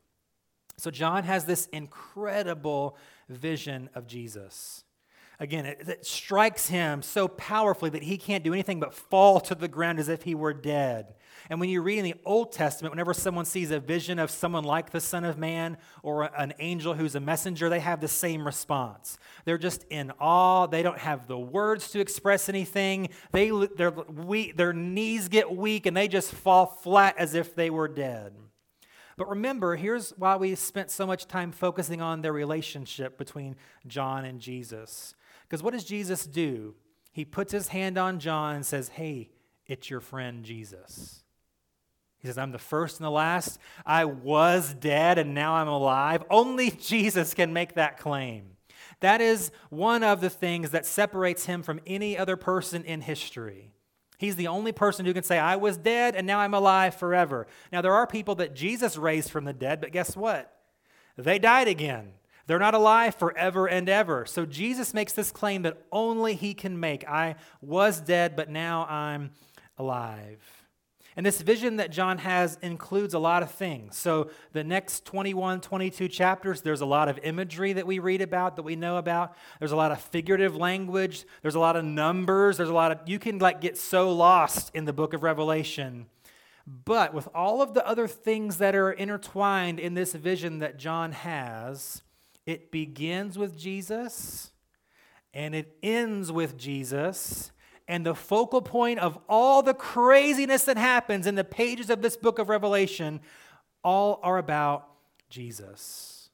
So, 0.78 0.90
John 0.90 1.24
has 1.24 1.46
this 1.46 1.68
incredible 1.68 2.98
vision 3.30 3.90
of 3.94 4.08
Jesus. 4.08 4.84
Again, 5.42 5.66
it, 5.66 5.82
it, 5.88 6.06
strikes 6.06 6.68
him 6.68 7.02
so 7.02 7.28
powerfully 7.28 7.90
that 7.90 8.04
he 8.04 8.16
can't 8.16 8.44
do 8.44 8.54
anything 8.54 8.80
but 8.80 8.94
fall 8.94 9.40
to 9.40 9.56
the 9.56 9.68
ground 9.68 9.98
as 9.98 10.08
if 10.08 10.22
he 10.22 10.36
were 10.36 10.54
dead. 10.54 11.16
And 11.50 11.60
when 11.60 11.68
you 11.68 11.82
read 11.82 11.98
in 11.98 12.06
the 12.06 12.14
Old 12.26 12.52
Testament, 12.52 12.92
whenever 12.92 13.12
someone 13.12 13.46
sees 13.46 13.72
a 13.72 13.80
vision 13.80 14.20
of 14.20 14.30
someone 14.30 14.64
like 14.64 14.92
the 14.92 15.02
Son 15.02 15.26
of 15.26 15.40
Man 15.40 15.78
or 16.04 16.30
an 16.38 16.54
angel 16.60 16.94
who's 16.94 17.16
a 17.16 17.20
messenger, 17.20 17.70
they 17.70 17.80
have 17.80 18.02
the 18.02 18.08
same 18.08 18.46
response. 18.46 19.18
They're 19.44 19.58
just 19.58 19.84
in 19.90 20.12
awe. 20.20 20.68
They 20.68 20.84
don't 20.84 21.00
have 21.00 21.26
the 21.26 21.40
words 21.40 21.90
to 21.90 22.00
express 22.00 22.48
anything. 22.48 23.10
They, 23.32 23.52
weak, 23.52 24.56
their 24.58 24.74
knees 24.74 25.28
get 25.28 25.52
weak 25.52 25.88
and 25.88 25.98
they 25.98 26.08
just 26.08 26.32
fall 26.32 26.68
flat 26.68 27.18
as 27.18 27.34
if 27.34 27.56
they 27.56 27.72
were 27.72 27.88
dead. 27.88 28.36
But 29.18 29.28
remember, 29.28 29.76
here's 29.76 30.12
why 30.12 30.36
we 30.36 30.54
spent 30.54 30.92
so 30.92 31.08
much 31.08 31.28
time 31.28 31.52
focusing 31.52 32.00
on 32.00 32.22
their 32.22 32.32
relationship 32.32 33.18
between 33.18 33.56
John 33.88 34.24
and 34.24 34.40
Jesus. 34.40 35.16
Because 35.52 35.64
what 35.64 35.74
does 35.74 35.84
Jesus 35.84 36.26
do? 36.26 36.76
He 37.12 37.26
puts 37.26 37.52
his 37.52 37.68
hand 37.68 37.98
on 37.98 38.22
John 38.22 38.56
and 38.56 38.66
says, 38.66 38.88
Hey, 38.88 39.32
it's 39.68 39.90
your 39.90 40.00
friend 40.00 40.46
Jesus. 40.46 41.26
He 42.20 42.28
says, 42.28 42.38
I'm 42.38 42.54
the 42.54 42.58
first 42.58 43.00
and 43.00 43.06
the 43.06 43.12
last. 43.12 43.60
I 43.86 44.06
was 44.06 44.74
dead 44.74 45.18
and 45.18 45.34
now 45.34 45.56
I'm 45.56 45.68
alive. 45.68 46.24
Only 46.30 46.72
Jesus 46.72 47.34
can 47.34 47.52
make 47.52 47.76
that 47.76 47.98
claim. 47.98 48.56
That 49.02 49.20
is 49.20 49.52
one 49.70 50.04
of 50.04 50.22
the 50.22 50.30
things 50.30 50.70
that 50.70 50.86
separates 50.86 51.48
him 51.48 51.64
from 51.64 51.82
any 51.86 52.18
other 52.18 52.38
person 52.38 52.86
in 52.86 53.02
history. 53.02 53.74
He's 54.18 54.38
the 54.38 54.48
only 54.48 54.72
person 54.72 55.06
who 55.06 55.14
can 55.14 55.24
say, 55.24 55.38
I 55.38 55.58
was 55.58 55.76
dead 55.76 56.16
and 56.16 56.26
now 56.26 56.40
I'm 56.40 56.54
alive 56.54 56.96
forever. 56.96 57.46
Now, 57.74 57.82
there 57.82 57.94
are 57.94 58.08
people 58.08 58.36
that 58.36 58.56
Jesus 58.56 58.96
raised 58.96 59.30
from 59.30 59.44
the 59.44 59.52
dead, 59.52 59.82
but 59.82 59.92
guess 59.92 60.16
what? 60.16 60.56
They 61.18 61.40
died 61.40 61.68
again. 61.68 62.14
They're 62.52 62.60
not 62.60 62.74
alive 62.74 63.16
forever 63.16 63.66
and 63.66 63.88
ever. 63.88 64.26
So 64.26 64.46
Jesus 64.46 64.94
makes 64.94 65.14
this 65.14 65.32
claim 65.32 65.62
that 65.62 65.82
only 65.90 66.36
he 66.36 66.54
can 66.54 66.78
make. 66.78 67.08
I 67.08 67.36
was 67.62 68.02
dead, 68.02 68.36
but 68.36 68.50
now 68.50 68.86
I'm 68.90 69.32
alive. 69.78 70.66
And 71.16 71.26
this 71.26 71.40
vision 71.40 71.78
that 71.78 71.92
John 71.92 72.18
has 72.18 72.58
includes 72.62 73.14
a 73.14 73.20
lot 73.20 73.42
of 73.42 73.52
things. 73.52 73.96
So, 73.98 74.32
the 74.52 74.66
next 74.66 75.06
21, 75.06 75.62
22 75.62 76.10
chapters, 76.10 76.62
there's 76.62 76.82
a 76.82 76.86
lot 76.86 77.08
of 77.08 77.20
imagery 77.24 77.72
that 77.72 77.88
we 77.88 78.00
read 78.00 78.22
about, 78.22 78.58
that 78.58 78.64
we 78.64 78.76
know 78.76 78.98
about. 78.98 79.34
There's 79.60 79.72
a 79.72 79.78
lot 79.78 79.94
of 79.94 80.02
figurative 80.02 80.54
language. 80.54 81.24
There's 81.44 81.56
a 81.56 81.60
lot 81.60 81.78
of 81.78 81.86
numbers. 81.86 82.58
There's 82.58 82.68
a 82.68 82.74
lot 82.74 82.92
of, 82.92 83.00
you 83.06 83.18
can 83.18 83.40
like 83.40 83.62
get 83.62 83.78
so 83.78 84.12
lost 84.14 84.76
in 84.76 84.84
the 84.84 84.92
book 84.92 85.14
of 85.14 85.24
Revelation. 85.24 86.08
But 86.68 87.14
with 87.14 87.30
all 87.34 87.62
of 87.62 87.74
the 87.76 87.88
other 87.88 88.10
things 88.10 88.58
that 88.58 88.76
are 88.76 88.92
intertwined 88.92 89.80
in 89.80 89.94
this 89.94 90.12
vision 90.12 90.60
that 90.60 90.78
John 90.78 91.14
has, 91.14 92.02
it 92.46 92.72
begins 92.72 93.38
with 93.38 93.58
Jesus 93.58 94.52
and 95.34 95.56
it 95.56 95.78
ends 95.82 96.32
with 96.32 96.58
Jesus. 96.58 97.52
And 97.88 98.06
the 98.06 98.16
focal 98.16 98.62
point 98.62 99.00
of 99.00 99.18
all 99.28 99.62
the 99.62 99.74
craziness 99.74 100.64
that 100.66 100.78
happens 100.78 101.28
in 101.28 101.36
the 101.36 101.44
pages 101.44 101.90
of 101.90 102.02
this 102.02 102.16
book 102.16 102.40
of 102.40 102.50
Revelation 102.50 103.22
all 103.84 104.20
are 104.24 104.38
about 104.38 104.88
Jesus. 105.30 106.30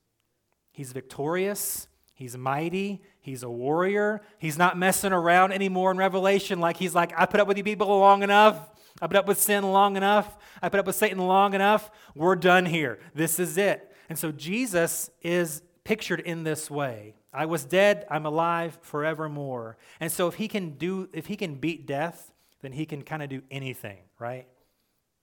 He's 0.72 0.92
victorious, 0.92 1.88
he's 2.14 2.38
mighty, 2.38 3.02
he's 3.20 3.44
a 3.44 3.50
warrior. 3.50 4.22
He's 4.38 4.58
not 4.58 4.78
messing 4.78 5.14
around 5.14 5.52
anymore 5.52 5.92
in 5.92 5.98
Revelation 5.98 6.60
like 6.60 6.78
he's 6.78 6.94
like, 6.94 7.14
I 7.18 7.26
put 7.26 7.40
up 7.40 7.48
with 7.48 7.58
you 7.58 7.64
people 7.64 7.88
long 7.88 8.24
enough. 8.24 8.70
I 9.02 9.08
put 9.08 9.18
up 9.18 9.28
with 9.28 9.40
sin 9.40 9.64
long 9.64 9.96
enough. 9.96 10.38
I 10.62 10.70
put 10.70 10.80
up 10.80 10.88
with 10.88 10.96
Satan 10.96 11.20
long 11.20 11.54
enough. 11.54 11.92
We're 12.16 12.36
done 12.36 12.66
here. 12.66 13.00
This 13.14 13.40
is 13.40 13.58
it. 13.58 13.96
And 14.10 14.18
so 14.18 14.32
Jesus 14.32 15.10
is 15.22 15.62
pictured 15.88 16.20
in 16.20 16.44
this 16.44 16.70
way. 16.70 17.16
I 17.34 17.46
was 17.46 17.64
dead, 17.64 18.06
I'm 18.12 18.26
alive 18.26 18.78
forevermore. 18.82 19.78
And 20.02 20.12
so 20.12 20.28
if 20.28 20.34
he 20.34 20.50
can 20.50 20.72
do 20.72 21.08
if 21.14 21.28
he 21.28 21.38
can 21.38 21.56
beat 21.56 21.88
death, 21.88 22.34
then 22.62 22.74
he 22.74 22.86
can 22.86 23.04
kind 23.04 23.24
of 23.24 23.30
do 23.30 23.42
anything, 23.50 24.00
right? 24.20 24.48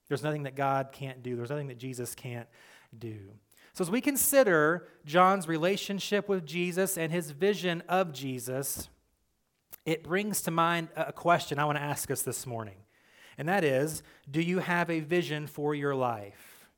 There's 0.08 0.22
nothing 0.22 0.44
that 0.44 0.56
God 0.56 0.88
can't 0.90 1.22
do. 1.22 1.36
There's 1.36 1.50
nothing 1.50 1.66
that 1.66 1.76
Jesus 1.76 2.14
can't 2.14 2.48
do. 2.98 3.18
So 3.74 3.82
as 3.82 3.90
we 3.90 4.00
consider 4.00 4.88
John's 5.04 5.46
relationship 5.46 6.30
with 6.30 6.46
Jesus 6.46 6.96
and 6.96 7.12
his 7.12 7.32
vision 7.32 7.82
of 7.86 8.14
Jesus, 8.14 8.88
it 9.84 10.02
brings 10.02 10.40
to 10.42 10.50
mind 10.50 10.88
a 10.96 11.12
question 11.12 11.58
I 11.58 11.66
want 11.66 11.76
to 11.76 11.84
ask 11.84 12.10
us 12.10 12.22
this 12.22 12.46
morning. 12.46 12.76
And 13.36 13.50
that 13.50 13.64
is, 13.64 14.02
do 14.30 14.40
you 14.40 14.60
have 14.60 14.88
a 14.88 15.00
vision 15.00 15.46
for 15.46 15.74
your 15.74 15.94
life? 15.94 16.68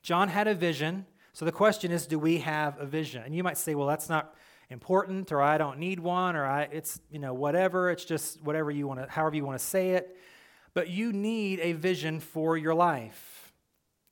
John 0.00 0.28
had 0.28 0.46
a 0.46 0.54
vision 0.54 1.06
so 1.40 1.46
the 1.46 1.52
question 1.52 1.90
is, 1.90 2.06
do 2.06 2.18
we 2.18 2.40
have 2.40 2.78
a 2.78 2.84
vision? 2.84 3.22
And 3.24 3.34
you 3.34 3.42
might 3.42 3.56
say, 3.56 3.74
well, 3.74 3.86
that's 3.86 4.10
not 4.10 4.34
important, 4.68 5.32
or 5.32 5.40
I 5.40 5.56
don't 5.56 5.78
need 5.78 5.98
one, 5.98 6.36
or 6.36 6.44
I, 6.44 6.64
it's, 6.64 7.00
you 7.10 7.18
know, 7.18 7.32
whatever. 7.32 7.88
It's 7.88 8.04
just 8.04 8.42
whatever 8.42 8.70
you 8.70 8.86
want 8.86 9.00
to, 9.00 9.10
however 9.10 9.36
you 9.36 9.46
want 9.46 9.58
to 9.58 9.64
say 9.64 9.92
it. 9.92 10.18
But 10.74 10.90
you 10.90 11.14
need 11.14 11.60
a 11.60 11.72
vision 11.72 12.20
for 12.20 12.58
your 12.58 12.74
life. 12.74 13.54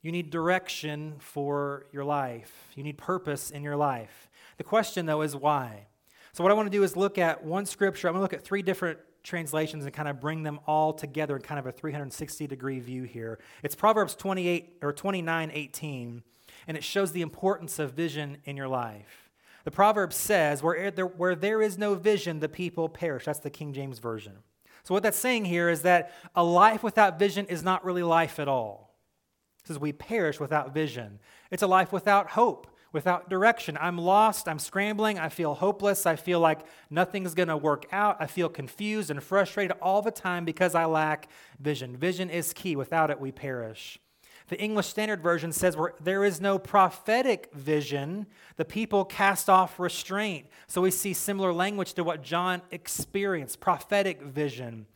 You 0.01 0.11
need 0.11 0.31
direction 0.31 1.17
for 1.19 1.85
your 1.93 2.03
life. 2.03 2.71
You 2.75 2.83
need 2.83 2.97
purpose 2.97 3.51
in 3.51 3.63
your 3.63 3.77
life. 3.77 4.31
The 4.57 4.65
question, 4.65 5.05
though, 5.05 5.21
is 5.21 5.37
why? 5.37 5.89
So, 6.33 6.43
what 6.43 6.51
I 6.51 6.55
want 6.55 6.73
to 6.73 6.79
do 6.79 6.83
is 6.83 6.97
look 6.97 7.19
at 7.19 7.45
one 7.45 7.67
scripture. 7.67 8.09
I'm 8.09 8.15
going 8.15 8.21
to 8.21 8.23
look 8.23 8.33
at 8.33 8.43
three 8.43 8.63
different 8.63 9.01
translations 9.23 9.85
and 9.85 9.93
kind 9.93 10.09
of 10.09 10.19
bring 10.19 10.45
them 10.45 10.61
all 10.67 10.95
together 10.95 11.37
in 11.37 11.43
kind 11.43 11.59
of 11.59 11.67
a 11.67 11.73
360 11.73 12.47
degree 12.47 12.81
view 12.81 13.03
here. 13.03 13.39
It's 13.63 13.75
Proverbs 13.75 14.15
28 14.15 14.79
or 14.81 14.95
29 14.95 15.51
18 15.53 16.23
and 16.69 16.77
it 16.77 16.85
shows 16.85 17.11
the 17.11 17.23
importance 17.23 17.79
of 17.79 17.95
vision 17.95 18.37
in 18.45 18.57
your 18.57 18.69
life. 18.69 19.31
The 19.65 19.71
proverb 19.71 20.13
says, 20.13 20.63
where 20.63 20.91
there, 20.91 21.07
where 21.07 21.35
there 21.35 21.61
is 21.61 21.79
no 21.79 21.95
vision, 21.95 22.41
the 22.41 22.49
people 22.49 22.89
perish. 22.89 23.25
That's 23.25 23.41
the 23.41 23.51
King 23.51 23.73
James 23.73 23.99
Version. 23.99 24.35
So, 24.85 24.95
what 24.95 25.03
that's 25.03 25.19
saying 25.19 25.47
here 25.47 25.69
is 25.69 25.83
that 25.83 26.13
a 26.35 26.45
life 26.45 26.83
without 26.83 27.19
vision 27.19 27.47
is 27.47 27.63
not 27.63 27.85
really 27.85 28.03
life 28.03 28.39
at 28.39 28.49
all. 28.49 28.95
It 29.65 29.69
says 29.69 29.79
we 29.79 29.93
perish 29.93 30.39
without 30.39 30.73
vision. 30.73 31.19
It's 31.51 31.63
a 31.63 31.67
life 31.67 31.93
without 31.93 32.31
hope, 32.31 32.69
without 32.93 33.29
direction. 33.29 33.77
I'm 33.81 33.99
lost, 33.99 34.49
I'm 34.49 34.59
scrambling, 34.59 35.19
I 35.19 35.29
feel 35.29 35.55
hopeless, 35.55 36.07
I 36.07 36.17
feel 36.17 36.41
like 36.41 36.61
nothing's 36.89 37.35
going 37.35 37.49
to 37.49 37.57
work 37.57 37.87
out, 37.93 38.17
I 38.21 38.27
feel 38.27 38.49
confused 38.49 39.11
and 39.11 39.23
frustrated 39.23 39.77
all 39.83 40.01
the 40.01 40.11
time 40.11 40.45
because 40.45 40.75
I 40.75 40.85
lack 40.87 41.29
vision. 41.59 41.97
Vision 41.97 42.31
is 42.31 42.53
key. 42.53 42.77
Without 42.77 43.11
it, 43.11 43.21
we 43.21 43.33
perish. 43.33 43.99
The 44.49 44.61
English 44.61 44.87
Standard 44.87 45.23
Version 45.23 45.53
says, 45.53 45.77
where 45.77 45.95
there 46.01 46.25
is 46.25 46.41
no 46.41 46.59
prophetic 46.59 47.51
vision, 47.53 48.27
the 48.57 48.65
people 48.65 49.05
cast 49.05 49.49
off 49.51 49.79
restraint. 49.79 50.47
So 50.67 50.81
we 50.81 50.91
see 50.91 51.13
similar 51.13 51.53
language 51.53 51.95
to 51.95 52.05
what 52.05 52.23
John 52.23 52.63
experienced 52.71 53.61
prophetic 53.61 54.23
vision. 54.23 54.87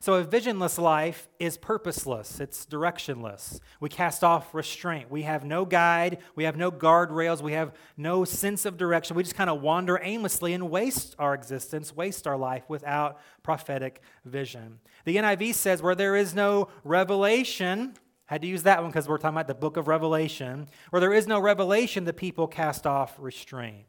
So 0.00 0.14
a 0.14 0.22
visionless 0.22 0.78
life 0.78 1.28
is 1.38 1.56
purposeless, 1.56 2.38
it's 2.38 2.66
directionless. 2.66 3.60
We 3.80 3.88
cast 3.88 4.22
off 4.22 4.54
restraint. 4.54 5.10
We 5.10 5.22
have 5.22 5.44
no 5.44 5.64
guide, 5.64 6.18
we 6.34 6.44
have 6.44 6.56
no 6.56 6.70
guardrails, 6.70 7.40
we 7.40 7.52
have 7.52 7.72
no 7.96 8.24
sense 8.24 8.66
of 8.66 8.76
direction. 8.76 9.16
We 9.16 9.22
just 9.22 9.36
kind 9.36 9.48
of 9.48 9.62
wander 9.62 9.98
aimlessly 10.02 10.52
and 10.52 10.70
waste 10.70 11.16
our 11.18 11.32
existence, 11.32 11.96
waste 11.96 12.26
our 12.26 12.36
life 12.36 12.64
without 12.68 13.18
prophetic 13.42 14.02
vision. 14.24 14.80
The 15.06 15.16
NIV 15.16 15.54
says, 15.54 15.80
where 15.80 15.94
there 15.94 16.14
is 16.14 16.34
no 16.34 16.68
revelation, 16.84 17.94
had 18.26 18.42
to 18.42 18.48
use 18.48 18.64
that 18.64 18.82
one 18.82 18.90
because 18.90 19.08
we're 19.08 19.18
talking 19.18 19.36
about 19.36 19.46
the 19.46 19.54
book 19.54 19.76
of 19.76 19.88
Revelation. 19.88 20.68
Where 20.90 21.00
there 21.00 21.12
is 21.12 21.26
no 21.26 21.40
revelation, 21.40 22.04
the 22.04 22.12
people 22.12 22.46
cast 22.46 22.86
off 22.86 23.14
restraint. 23.18 23.86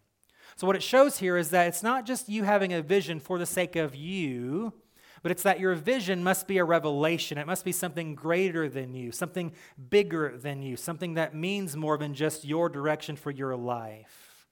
So, 0.56 0.66
what 0.66 0.76
it 0.76 0.84
shows 0.84 1.18
here 1.18 1.38
is 1.38 1.50
that 1.50 1.68
it's 1.68 1.84
not 1.84 2.06
just 2.06 2.30
you 2.30 2.44
having 2.44 2.74
a 2.74 2.82
vision 2.82 3.20
for 3.20 3.38
the 3.38 3.46
sake 3.46 3.76
of 3.76 3.96
you, 3.96 4.74
but 5.22 5.32
it's 5.32 5.44
that 5.44 5.60
your 5.60 5.74
vision 5.74 6.24
must 6.24 6.48
be 6.48 6.58
a 6.60 6.64
revelation. 6.64 7.38
It 7.38 7.48
must 7.48 7.66
be 7.66 7.72
something 7.72 8.16
greater 8.16 8.70
than 8.70 8.94
you, 8.94 9.12
something 9.12 9.54
bigger 9.90 10.38
than 10.38 10.62
you, 10.62 10.78
something 10.78 11.16
that 11.16 11.36
means 11.36 11.76
more 11.76 11.98
than 11.98 12.14
just 12.14 12.46
your 12.46 12.70
direction 12.70 13.16
for 13.16 13.32
your 13.32 13.56
life. 13.56 14.48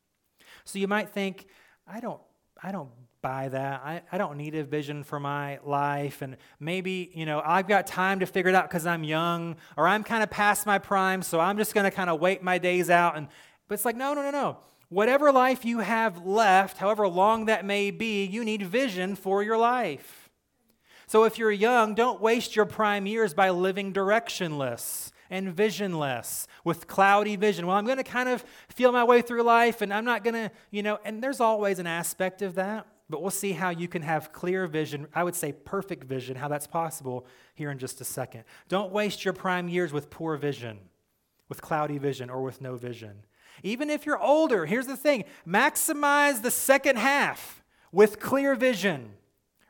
So, 0.63 0.79
you 0.79 0.87
might 0.87 1.09
think, 1.09 1.47
I 1.87 1.99
don't, 1.99 2.21
I 2.61 2.71
don't 2.71 2.89
buy 3.25 3.49
that. 3.49 3.81
I, 3.83 4.03
I 4.11 4.19
don't 4.19 4.37
need 4.37 4.53
a 4.53 4.63
vision 4.63 5.03
for 5.03 5.19
my 5.19 5.57
life. 5.65 6.21
And 6.21 6.37
maybe, 6.59 7.09
you 7.15 7.25
know, 7.25 7.41
I've 7.43 7.67
got 7.67 7.87
time 7.87 8.19
to 8.19 8.27
figure 8.27 8.49
it 8.49 8.55
out 8.55 8.69
because 8.69 8.85
I'm 8.85 9.03
young 9.03 9.55
or 9.75 9.87
I'm 9.87 10.03
kind 10.03 10.21
of 10.21 10.29
past 10.29 10.67
my 10.67 10.77
prime, 10.77 11.23
so 11.23 11.39
I'm 11.39 11.57
just 11.57 11.73
going 11.73 11.85
to 11.85 11.89
kind 11.89 12.11
of 12.11 12.19
wait 12.19 12.43
my 12.43 12.59
days 12.59 12.91
out. 12.91 13.17
And 13.17 13.27
but 13.67 13.73
it's 13.73 13.83
like, 13.83 13.95
no, 13.95 14.13
no, 14.13 14.21
no, 14.21 14.29
no. 14.29 14.57
Whatever 14.89 15.31
life 15.31 15.65
you 15.65 15.79
have 15.79 16.23
left, 16.23 16.77
however 16.77 17.07
long 17.07 17.45
that 17.45 17.65
may 17.65 17.89
be, 17.89 18.25
you 18.25 18.45
need 18.45 18.61
vision 18.61 19.15
for 19.15 19.41
your 19.41 19.57
life. 19.57 20.29
So 21.07 21.23
if 21.23 21.39
you're 21.39 21.51
young, 21.51 21.95
don't 21.95 22.21
waste 22.21 22.55
your 22.55 22.67
prime 22.67 23.07
years 23.07 23.33
by 23.33 23.49
living 23.49 23.91
directionless 23.91 25.11
and 25.31 25.51
visionless 25.51 26.45
with 26.63 26.85
cloudy 26.85 27.37
vision. 27.37 27.65
Well, 27.65 27.75
I'm 27.75 27.85
going 27.87 27.97
to 27.97 28.03
kind 28.03 28.29
of 28.29 28.45
feel 28.69 28.91
my 28.91 29.03
way 29.03 29.23
through 29.23 29.41
life 29.41 29.81
and 29.81 29.91
I'm 29.91 30.05
not 30.05 30.23
going 30.23 30.35
to, 30.35 30.51
you 30.69 30.83
know, 30.83 30.99
and 31.03 31.23
there's 31.23 31.39
always 31.39 31.79
an 31.79 31.87
aspect 31.87 32.43
of 32.43 32.53
that. 32.53 32.85
But 33.09 33.21
we'll 33.21 33.31
see 33.31 33.51
how 33.51 33.69
you 33.69 33.87
can 33.87 34.01
have 34.01 34.33
clear 34.33 34.67
vision. 34.67 35.07
I 35.13 35.23
would 35.23 35.35
say 35.35 35.51
perfect 35.51 36.05
vision, 36.05 36.35
how 36.35 36.47
that's 36.47 36.67
possible 36.67 37.25
here 37.53 37.69
in 37.69 37.77
just 37.77 38.01
a 38.01 38.03
second. 38.05 38.43
Don't 38.67 38.91
waste 38.91 39.23
your 39.23 39.33
prime 39.33 39.67
years 39.69 39.93
with 39.93 40.09
poor 40.09 40.37
vision, 40.37 40.79
with 41.47 41.61
cloudy 41.61 41.97
vision, 41.97 42.29
or 42.29 42.41
with 42.41 42.61
no 42.61 42.75
vision. 42.75 43.25
Even 43.63 43.89
if 43.89 44.05
you're 44.05 44.19
older, 44.19 44.65
here's 44.65 44.87
the 44.87 44.97
thing 44.97 45.23
maximize 45.47 46.41
the 46.41 46.51
second 46.51 46.97
half 46.97 47.63
with 47.91 48.19
clear 48.19 48.55
vision. 48.55 49.11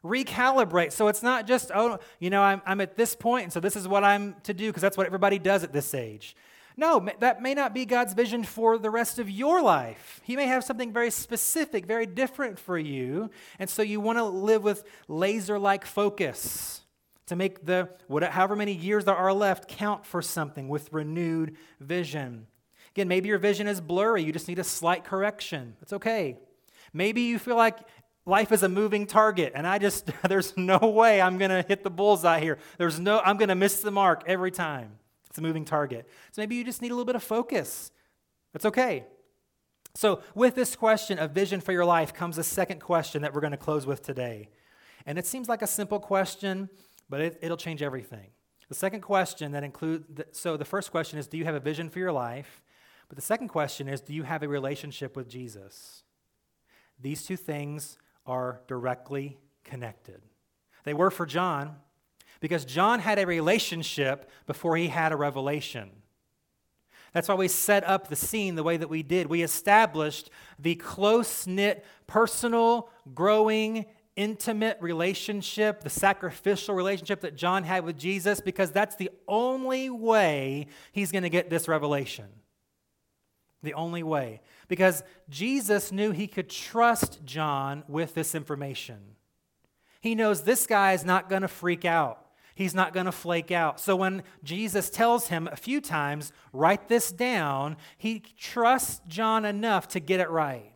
Recalibrate. 0.04 0.92
So 0.92 1.08
it's 1.08 1.24
not 1.24 1.48
just, 1.48 1.72
oh, 1.74 2.00
you 2.20 2.30
know, 2.30 2.42
I'm, 2.42 2.62
I'm 2.66 2.80
at 2.80 2.96
this 2.96 3.16
point, 3.16 3.46
and 3.46 3.54
so 3.54 3.60
this 3.60 3.76
is 3.76 3.88
what 3.88 4.04
I'm 4.04 4.36
to 4.44 4.54
do 4.54 4.68
because 4.68 4.82
that's 4.82 4.98
what 4.98 5.08
everybody 5.08 5.40
does 5.40 5.64
at 5.64 5.74
this 5.74 5.94
age. 5.96 6.36
No, 6.78 7.08
that 7.20 7.42
may 7.42 7.54
not 7.54 7.74
be 7.74 7.86
God's 7.86 8.14
vision 8.14 8.44
for 8.44 8.78
the 8.78 8.90
rest 8.90 9.18
of 9.18 9.30
your 9.30 9.62
life. 9.62 10.20
He 10.24 10.36
may 10.36 10.46
have 10.48 10.64
something 10.64 10.92
very 10.92 11.10
specific, 11.10 11.86
very 11.86 12.06
different 12.06 12.60
for 12.60 12.78
you. 12.78 13.30
And 13.60 13.70
so 13.70 13.82
you 13.82 14.02
want 14.02 14.18
to 14.18 14.26
live 14.26 14.64
with 14.64 14.84
laser 15.08 15.58
like 15.58 15.86
focus 15.86 16.82
to 17.28 17.36
make 17.36 17.66
the 17.66 17.90
whatever, 18.08 18.34
however 18.34 18.56
many 18.56 18.74
years 18.74 19.06
there 19.06 19.16
are 19.16 19.34
left 19.34 19.70
count 19.70 20.06
for 20.06 20.22
something 20.22 20.68
with 20.68 20.92
renewed 20.92 21.56
vision. 21.80 22.48
Again, 22.92 23.08
maybe 23.08 23.30
your 23.30 23.40
vision 23.40 23.68
is 23.68 23.80
blurry. 23.80 24.24
You 24.24 24.34
just 24.34 24.48
need 24.48 24.60
a 24.60 24.64
slight 24.64 25.06
correction. 25.06 25.76
It's 25.82 25.94
okay. 25.94 26.38
Maybe 26.94 27.22
you 27.22 27.40
feel 27.40 27.56
like 27.56 27.80
life 28.26 28.52
is 28.52 28.64
a 28.64 28.70
moving 28.70 29.06
target 29.06 29.54
and 29.56 29.66
I 29.66 29.78
just, 29.78 30.10
there's 30.28 30.56
no 30.58 30.78
way 30.78 31.22
I'm 31.22 31.38
going 31.38 31.52
to 31.52 31.66
hit 31.66 31.84
the 31.84 31.90
bullseye 31.90 32.42
here. 32.42 32.58
There's 32.78 33.00
no, 33.00 33.20
I'm 33.20 33.38
going 33.38 33.50
to 33.50 33.56
miss 33.56 33.82
the 33.82 33.92
mark 33.92 34.24
every 34.28 34.52
time. 34.52 35.00
It's 35.36 35.40
a 35.40 35.42
moving 35.42 35.66
target. 35.66 36.08
So 36.32 36.42
maybe 36.42 36.56
you 36.56 36.64
just 36.64 36.82
need 36.82 36.92
a 36.92 36.94
little 36.94 37.04
bit 37.04 37.18
of 37.18 37.22
focus. 37.22 37.92
That's 38.54 38.64
okay. 38.68 39.04
So, 39.96 40.22
with 40.34 40.56
this 40.56 40.78
question 40.78 41.20
of 41.20 41.32
vision 41.32 41.60
for 41.60 41.74
your 41.74 41.84
life 41.84 42.14
comes 42.14 42.38
a 42.38 42.44
second 42.44 42.80
question 42.80 43.22
that 43.22 43.34
we're 43.34 43.42
going 43.42 43.52
to 43.52 43.58
close 43.58 43.86
with 43.86 44.02
today. 44.02 44.48
And 45.06 45.20
it 45.20 45.26
seems 45.26 45.50
like 45.50 45.62
a 45.62 45.68
simple 45.68 46.00
question, 46.00 46.70
but 47.10 47.20
it, 47.20 47.38
will 47.42 47.58
change 47.58 47.82
everything. 47.82 48.30
The 48.70 48.76
second 48.76 49.02
question 49.02 49.52
that 49.52 49.66
includes, 49.66 50.06
so 50.32 50.56
the 50.56 50.64
first 50.64 50.90
question 50.90 51.20
is, 51.20 51.28
do 51.28 51.38
you 51.38 51.44
have 51.44 51.56
a 51.56 51.60
vision 51.60 51.90
for 51.90 52.00
your 52.00 52.14
life? 52.14 52.64
But 53.10 53.18
the 53.18 53.22
second 53.22 53.50
question 53.50 53.90
is, 53.90 54.00
do 54.00 54.14
you 54.14 54.24
have 54.24 54.42
a 54.42 54.48
relationship 54.48 55.18
with 55.18 55.28
Jesus? 55.28 56.04
These 56.98 57.26
two 57.26 57.36
things 57.36 57.98
are 58.26 58.62
directly 58.70 59.38
connected. 59.66 60.22
They 60.86 60.94
were 60.94 61.12
for 61.12 61.26
John, 61.26 61.76
because 62.40 62.66
John 62.66 63.00
had 63.00 63.20
a 63.20 63.26
relationship 63.26 64.30
before 64.46 64.78
he 64.78 64.88
had 64.88 65.12
a 65.12 65.16
revelation. 65.16 65.90
That's 67.14 67.30
why 67.30 67.36
we 67.36 67.48
set 67.48 67.86
up 67.86 68.10
the 68.10 68.16
scene 68.16 68.56
the 68.56 68.64
way 68.64 68.76
that 68.76 68.90
we 68.90 69.02
did. 69.02 69.28
We 69.28 69.42
established 69.42 70.30
the 70.60 70.76
close 70.76 71.48
knit, 71.48 71.86
personal, 72.08 72.90
growing, 73.14 73.86
intimate 74.16 74.78
relationship, 74.82 75.82
the 75.82 75.90
sacrificial 75.90 76.76
relationship 76.76 77.22
that 77.22 77.36
John 77.36 77.64
had 77.64 77.86
with 77.86 77.98
Jesus, 77.98 78.42
because 78.42 78.72
that's 78.72 78.98
the 78.98 79.12
only 79.28 79.90
way 79.90 80.68
he's 80.92 81.12
going 81.12 81.24
to 81.24 81.30
get 81.30 81.50
this 81.50 81.68
revelation. 81.68 82.26
The 83.64 83.74
only 83.74 84.04
way. 84.04 84.42
Because 84.68 85.02
Jesus 85.30 85.92
knew 85.92 86.12
he 86.12 86.28
could 86.28 86.50
trust 86.50 87.26
John 87.26 87.84
with 87.88 88.14
this 88.14 88.36
information. 88.36 89.00
He 90.02 90.16
knows 90.16 90.42
this 90.42 90.68
guy 90.68 90.94
is 90.94 91.04
not 91.04 91.30
going 91.30 91.42
to 91.42 91.48
freak 91.48 91.86
out. 91.86 92.25
He's 92.56 92.74
not 92.74 92.94
going 92.94 93.06
to 93.06 93.12
flake 93.12 93.52
out. 93.52 93.82
So 93.82 93.98
when 93.98 94.24
Jesus 94.44 94.90
tells 94.90 95.28
him 95.28 95.50
a 95.52 95.58
few 95.58 95.82
times, 95.82 96.32
write 96.54 96.88
this 96.88 97.12
down, 97.12 97.76
he 97.98 98.24
trusts 98.40 99.02
John 99.08 99.44
enough 99.44 99.90
to 99.90 100.00
get 100.00 100.22
it 100.22 100.30
right. 100.30 100.72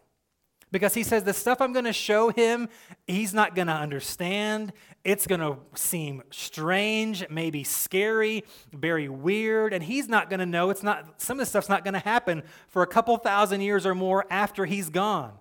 Because 0.71 0.93
he 0.93 1.03
says, 1.03 1.23
the 1.23 1.33
stuff 1.33 1.61
I'm 1.61 1.73
going 1.73 1.85
to 1.85 1.93
show 1.93 2.29
him, 2.29 2.69
he's 3.07 3.33
not 3.33 3.55
going 3.55 3.67
to 3.67 3.73
understand. 3.73 4.73
It's 5.03 5.25
going 5.25 5.39
to 5.39 5.57
seem 5.73 6.21
strange, 6.29 7.27
maybe 7.29 7.63
scary, 7.63 8.43
very 8.71 9.09
weird, 9.09 9.73
and 9.73 9.81
he's 9.81 10.07
not 10.07 10.29
going 10.29 10.41
to 10.41 10.45
know. 10.45 10.69
It's 10.69 10.83
not, 10.83 11.19
some 11.21 11.39
of 11.39 11.39
the 11.39 11.49
stuff's 11.49 11.69
not 11.69 11.83
going 11.83 11.95
to 11.95 11.99
happen 11.99 12.43
for 12.67 12.83
a 12.83 12.87
couple 12.87 13.17
thousand 13.17 13.61
years 13.61 13.85
or 13.85 13.95
more 13.95 14.25
after 14.29 14.65
he's 14.65 14.89
gone. 14.89 15.31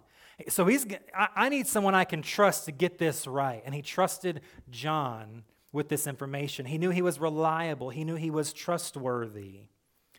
So 0.48 0.66
he's, 0.66 0.86
I 1.14 1.48
need 1.48 1.66
someone 1.66 1.96
I 1.96 2.04
can 2.04 2.22
trust 2.22 2.66
to 2.66 2.72
get 2.72 2.96
this 2.96 3.26
right. 3.26 3.60
And 3.66 3.74
he 3.74 3.82
trusted 3.82 4.40
John 4.70 5.42
with 5.72 5.88
this 5.88 6.06
information. 6.06 6.66
He 6.66 6.78
knew 6.78 6.90
he 6.90 7.02
was 7.02 7.18
reliable, 7.18 7.90
he 7.90 8.04
knew 8.04 8.16
he 8.16 8.30
was 8.30 8.52
trustworthy. 8.52 9.60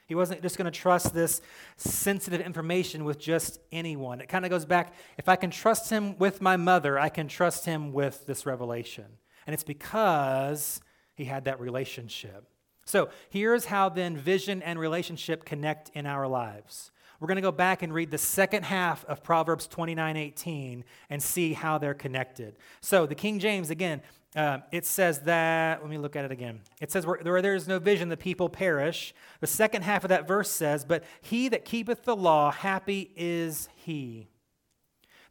He 0.08 0.16
wasn't 0.16 0.42
just 0.42 0.58
going 0.58 0.66
to 0.66 0.72
trust 0.72 1.14
this 1.14 1.40
sensitive 1.78 2.42
information 2.42 3.06
with 3.06 3.20
just 3.20 3.60
anyone. 3.72 4.22
It 4.22 4.28
kind 4.28 4.44
of 4.44 4.50
goes 4.50 4.66
back 4.66 4.96
if 5.20 5.30
I 5.30 5.36
can 5.36 5.52
trust 5.52 5.92
him 5.92 6.18
with 6.18 6.42
my 6.42 6.58
mother, 6.58 6.98
I 6.98 7.10
can 7.10 7.28
trust 7.28 7.66
him 7.66 7.94
with 7.94 8.26
this 8.26 8.48
revelation. 8.48 9.06
And 9.46 9.54
it's 9.54 9.64
because 9.64 10.82
he 11.14 11.26
had 11.26 11.46
that 11.46 11.60
relationship. 11.60 12.48
So 12.86 13.10
here's 13.30 13.66
how 13.66 13.90
then 13.90 14.18
vision 14.18 14.64
and 14.64 14.80
relationship 14.80 15.46
connect 15.46 15.92
in 15.94 16.08
our 16.08 16.28
lives. 16.28 16.90
We're 17.20 17.28
going 17.28 17.36
to 17.36 17.42
go 17.42 17.52
back 17.52 17.84
and 17.84 17.94
read 17.94 18.12
the 18.12 18.18
second 18.18 18.64
half 18.64 19.04
of 19.06 19.24
Proverbs 19.24 19.68
29 19.68 20.16
18 20.16 20.84
and 21.10 21.22
see 21.22 21.54
how 21.54 21.78
they're 21.78 21.94
connected. 21.94 22.56
So, 22.82 23.06
the 23.06 23.16
King 23.16 23.40
James, 23.40 23.70
again, 23.70 24.02
uh, 24.36 24.60
it 24.72 24.86
says 24.86 25.20
that, 25.22 25.82
let 25.82 25.90
me 25.90 25.98
look 25.98 26.16
at 26.16 26.24
it 26.24 26.32
again. 26.32 26.62
It 26.80 26.92
says, 26.92 27.06
where, 27.06 27.20
where 27.24 27.42
there 27.42 27.56
is 27.56 27.68
no 27.68 27.80
vision, 27.80 28.10
the 28.10 28.18
people 28.18 28.48
perish. 28.48 29.14
The 29.40 29.48
second 29.48 29.82
half 29.82 30.04
of 30.04 30.10
that 30.10 30.28
verse 30.28 30.50
says, 30.50 30.86
But 30.86 31.04
he 31.22 31.50
that 31.50 31.66
keepeth 31.66 32.04
the 32.04 32.16
law, 32.16 32.52
happy 32.52 33.12
is 33.16 33.70
he. 33.76 34.28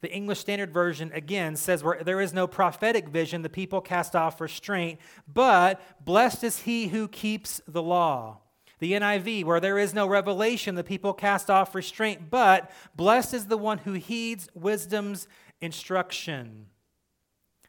The 0.00 0.12
English 0.12 0.40
Standard 0.40 0.72
Version 0.72 1.10
again 1.14 1.56
says, 1.56 1.82
Where 1.82 2.02
there 2.02 2.20
is 2.20 2.32
no 2.32 2.46
prophetic 2.46 3.08
vision, 3.08 3.42
the 3.42 3.48
people 3.48 3.80
cast 3.80 4.14
off 4.14 4.40
restraint, 4.40 5.00
but 5.32 5.80
blessed 6.04 6.44
is 6.44 6.60
he 6.60 6.88
who 6.88 7.08
keeps 7.08 7.60
the 7.66 7.82
law. 7.82 8.38
The 8.78 8.92
NIV, 8.92 9.44
where 9.44 9.60
there 9.60 9.78
is 9.78 9.92
no 9.92 10.06
revelation, 10.06 10.74
the 10.74 10.84
people 10.84 11.12
cast 11.12 11.50
off 11.50 11.74
restraint, 11.74 12.30
but 12.30 12.70
blessed 12.94 13.34
is 13.34 13.46
the 13.46 13.56
one 13.56 13.78
who 13.78 13.94
heeds 13.94 14.48
wisdom's 14.54 15.26
instruction. 15.60 16.66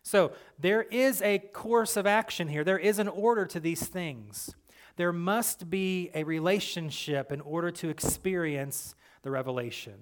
So 0.04 0.32
there 0.58 0.84
is 0.84 1.22
a 1.22 1.39
course 1.39 1.98
of 1.98 2.08
action 2.08 2.48
here. 2.48 2.63
There 2.63 2.80
is 2.80 3.00
an 3.00 3.08
order 3.08 3.45
to 3.45 3.60
these 3.60 3.86
things. 3.86 4.54
There 4.95 5.13
must 5.13 5.69
be 5.69 6.10
a 6.13 6.24
relationship 6.24 7.32
in 7.32 7.41
order 7.41 7.72
to 7.72 7.89
experience 7.89 8.95
the 9.22 9.32
revelation. 9.32 9.93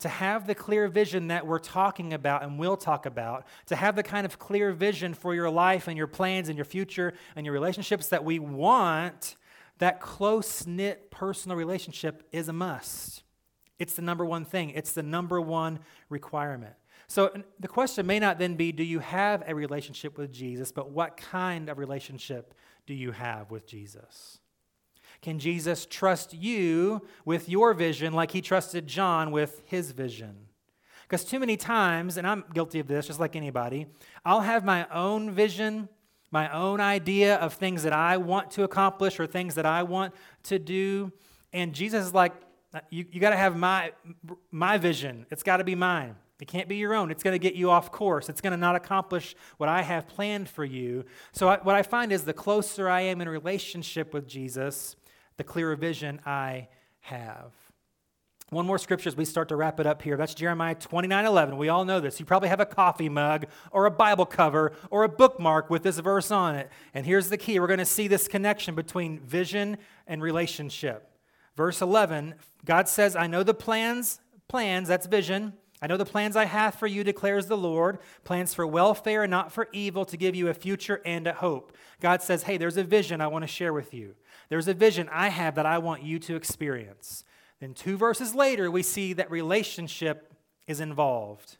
To 0.00 0.08
have 0.08 0.46
the 0.46 0.54
clear 0.54 0.88
vision 0.88 1.28
that 1.28 1.46
we're 1.46 1.58
talking 1.58 2.12
about 2.12 2.42
and 2.42 2.58
will 2.58 2.76
talk 2.76 3.06
about, 3.06 3.46
to 3.66 3.76
have 3.76 3.96
the 3.96 4.02
kind 4.02 4.24
of 4.24 4.38
clear 4.38 4.72
vision 4.72 5.14
for 5.14 5.34
your 5.34 5.50
life 5.50 5.88
and 5.88 5.96
your 5.96 6.06
plans 6.06 6.48
and 6.48 6.56
your 6.56 6.64
future 6.64 7.14
and 7.34 7.44
your 7.44 7.52
relationships 7.52 8.08
that 8.08 8.24
we 8.24 8.38
want, 8.38 9.36
that 9.78 10.00
close 10.00 10.66
knit 10.66 11.10
personal 11.10 11.56
relationship 11.56 12.26
is 12.32 12.48
a 12.48 12.52
must. 12.52 13.22
It's 13.78 13.94
the 13.94 14.02
number 14.02 14.24
one 14.24 14.44
thing, 14.44 14.70
it's 14.70 14.92
the 14.92 15.02
number 15.02 15.40
one 15.40 15.80
requirement. 16.08 16.74
So 17.08 17.32
the 17.60 17.68
question 17.68 18.06
may 18.06 18.18
not 18.18 18.38
then 18.38 18.54
be 18.54 18.72
do 18.72 18.84
you 18.84 19.00
have 19.00 19.42
a 19.46 19.54
relationship 19.54 20.16
with 20.16 20.32
Jesus, 20.32 20.72
but 20.72 20.90
what 20.90 21.16
kind 21.16 21.68
of 21.68 21.78
relationship 21.78 22.54
do 22.86 22.94
you 22.94 23.12
have 23.12 23.50
with 23.50 23.66
Jesus? 23.66 24.38
Can 25.20 25.38
Jesus 25.38 25.86
trust 25.86 26.32
you 26.32 27.06
with 27.24 27.48
your 27.48 27.74
vision 27.74 28.12
like 28.12 28.30
he 28.30 28.40
trusted 28.40 28.86
John 28.86 29.30
with 29.30 29.62
his 29.66 29.92
vision? 29.92 30.48
Because 31.02 31.24
too 31.24 31.38
many 31.38 31.56
times, 31.56 32.16
and 32.16 32.26
I'm 32.26 32.44
guilty 32.54 32.78
of 32.78 32.88
this 32.88 33.06
just 33.06 33.20
like 33.20 33.36
anybody, 33.36 33.86
I'll 34.24 34.40
have 34.40 34.64
my 34.64 34.88
own 34.88 35.30
vision, 35.30 35.88
my 36.32 36.50
own 36.50 36.80
idea 36.80 37.36
of 37.36 37.54
things 37.54 37.84
that 37.84 37.92
I 37.92 38.16
want 38.16 38.50
to 38.52 38.64
accomplish 38.64 39.20
or 39.20 39.26
things 39.26 39.54
that 39.54 39.66
I 39.66 39.84
want 39.84 40.14
to 40.44 40.58
do. 40.58 41.12
And 41.52 41.74
Jesus 41.74 42.06
is 42.06 42.14
like, 42.14 42.32
you, 42.90 43.04
you 43.12 43.20
got 43.20 43.30
to 43.30 43.36
have 43.36 43.54
my, 43.54 43.92
my 44.50 44.78
vision. 44.78 45.26
It's 45.30 45.42
got 45.42 45.58
to 45.58 45.64
be 45.64 45.74
mine. 45.74 46.16
It 46.40 46.48
can't 46.48 46.68
be 46.68 46.76
your 46.76 46.94
own. 46.94 47.10
It's 47.12 47.22
going 47.22 47.34
to 47.34 47.38
get 47.38 47.54
you 47.54 47.70
off 47.70 47.92
course. 47.92 48.28
It's 48.28 48.40
going 48.40 48.50
to 48.50 48.56
not 48.56 48.74
accomplish 48.74 49.36
what 49.58 49.68
I 49.68 49.82
have 49.82 50.08
planned 50.08 50.48
for 50.48 50.64
you. 50.64 51.04
So, 51.30 51.48
I, 51.48 51.58
what 51.58 51.76
I 51.76 51.82
find 51.82 52.10
is 52.10 52.24
the 52.24 52.32
closer 52.32 52.88
I 52.88 53.02
am 53.02 53.20
in 53.20 53.28
relationship 53.28 54.12
with 54.12 54.26
Jesus, 54.26 54.96
the 55.36 55.44
clearer 55.44 55.76
vision 55.76 56.20
I 56.26 56.66
have. 57.02 57.52
One 58.52 58.66
more 58.66 58.76
scripture 58.76 59.08
as 59.08 59.16
we 59.16 59.24
start 59.24 59.48
to 59.48 59.56
wrap 59.56 59.80
it 59.80 59.86
up 59.86 60.02
here. 60.02 60.18
That's 60.18 60.34
Jeremiah 60.34 60.74
29 60.74 61.24
11. 61.24 61.56
We 61.56 61.70
all 61.70 61.86
know 61.86 62.00
this. 62.00 62.20
You 62.20 62.26
probably 62.26 62.50
have 62.50 62.60
a 62.60 62.66
coffee 62.66 63.08
mug 63.08 63.46
or 63.70 63.86
a 63.86 63.90
Bible 63.90 64.26
cover 64.26 64.72
or 64.90 65.04
a 65.04 65.08
bookmark 65.08 65.70
with 65.70 65.82
this 65.82 65.98
verse 65.98 66.30
on 66.30 66.56
it. 66.56 66.70
And 66.92 67.06
here's 67.06 67.30
the 67.30 67.38
key 67.38 67.58
we're 67.58 67.66
going 67.66 67.78
to 67.78 67.86
see 67.86 68.08
this 68.08 68.28
connection 68.28 68.74
between 68.74 69.20
vision 69.20 69.78
and 70.06 70.20
relationship. 70.20 71.08
Verse 71.56 71.80
11 71.80 72.34
God 72.66 72.90
says, 72.90 73.16
I 73.16 73.26
know 73.26 73.42
the 73.42 73.54
plans, 73.54 74.20
plans, 74.48 74.88
that's 74.88 75.06
vision 75.06 75.54
I 75.82 75.88
know 75.88 75.96
the 75.96 76.04
plans 76.04 76.36
I 76.36 76.44
have 76.44 76.76
for 76.76 76.86
you, 76.86 77.02
declares 77.02 77.46
the 77.46 77.56
Lord 77.56 77.98
plans 78.22 78.54
for 78.54 78.64
welfare 78.64 79.24
and 79.24 79.30
not 79.32 79.50
for 79.50 79.68
evil, 79.72 80.04
to 80.04 80.16
give 80.16 80.36
you 80.36 80.46
a 80.46 80.54
future 80.54 81.02
and 81.04 81.26
a 81.26 81.32
hope. 81.32 81.76
God 82.00 82.22
says, 82.22 82.44
Hey, 82.44 82.56
there's 82.56 82.76
a 82.76 82.84
vision 82.84 83.20
I 83.20 83.26
want 83.26 83.42
to 83.42 83.48
share 83.48 83.72
with 83.72 83.92
you. 83.92 84.14
There's 84.48 84.68
a 84.68 84.74
vision 84.74 85.08
I 85.10 85.28
have 85.30 85.56
that 85.56 85.66
I 85.66 85.78
want 85.78 86.04
you 86.04 86.20
to 86.20 86.36
experience. 86.36 87.24
Then, 87.62 87.74
two 87.74 87.96
verses 87.96 88.34
later, 88.34 88.72
we 88.72 88.82
see 88.82 89.12
that 89.12 89.30
relationship 89.30 90.34
is 90.66 90.80
involved. 90.80 91.58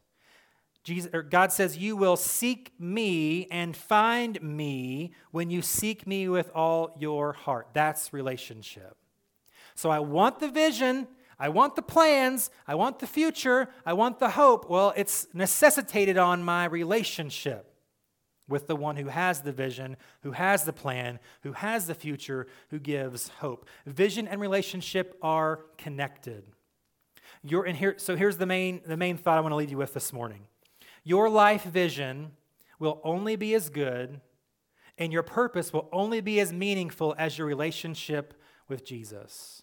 Jesus, 0.82 1.12
God 1.30 1.52
says, 1.52 1.78
You 1.78 1.94
will 1.94 2.16
seek 2.16 2.72
me 2.76 3.46
and 3.52 3.76
find 3.76 4.42
me 4.42 5.12
when 5.30 5.48
you 5.48 5.62
seek 5.62 6.04
me 6.04 6.28
with 6.28 6.50
all 6.56 6.96
your 6.98 7.34
heart. 7.34 7.68
That's 7.72 8.12
relationship. 8.12 8.96
So 9.76 9.90
I 9.90 10.00
want 10.00 10.40
the 10.40 10.48
vision, 10.48 11.06
I 11.38 11.50
want 11.50 11.76
the 11.76 11.82
plans, 11.82 12.50
I 12.66 12.74
want 12.74 12.98
the 12.98 13.06
future, 13.06 13.68
I 13.86 13.92
want 13.92 14.18
the 14.18 14.30
hope. 14.30 14.68
Well, 14.68 14.92
it's 14.96 15.28
necessitated 15.32 16.18
on 16.18 16.42
my 16.42 16.64
relationship 16.64 17.71
with 18.52 18.68
the 18.68 18.76
one 18.76 18.96
who 18.96 19.08
has 19.08 19.40
the 19.40 19.50
vision, 19.50 19.96
who 20.22 20.32
has 20.32 20.62
the 20.64 20.72
plan, 20.72 21.18
who 21.42 21.52
has 21.54 21.86
the 21.86 21.94
future, 21.94 22.46
who 22.68 22.78
gives 22.78 23.28
hope. 23.40 23.66
Vision 23.86 24.28
and 24.28 24.40
relationship 24.40 25.18
are 25.22 25.64
connected. 25.78 26.44
Your, 27.42 27.64
and 27.64 27.76
here, 27.76 27.94
so 27.96 28.14
here's 28.14 28.36
the 28.36 28.46
main, 28.46 28.82
the 28.86 28.96
main 28.96 29.16
thought 29.16 29.38
I 29.38 29.40
want 29.40 29.52
to 29.52 29.56
leave 29.56 29.70
you 29.70 29.78
with 29.78 29.94
this 29.94 30.12
morning. 30.12 30.42
Your 31.02 31.28
life 31.28 31.64
vision 31.64 32.32
will 32.78 33.00
only 33.02 33.34
be 33.36 33.54
as 33.54 33.70
good, 33.70 34.20
and 34.98 35.12
your 35.12 35.22
purpose 35.24 35.72
will 35.72 35.88
only 35.90 36.20
be 36.20 36.38
as 36.38 36.52
meaningful 36.52 37.14
as 37.18 37.38
your 37.38 37.46
relationship 37.46 38.34
with 38.68 38.84
Jesus. 38.84 39.62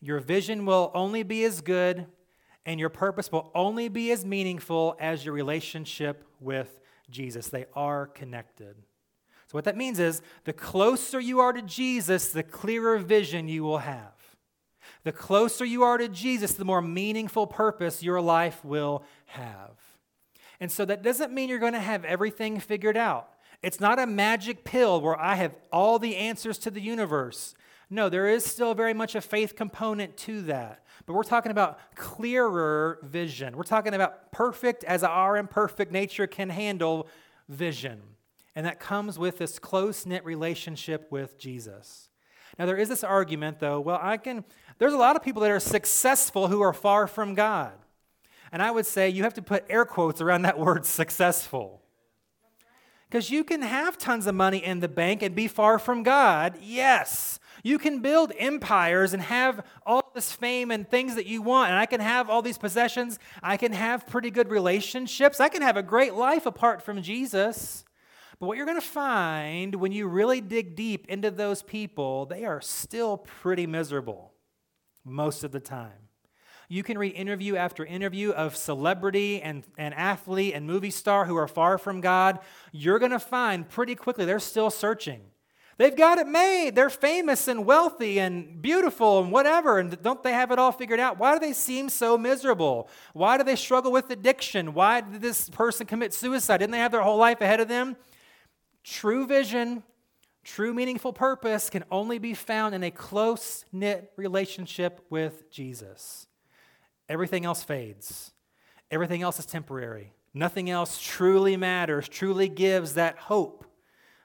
Your 0.00 0.20
vision 0.20 0.66
will 0.66 0.92
only 0.94 1.22
be 1.22 1.44
as 1.44 1.62
good, 1.62 2.06
and 2.66 2.78
your 2.78 2.90
purpose 2.90 3.32
will 3.32 3.50
only 3.54 3.88
be 3.88 4.12
as 4.12 4.24
meaningful 4.24 4.96
as 5.00 5.24
your 5.24 5.34
relationship 5.34 6.24
with 6.38 6.78
Jesus. 7.10 7.48
They 7.48 7.66
are 7.74 8.06
connected. 8.06 8.76
So, 9.46 9.52
what 9.52 9.64
that 9.64 9.76
means 9.76 9.98
is 9.98 10.22
the 10.44 10.52
closer 10.52 11.20
you 11.20 11.40
are 11.40 11.52
to 11.52 11.62
Jesus, 11.62 12.28
the 12.28 12.42
clearer 12.42 12.98
vision 12.98 13.48
you 13.48 13.62
will 13.62 13.78
have. 13.78 14.12
The 15.04 15.12
closer 15.12 15.64
you 15.64 15.82
are 15.84 15.98
to 15.98 16.08
Jesus, 16.08 16.54
the 16.54 16.64
more 16.64 16.82
meaningful 16.82 17.46
purpose 17.46 18.02
your 18.02 18.20
life 18.20 18.64
will 18.64 19.04
have. 19.26 19.70
And 20.58 20.72
so 20.72 20.84
that 20.84 21.02
doesn't 21.02 21.32
mean 21.32 21.48
you're 21.48 21.58
going 21.58 21.74
to 21.74 21.80
have 21.80 22.04
everything 22.04 22.58
figured 22.60 22.96
out. 22.96 23.28
It's 23.62 23.80
not 23.80 23.98
a 23.98 24.06
magic 24.06 24.64
pill 24.64 25.00
where 25.00 25.18
I 25.18 25.34
have 25.36 25.54
all 25.72 25.98
the 25.98 26.16
answers 26.16 26.58
to 26.58 26.70
the 26.70 26.80
universe. 26.80 27.54
No, 27.88 28.08
there 28.08 28.26
is 28.26 28.44
still 28.44 28.74
very 28.74 28.94
much 28.94 29.14
a 29.14 29.20
faith 29.20 29.54
component 29.54 30.16
to 30.18 30.42
that. 30.42 30.84
But 31.06 31.12
we're 31.12 31.22
talking 31.22 31.52
about 31.52 31.78
clearer 31.94 32.98
vision. 33.02 33.56
We're 33.56 33.62
talking 33.62 33.94
about 33.94 34.32
perfect 34.32 34.82
as 34.84 35.04
our 35.04 35.36
imperfect 35.36 35.92
nature 35.92 36.26
can 36.26 36.48
handle 36.48 37.06
vision. 37.48 38.02
And 38.56 38.66
that 38.66 38.80
comes 38.80 39.18
with 39.18 39.38
this 39.38 39.58
close 39.58 40.04
knit 40.04 40.24
relationship 40.24 41.06
with 41.12 41.38
Jesus. 41.38 42.08
Now, 42.58 42.66
there 42.66 42.76
is 42.76 42.88
this 42.88 43.04
argument, 43.04 43.60
though. 43.60 43.80
Well, 43.80 44.00
I 44.02 44.16
can, 44.16 44.44
there's 44.78 44.94
a 44.94 44.98
lot 44.98 45.14
of 45.14 45.22
people 45.22 45.42
that 45.42 45.50
are 45.50 45.60
successful 45.60 46.48
who 46.48 46.62
are 46.62 46.72
far 46.72 47.06
from 47.06 47.34
God. 47.34 47.72
And 48.50 48.62
I 48.62 48.70
would 48.70 48.86
say 48.86 49.08
you 49.08 49.22
have 49.24 49.34
to 49.34 49.42
put 49.42 49.64
air 49.68 49.84
quotes 49.84 50.20
around 50.20 50.42
that 50.42 50.58
word 50.66 50.86
successful. 50.86 51.82
Because 53.08 53.30
you 53.30 53.44
can 53.44 53.62
have 53.62 53.98
tons 53.98 54.26
of 54.26 54.34
money 54.34 54.58
in 54.58 54.80
the 54.80 54.88
bank 54.88 55.22
and 55.22 55.34
be 55.34 55.46
far 55.46 55.78
from 55.78 56.02
God, 56.02 56.58
yes. 56.60 57.38
You 57.62 57.78
can 57.78 58.00
build 58.00 58.32
empires 58.38 59.12
and 59.12 59.22
have 59.22 59.64
all 59.84 60.10
this 60.14 60.32
fame 60.32 60.70
and 60.70 60.88
things 60.88 61.14
that 61.14 61.26
you 61.26 61.42
want, 61.42 61.70
and 61.70 61.78
I 61.78 61.86
can 61.86 62.00
have 62.00 62.28
all 62.28 62.42
these 62.42 62.58
possessions. 62.58 63.18
I 63.42 63.56
can 63.56 63.72
have 63.72 64.06
pretty 64.06 64.30
good 64.30 64.50
relationships. 64.50 65.40
I 65.40 65.48
can 65.48 65.62
have 65.62 65.76
a 65.76 65.82
great 65.82 66.14
life 66.14 66.46
apart 66.46 66.82
from 66.82 67.02
Jesus. 67.02 67.84
But 68.38 68.46
what 68.46 68.56
you're 68.56 68.66
going 68.66 68.80
to 68.80 68.86
find 68.86 69.76
when 69.76 69.92
you 69.92 70.08
really 70.08 70.40
dig 70.40 70.76
deep 70.76 71.06
into 71.08 71.30
those 71.30 71.62
people, 71.62 72.26
they 72.26 72.44
are 72.44 72.60
still 72.60 73.18
pretty 73.18 73.66
miserable 73.66 74.32
most 75.04 75.42
of 75.42 75.52
the 75.52 75.60
time. 75.60 76.05
You 76.68 76.82
can 76.82 76.98
read 76.98 77.14
interview 77.14 77.56
after 77.56 77.84
interview 77.84 78.30
of 78.30 78.56
celebrity 78.56 79.40
and, 79.40 79.64
and 79.78 79.94
athlete 79.94 80.54
and 80.54 80.66
movie 80.66 80.90
star 80.90 81.24
who 81.24 81.36
are 81.36 81.48
far 81.48 81.78
from 81.78 82.00
God. 82.00 82.40
You're 82.72 82.98
going 82.98 83.12
to 83.12 83.18
find 83.18 83.68
pretty 83.68 83.94
quickly 83.94 84.24
they're 84.24 84.40
still 84.40 84.70
searching. 84.70 85.20
They've 85.78 85.94
got 85.94 86.18
it 86.18 86.26
made. 86.26 86.74
They're 86.74 86.88
famous 86.88 87.48
and 87.48 87.66
wealthy 87.66 88.18
and 88.18 88.62
beautiful 88.62 89.22
and 89.22 89.30
whatever. 89.30 89.78
And 89.78 90.00
don't 90.02 90.22
they 90.22 90.32
have 90.32 90.50
it 90.50 90.58
all 90.58 90.72
figured 90.72 91.00
out? 91.00 91.18
Why 91.18 91.34
do 91.34 91.38
they 91.38 91.52
seem 91.52 91.90
so 91.90 92.16
miserable? 92.16 92.88
Why 93.12 93.36
do 93.36 93.44
they 93.44 93.56
struggle 93.56 93.92
with 93.92 94.10
addiction? 94.10 94.72
Why 94.72 95.02
did 95.02 95.20
this 95.20 95.50
person 95.50 95.86
commit 95.86 96.14
suicide? 96.14 96.58
Didn't 96.58 96.72
they 96.72 96.78
have 96.78 96.92
their 96.92 97.02
whole 97.02 97.18
life 97.18 97.42
ahead 97.42 97.60
of 97.60 97.68
them? 97.68 97.96
True 98.84 99.26
vision, 99.26 99.82
true 100.44 100.72
meaningful 100.72 101.12
purpose 101.12 101.68
can 101.68 101.84
only 101.90 102.18
be 102.18 102.32
found 102.32 102.74
in 102.74 102.82
a 102.82 102.90
close 102.90 103.64
knit 103.70 104.12
relationship 104.16 105.04
with 105.10 105.50
Jesus. 105.50 106.25
Everything 107.08 107.44
else 107.44 107.62
fades, 107.62 108.32
everything 108.90 109.22
else 109.22 109.38
is 109.38 109.46
temporary. 109.46 110.12
Nothing 110.34 110.68
else 110.68 111.00
truly 111.00 111.56
matters, 111.56 112.08
truly 112.08 112.50
gives 112.50 112.94
that 112.94 113.16
hope 113.16 113.64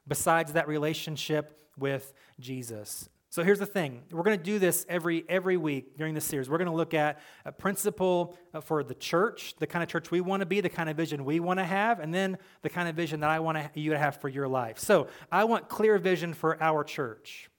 besides 0.06 0.54
that 0.54 0.68
relationship 0.68 1.62
with 1.78 2.12
Jesus. 2.38 3.08
So 3.30 3.44
here's 3.46 3.60
the 3.60 3.66
thing. 3.66 4.02
We're 4.12 4.24
going 4.24 4.38
to 4.38 4.44
do 4.44 4.60
this 4.60 4.86
every, 4.90 5.24
every 5.30 5.56
week 5.56 5.96
during 5.98 6.14
this 6.14 6.26
series. 6.26 6.50
We're 6.50 6.58
going 6.58 6.70
to 6.70 6.76
look 6.76 6.94
at 6.94 7.22
a 7.46 7.52
principle 7.54 8.38
uh, 8.54 8.60
for 8.60 8.84
the 8.84 8.94
church, 8.94 9.56
the 9.58 9.68
kind 9.68 9.82
of 9.82 9.88
church 9.88 10.12
we 10.12 10.20
want 10.20 10.42
to 10.42 10.46
be, 10.46 10.60
the 10.60 10.68
kind 10.68 10.90
of 10.90 10.98
vision 10.98 11.24
we 11.24 11.40
want 11.40 11.60
to 11.60 11.64
have, 11.64 12.02
and 12.02 12.14
then 12.14 12.38
the 12.62 12.70
kind 12.70 12.90
of 12.90 12.96
vision 12.96 13.22
that 13.22 13.30
I 13.30 13.40
want 13.40 13.58
you 13.74 13.92
to 13.92 13.98
have 13.98 14.18
for 14.18 14.28
your 14.28 14.50
life. 14.50 14.80
So 14.80 15.08
I 15.32 15.46
want 15.46 15.70
clear 15.70 15.98
vision 15.98 16.34
for 16.34 16.62
our 16.62 16.84
church. 16.84 17.50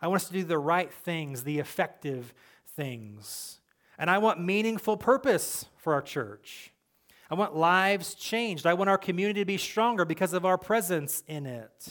I 0.00 0.06
want 0.08 0.22
us 0.22 0.28
to 0.28 0.32
do 0.32 0.42
the 0.42 0.56
right 0.56 0.90
things, 0.90 1.44
the 1.44 1.58
effective 1.58 2.32
things. 2.74 3.60
And 3.98 4.08
I 4.08 4.18
want 4.18 4.40
meaningful 4.40 4.96
purpose 4.96 5.66
for 5.76 5.92
our 5.92 6.02
church. 6.02 6.72
I 7.30 7.34
want 7.34 7.56
lives 7.56 8.14
changed. 8.14 8.66
I 8.66 8.74
want 8.74 8.88
our 8.88 8.98
community 8.98 9.40
to 9.40 9.46
be 9.46 9.58
stronger 9.58 10.04
because 10.04 10.32
of 10.32 10.44
our 10.44 10.56
presence 10.56 11.22
in 11.26 11.46
it, 11.46 11.88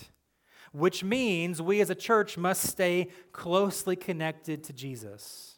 which 0.71 1.03
means 1.03 1.61
we 1.61 1.81
as 1.81 1.89
a 1.89 1.95
church 1.95 2.37
must 2.37 2.63
stay 2.63 3.09
closely 3.31 3.95
connected 3.95 4.63
to 4.63 4.73
Jesus. 4.73 5.55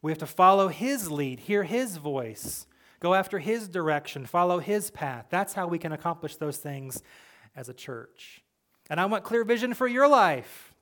We 0.00 0.12
have 0.12 0.18
to 0.18 0.26
follow 0.26 0.68
his 0.68 1.10
lead, 1.10 1.40
hear 1.40 1.64
his 1.64 1.96
voice, 1.96 2.66
go 3.00 3.14
after 3.14 3.38
his 3.38 3.68
direction, 3.68 4.24
follow 4.24 4.60
his 4.60 4.90
path. 4.90 5.26
That's 5.30 5.54
how 5.54 5.66
we 5.66 5.78
can 5.78 5.92
accomplish 5.92 6.36
those 6.36 6.58
things 6.58 7.02
as 7.54 7.68
a 7.68 7.74
church. 7.74 8.42
And 8.88 9.00
I 9.00 9.06
want 9.06 9.24
clear 9.24 9.44
vision 9.44 9.74
for 9.74 9.88
your 9.88 10.08
life. 10.08 10.74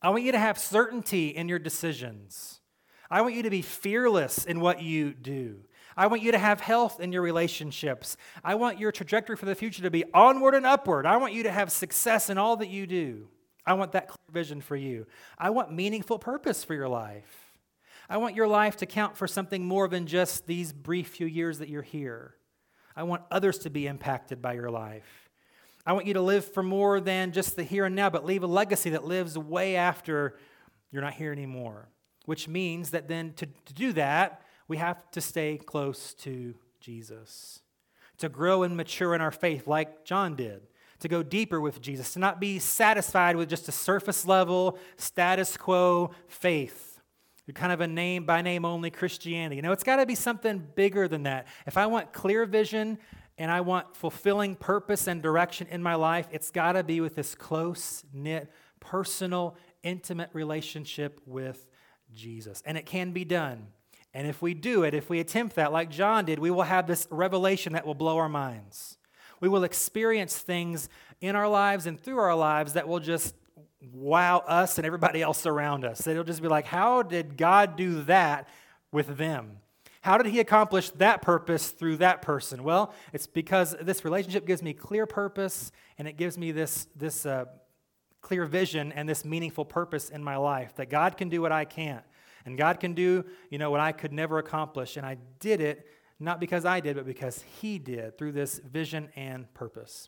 I 0.00 0.10
want 0.10 0.22
you 0.22 0.32
to 0.32 0.38
have 0.38 0.58
certainty 0.58 1.28
in 1.28 1.48
your 1.48 1.58
decisions. 1.58 2.60
I 3.10 3.22
want 3.22 3.34
you 3.34 3.42
to 3.42 3.50
be 3.50 3.62
fearless 3.62 4.44
in 4.44 4.60
what 4.60 4.82
you 4.82 5.12
do. 5.12 5.60
I 5.96 6.08
want 6.08 6.22
you 6.22 6.32
to 6.32 6.38
have 6.38 6.60
health 6.60 7.00
in 7.00 7.12
your 7.12 7.22
relationships. 7.22 8.16
I 8.42 8.56
want 8.56 8.80
your 8.80 8.90
trajectory 8.90 9.36
for 9.36 9.46
the 9.46 9.54
future 9.54 9.82
to 9.82 9.90
be 9.90 10.04
onward 10.12 10.54
and 10.54 10.66
upward. 10.66 11.06
I 11.06 11.16
want 11.18 11.32
you 11.32 11.44
to 11.44 11.52
have 11.52 11.70
success 11.70 12.30
in 12.30 12.38
all 12.38 12.56
that 12.56 12.68
you 12.68 12.86
do. 12.86 13.28
I 13.66 13.74
want 13.74 13.92
that 13.92 14.08
clear 14.08 14.32
vision 14.32 14.60
for 14.60 14.76
you. 14.76 15.06
I 15.38 15.50
want 15.50 15.72
meaningful 15.72 16.18
purpose 16.18 16.64
for 16.64 16.74
your 16.74 16.88
life. 16.88 17.52
I 18.08 18.18
want 18.18 18.34
your 18.34 18.48
life 18.48 18.76
to 18.78 18.86
count 18.86 19.16
for 19.16 19.26
something 19.26 19.64
more 19.64 19.88
than 19.88 20.06
just 20.06 20.46
these 20.46 20.72
brief 20.72 21.08
few 21.08 21.26
years 21.26 21.58
that 21.60 21.68
you're 21.68 21.82
here. 21.82 22.34
I 22.96 23.04
want 23.04 23.22
others 23.30 23.58
to 23.60 23.70
be 23.70 23.86
impacted 23.86 24.42
by 24.42 24.54
your 24.54 24.70
life. 24.70 25.30
I 25.86 25.92
want 25.92 26.06
you 26.06 26.14
to 26.14 26.20
live 26.20 26.44
for 26.44 26.62
more 26.62 27.00
than 27.00 27.32
just 27.32 27.56
the 27.56 27.62
here 27.62 27.84
and 27.84 27.94
now, 27.94 28.10
but 28.10 28.24
leave 28.24 28.42
a 28.42 28.46
legacy 28.46 28.90
that 28.90 29.04
lives 29.04 29.38
way 29.38 29.76
after 29.76 30.36
you're 30.90 31.02
not 31.02 31.14
here 31.14 31.32
anymore. 31.32 31.88
Which 32.24 32.48
means 32.48 32.90
that 32.90 33.08
then 33.08 33.34
to, 33.34 33.46
to 33.46 33.74
do 33.74 33.92
that, 33.92 34.42
we 34.68 34.78
have 34.78 35.10
to 35.10 35.20
stay 35.20 35.58
close 35.58 36.14
to 36.14 36.54
Jesus, 36.80 37.60
to 38.18 38.28
grow 38.28 38.62
and 38.62 38.76
mature 38.76 39.14
in 39.14 39.20
our 39.20 39.30
faith 39.30 39.66
like 39.66 40.04
John 40.04 40.36
did, 40.36 40.62
to 41.00 41.08
go 41.08 41.22
deeper 41.22 41.60
with 41.60 41.80
Jesus, 41.80 42.14
to 42.14 42.18
not 42.18 42.40
be 42.40 42.58
satisfied 42.58 43.36
with 43.36 43.48
just 43.48 43.68
a 43.68 43.72
surface 43.72 44.26
level, 44.26 44.78
status 44.96 45.56
quo 45.56 46.12
faith. 46.28 47.00
kind 47.54 47.72
of 47.72 47.80
a 47.80 47.86
name 47.86 48.24
by 48.24 48.40
name 48.40 48.64
only 48.64 48.90
Christianity. 48.90 49.56
You 49.56 49.62
know, 49.62 49.72
it's 49.72 49.84
got 49.84 49.96
to 49.96 50.06
be 50.06 50.14
something 50.14 50.66
bigger 50.74 51.08
than 51.08 51.24
that. 51.24 51.46
If 51.66 51.76
I 51.76 51.86
want 51.86 52.12
clear 52.12 52.46
vision 52.46 52.98
and 53.36 53.50
I 53.50 53.60
want 53.60 53.96
fulfilling 53.96 54.54
purpose 54.54 55.06
and 55.06 55.20
direction 55.20 55.66
in 55.70 55.82
my 55.82 55.94
life, 55.94 56.28
it's 56.30 56.50
got 56.50 56.72
to 56.72 56.82
be 56.82 57.00
with 57.00 57.16
this 57.16 57.34
close 57.34 58.04
knit, 58.14 58.50
personal, 58.80 59.56
intimate 59.82 60.30
relationship 60.32 61.20
with 61.26 61.66
Jesus. 62.14 62.62
And 62.64 62.78
it 62.78 62.86
can 62.86 63.12
be 63.12 63.24
done 63.24 63.68
and 64.14 64.28
if 64.28 64.40
we 64.40 64.54
do 64.54 64.84
it, 64.84 64.94
if 64.94 65.10
we 65.10 65.18
attempt 65.18 65.56
that 65.56 65.72
like 65.72 65.90
John 65.90 66.24
did, 66.24 66.38
we 66.38 66.52
will 66.52 66.62
have 66.62 66.86
this 66.86 67.08
revelation 67.10 67.72
that 67.72 67.84
will 67.84 67.96
blow 67.96 68.16
our 68.16 68.28
minds. 68.28 68.96
We 69.40 69.48
will 69.48 69.64
experience 69.64 70.38
things 70.38 70.88
in 71.20 71.34
our 71.34 71.48
lives 71.48 71.86
and 71.86 72.00
through 72.00 72.18
our 72.18 72.36
lives 72.36 72.74
that 72.74 72.86
will 72.86 73.00
just 73.00 73.34
wow 73.92 74.38
us 74.46 74.78
and 74.78 74.86
everybody 74.86 75.20
else 75.20 75.46
around 75.46 75.84
us. 75.84 76.06
It'll 76.06 76.22
just 76.22 76.40
be 76.40 76.48
like, 76.48 76.64
how 76.64 77.02
did 77.02 77.36
God 77.36 77.76
do 77.76 78.04
that 78.04 78.48
with 78.92 79.18
them? 79.18 79.58
How 80.00 80.16
did 80.16 80.26
he 80.26 80.38
accomplish 80.38 80.90
that 80.90 81.20
purpose 81.20 81.70
through 81.70 81.96
that 81.96 82.22
person? 82.22 82.62
Well, 82.62 82.94
it's 83.12 83.26
because 83.26 83.74
this 83.80 84.04
relationship 84.04 84.46
gives 84.46 84.62
me 84.62 84.74
clear 84.74 85.06
purpose 85.06 85.72
and 85.98 86.06
it 86.06 86.16
gives 86.16 86.38
me 86.38 86.52
this, 86.52 86.86
this 86.94 87.26
uh, 87.26 87.46
clear 88.24 88.46
vision 88.46 88.90
and 88.90 89.08
this 89.08 89.24
meaningful 89.24 89.64
purpose 89.64 90.08
in 90.08 90.24
my 90.24 90.36
life 90.36 90.74
that 90.76 90.90
God 90.90 91.16
can 91.16 91.28
do 91.28 91.40
what 91.40 91.52
I 91.52 91.64
can't. 91.64 92.04
And 92.46 92.58
God 92.58 92.80
can 92.80 92.94
do, 92.94 93.24
you 93.50 93.58
know, 93.58 93.70
what 93.70 93.80
I 93.80 93.92
could 93.92 94.12
never 94.12 94.38
accomplish. 94.38 94.96
And 94.96 95.06
I 95.06 95.18
did 95.38 95.60
it 95.60 95.86
not 96.18 96.40
because 96.40 96.64
I 96.64 96.80
did, 96.80 96.96
but 96.96 97.06
because 97.06 97.44
He 97.60 97.78
did 97.78 98.16
through 98.16 98.32
this 98.32 98.58
vision 98.58 99.10
and 99.14 99.52
purpose. 99.54 100.02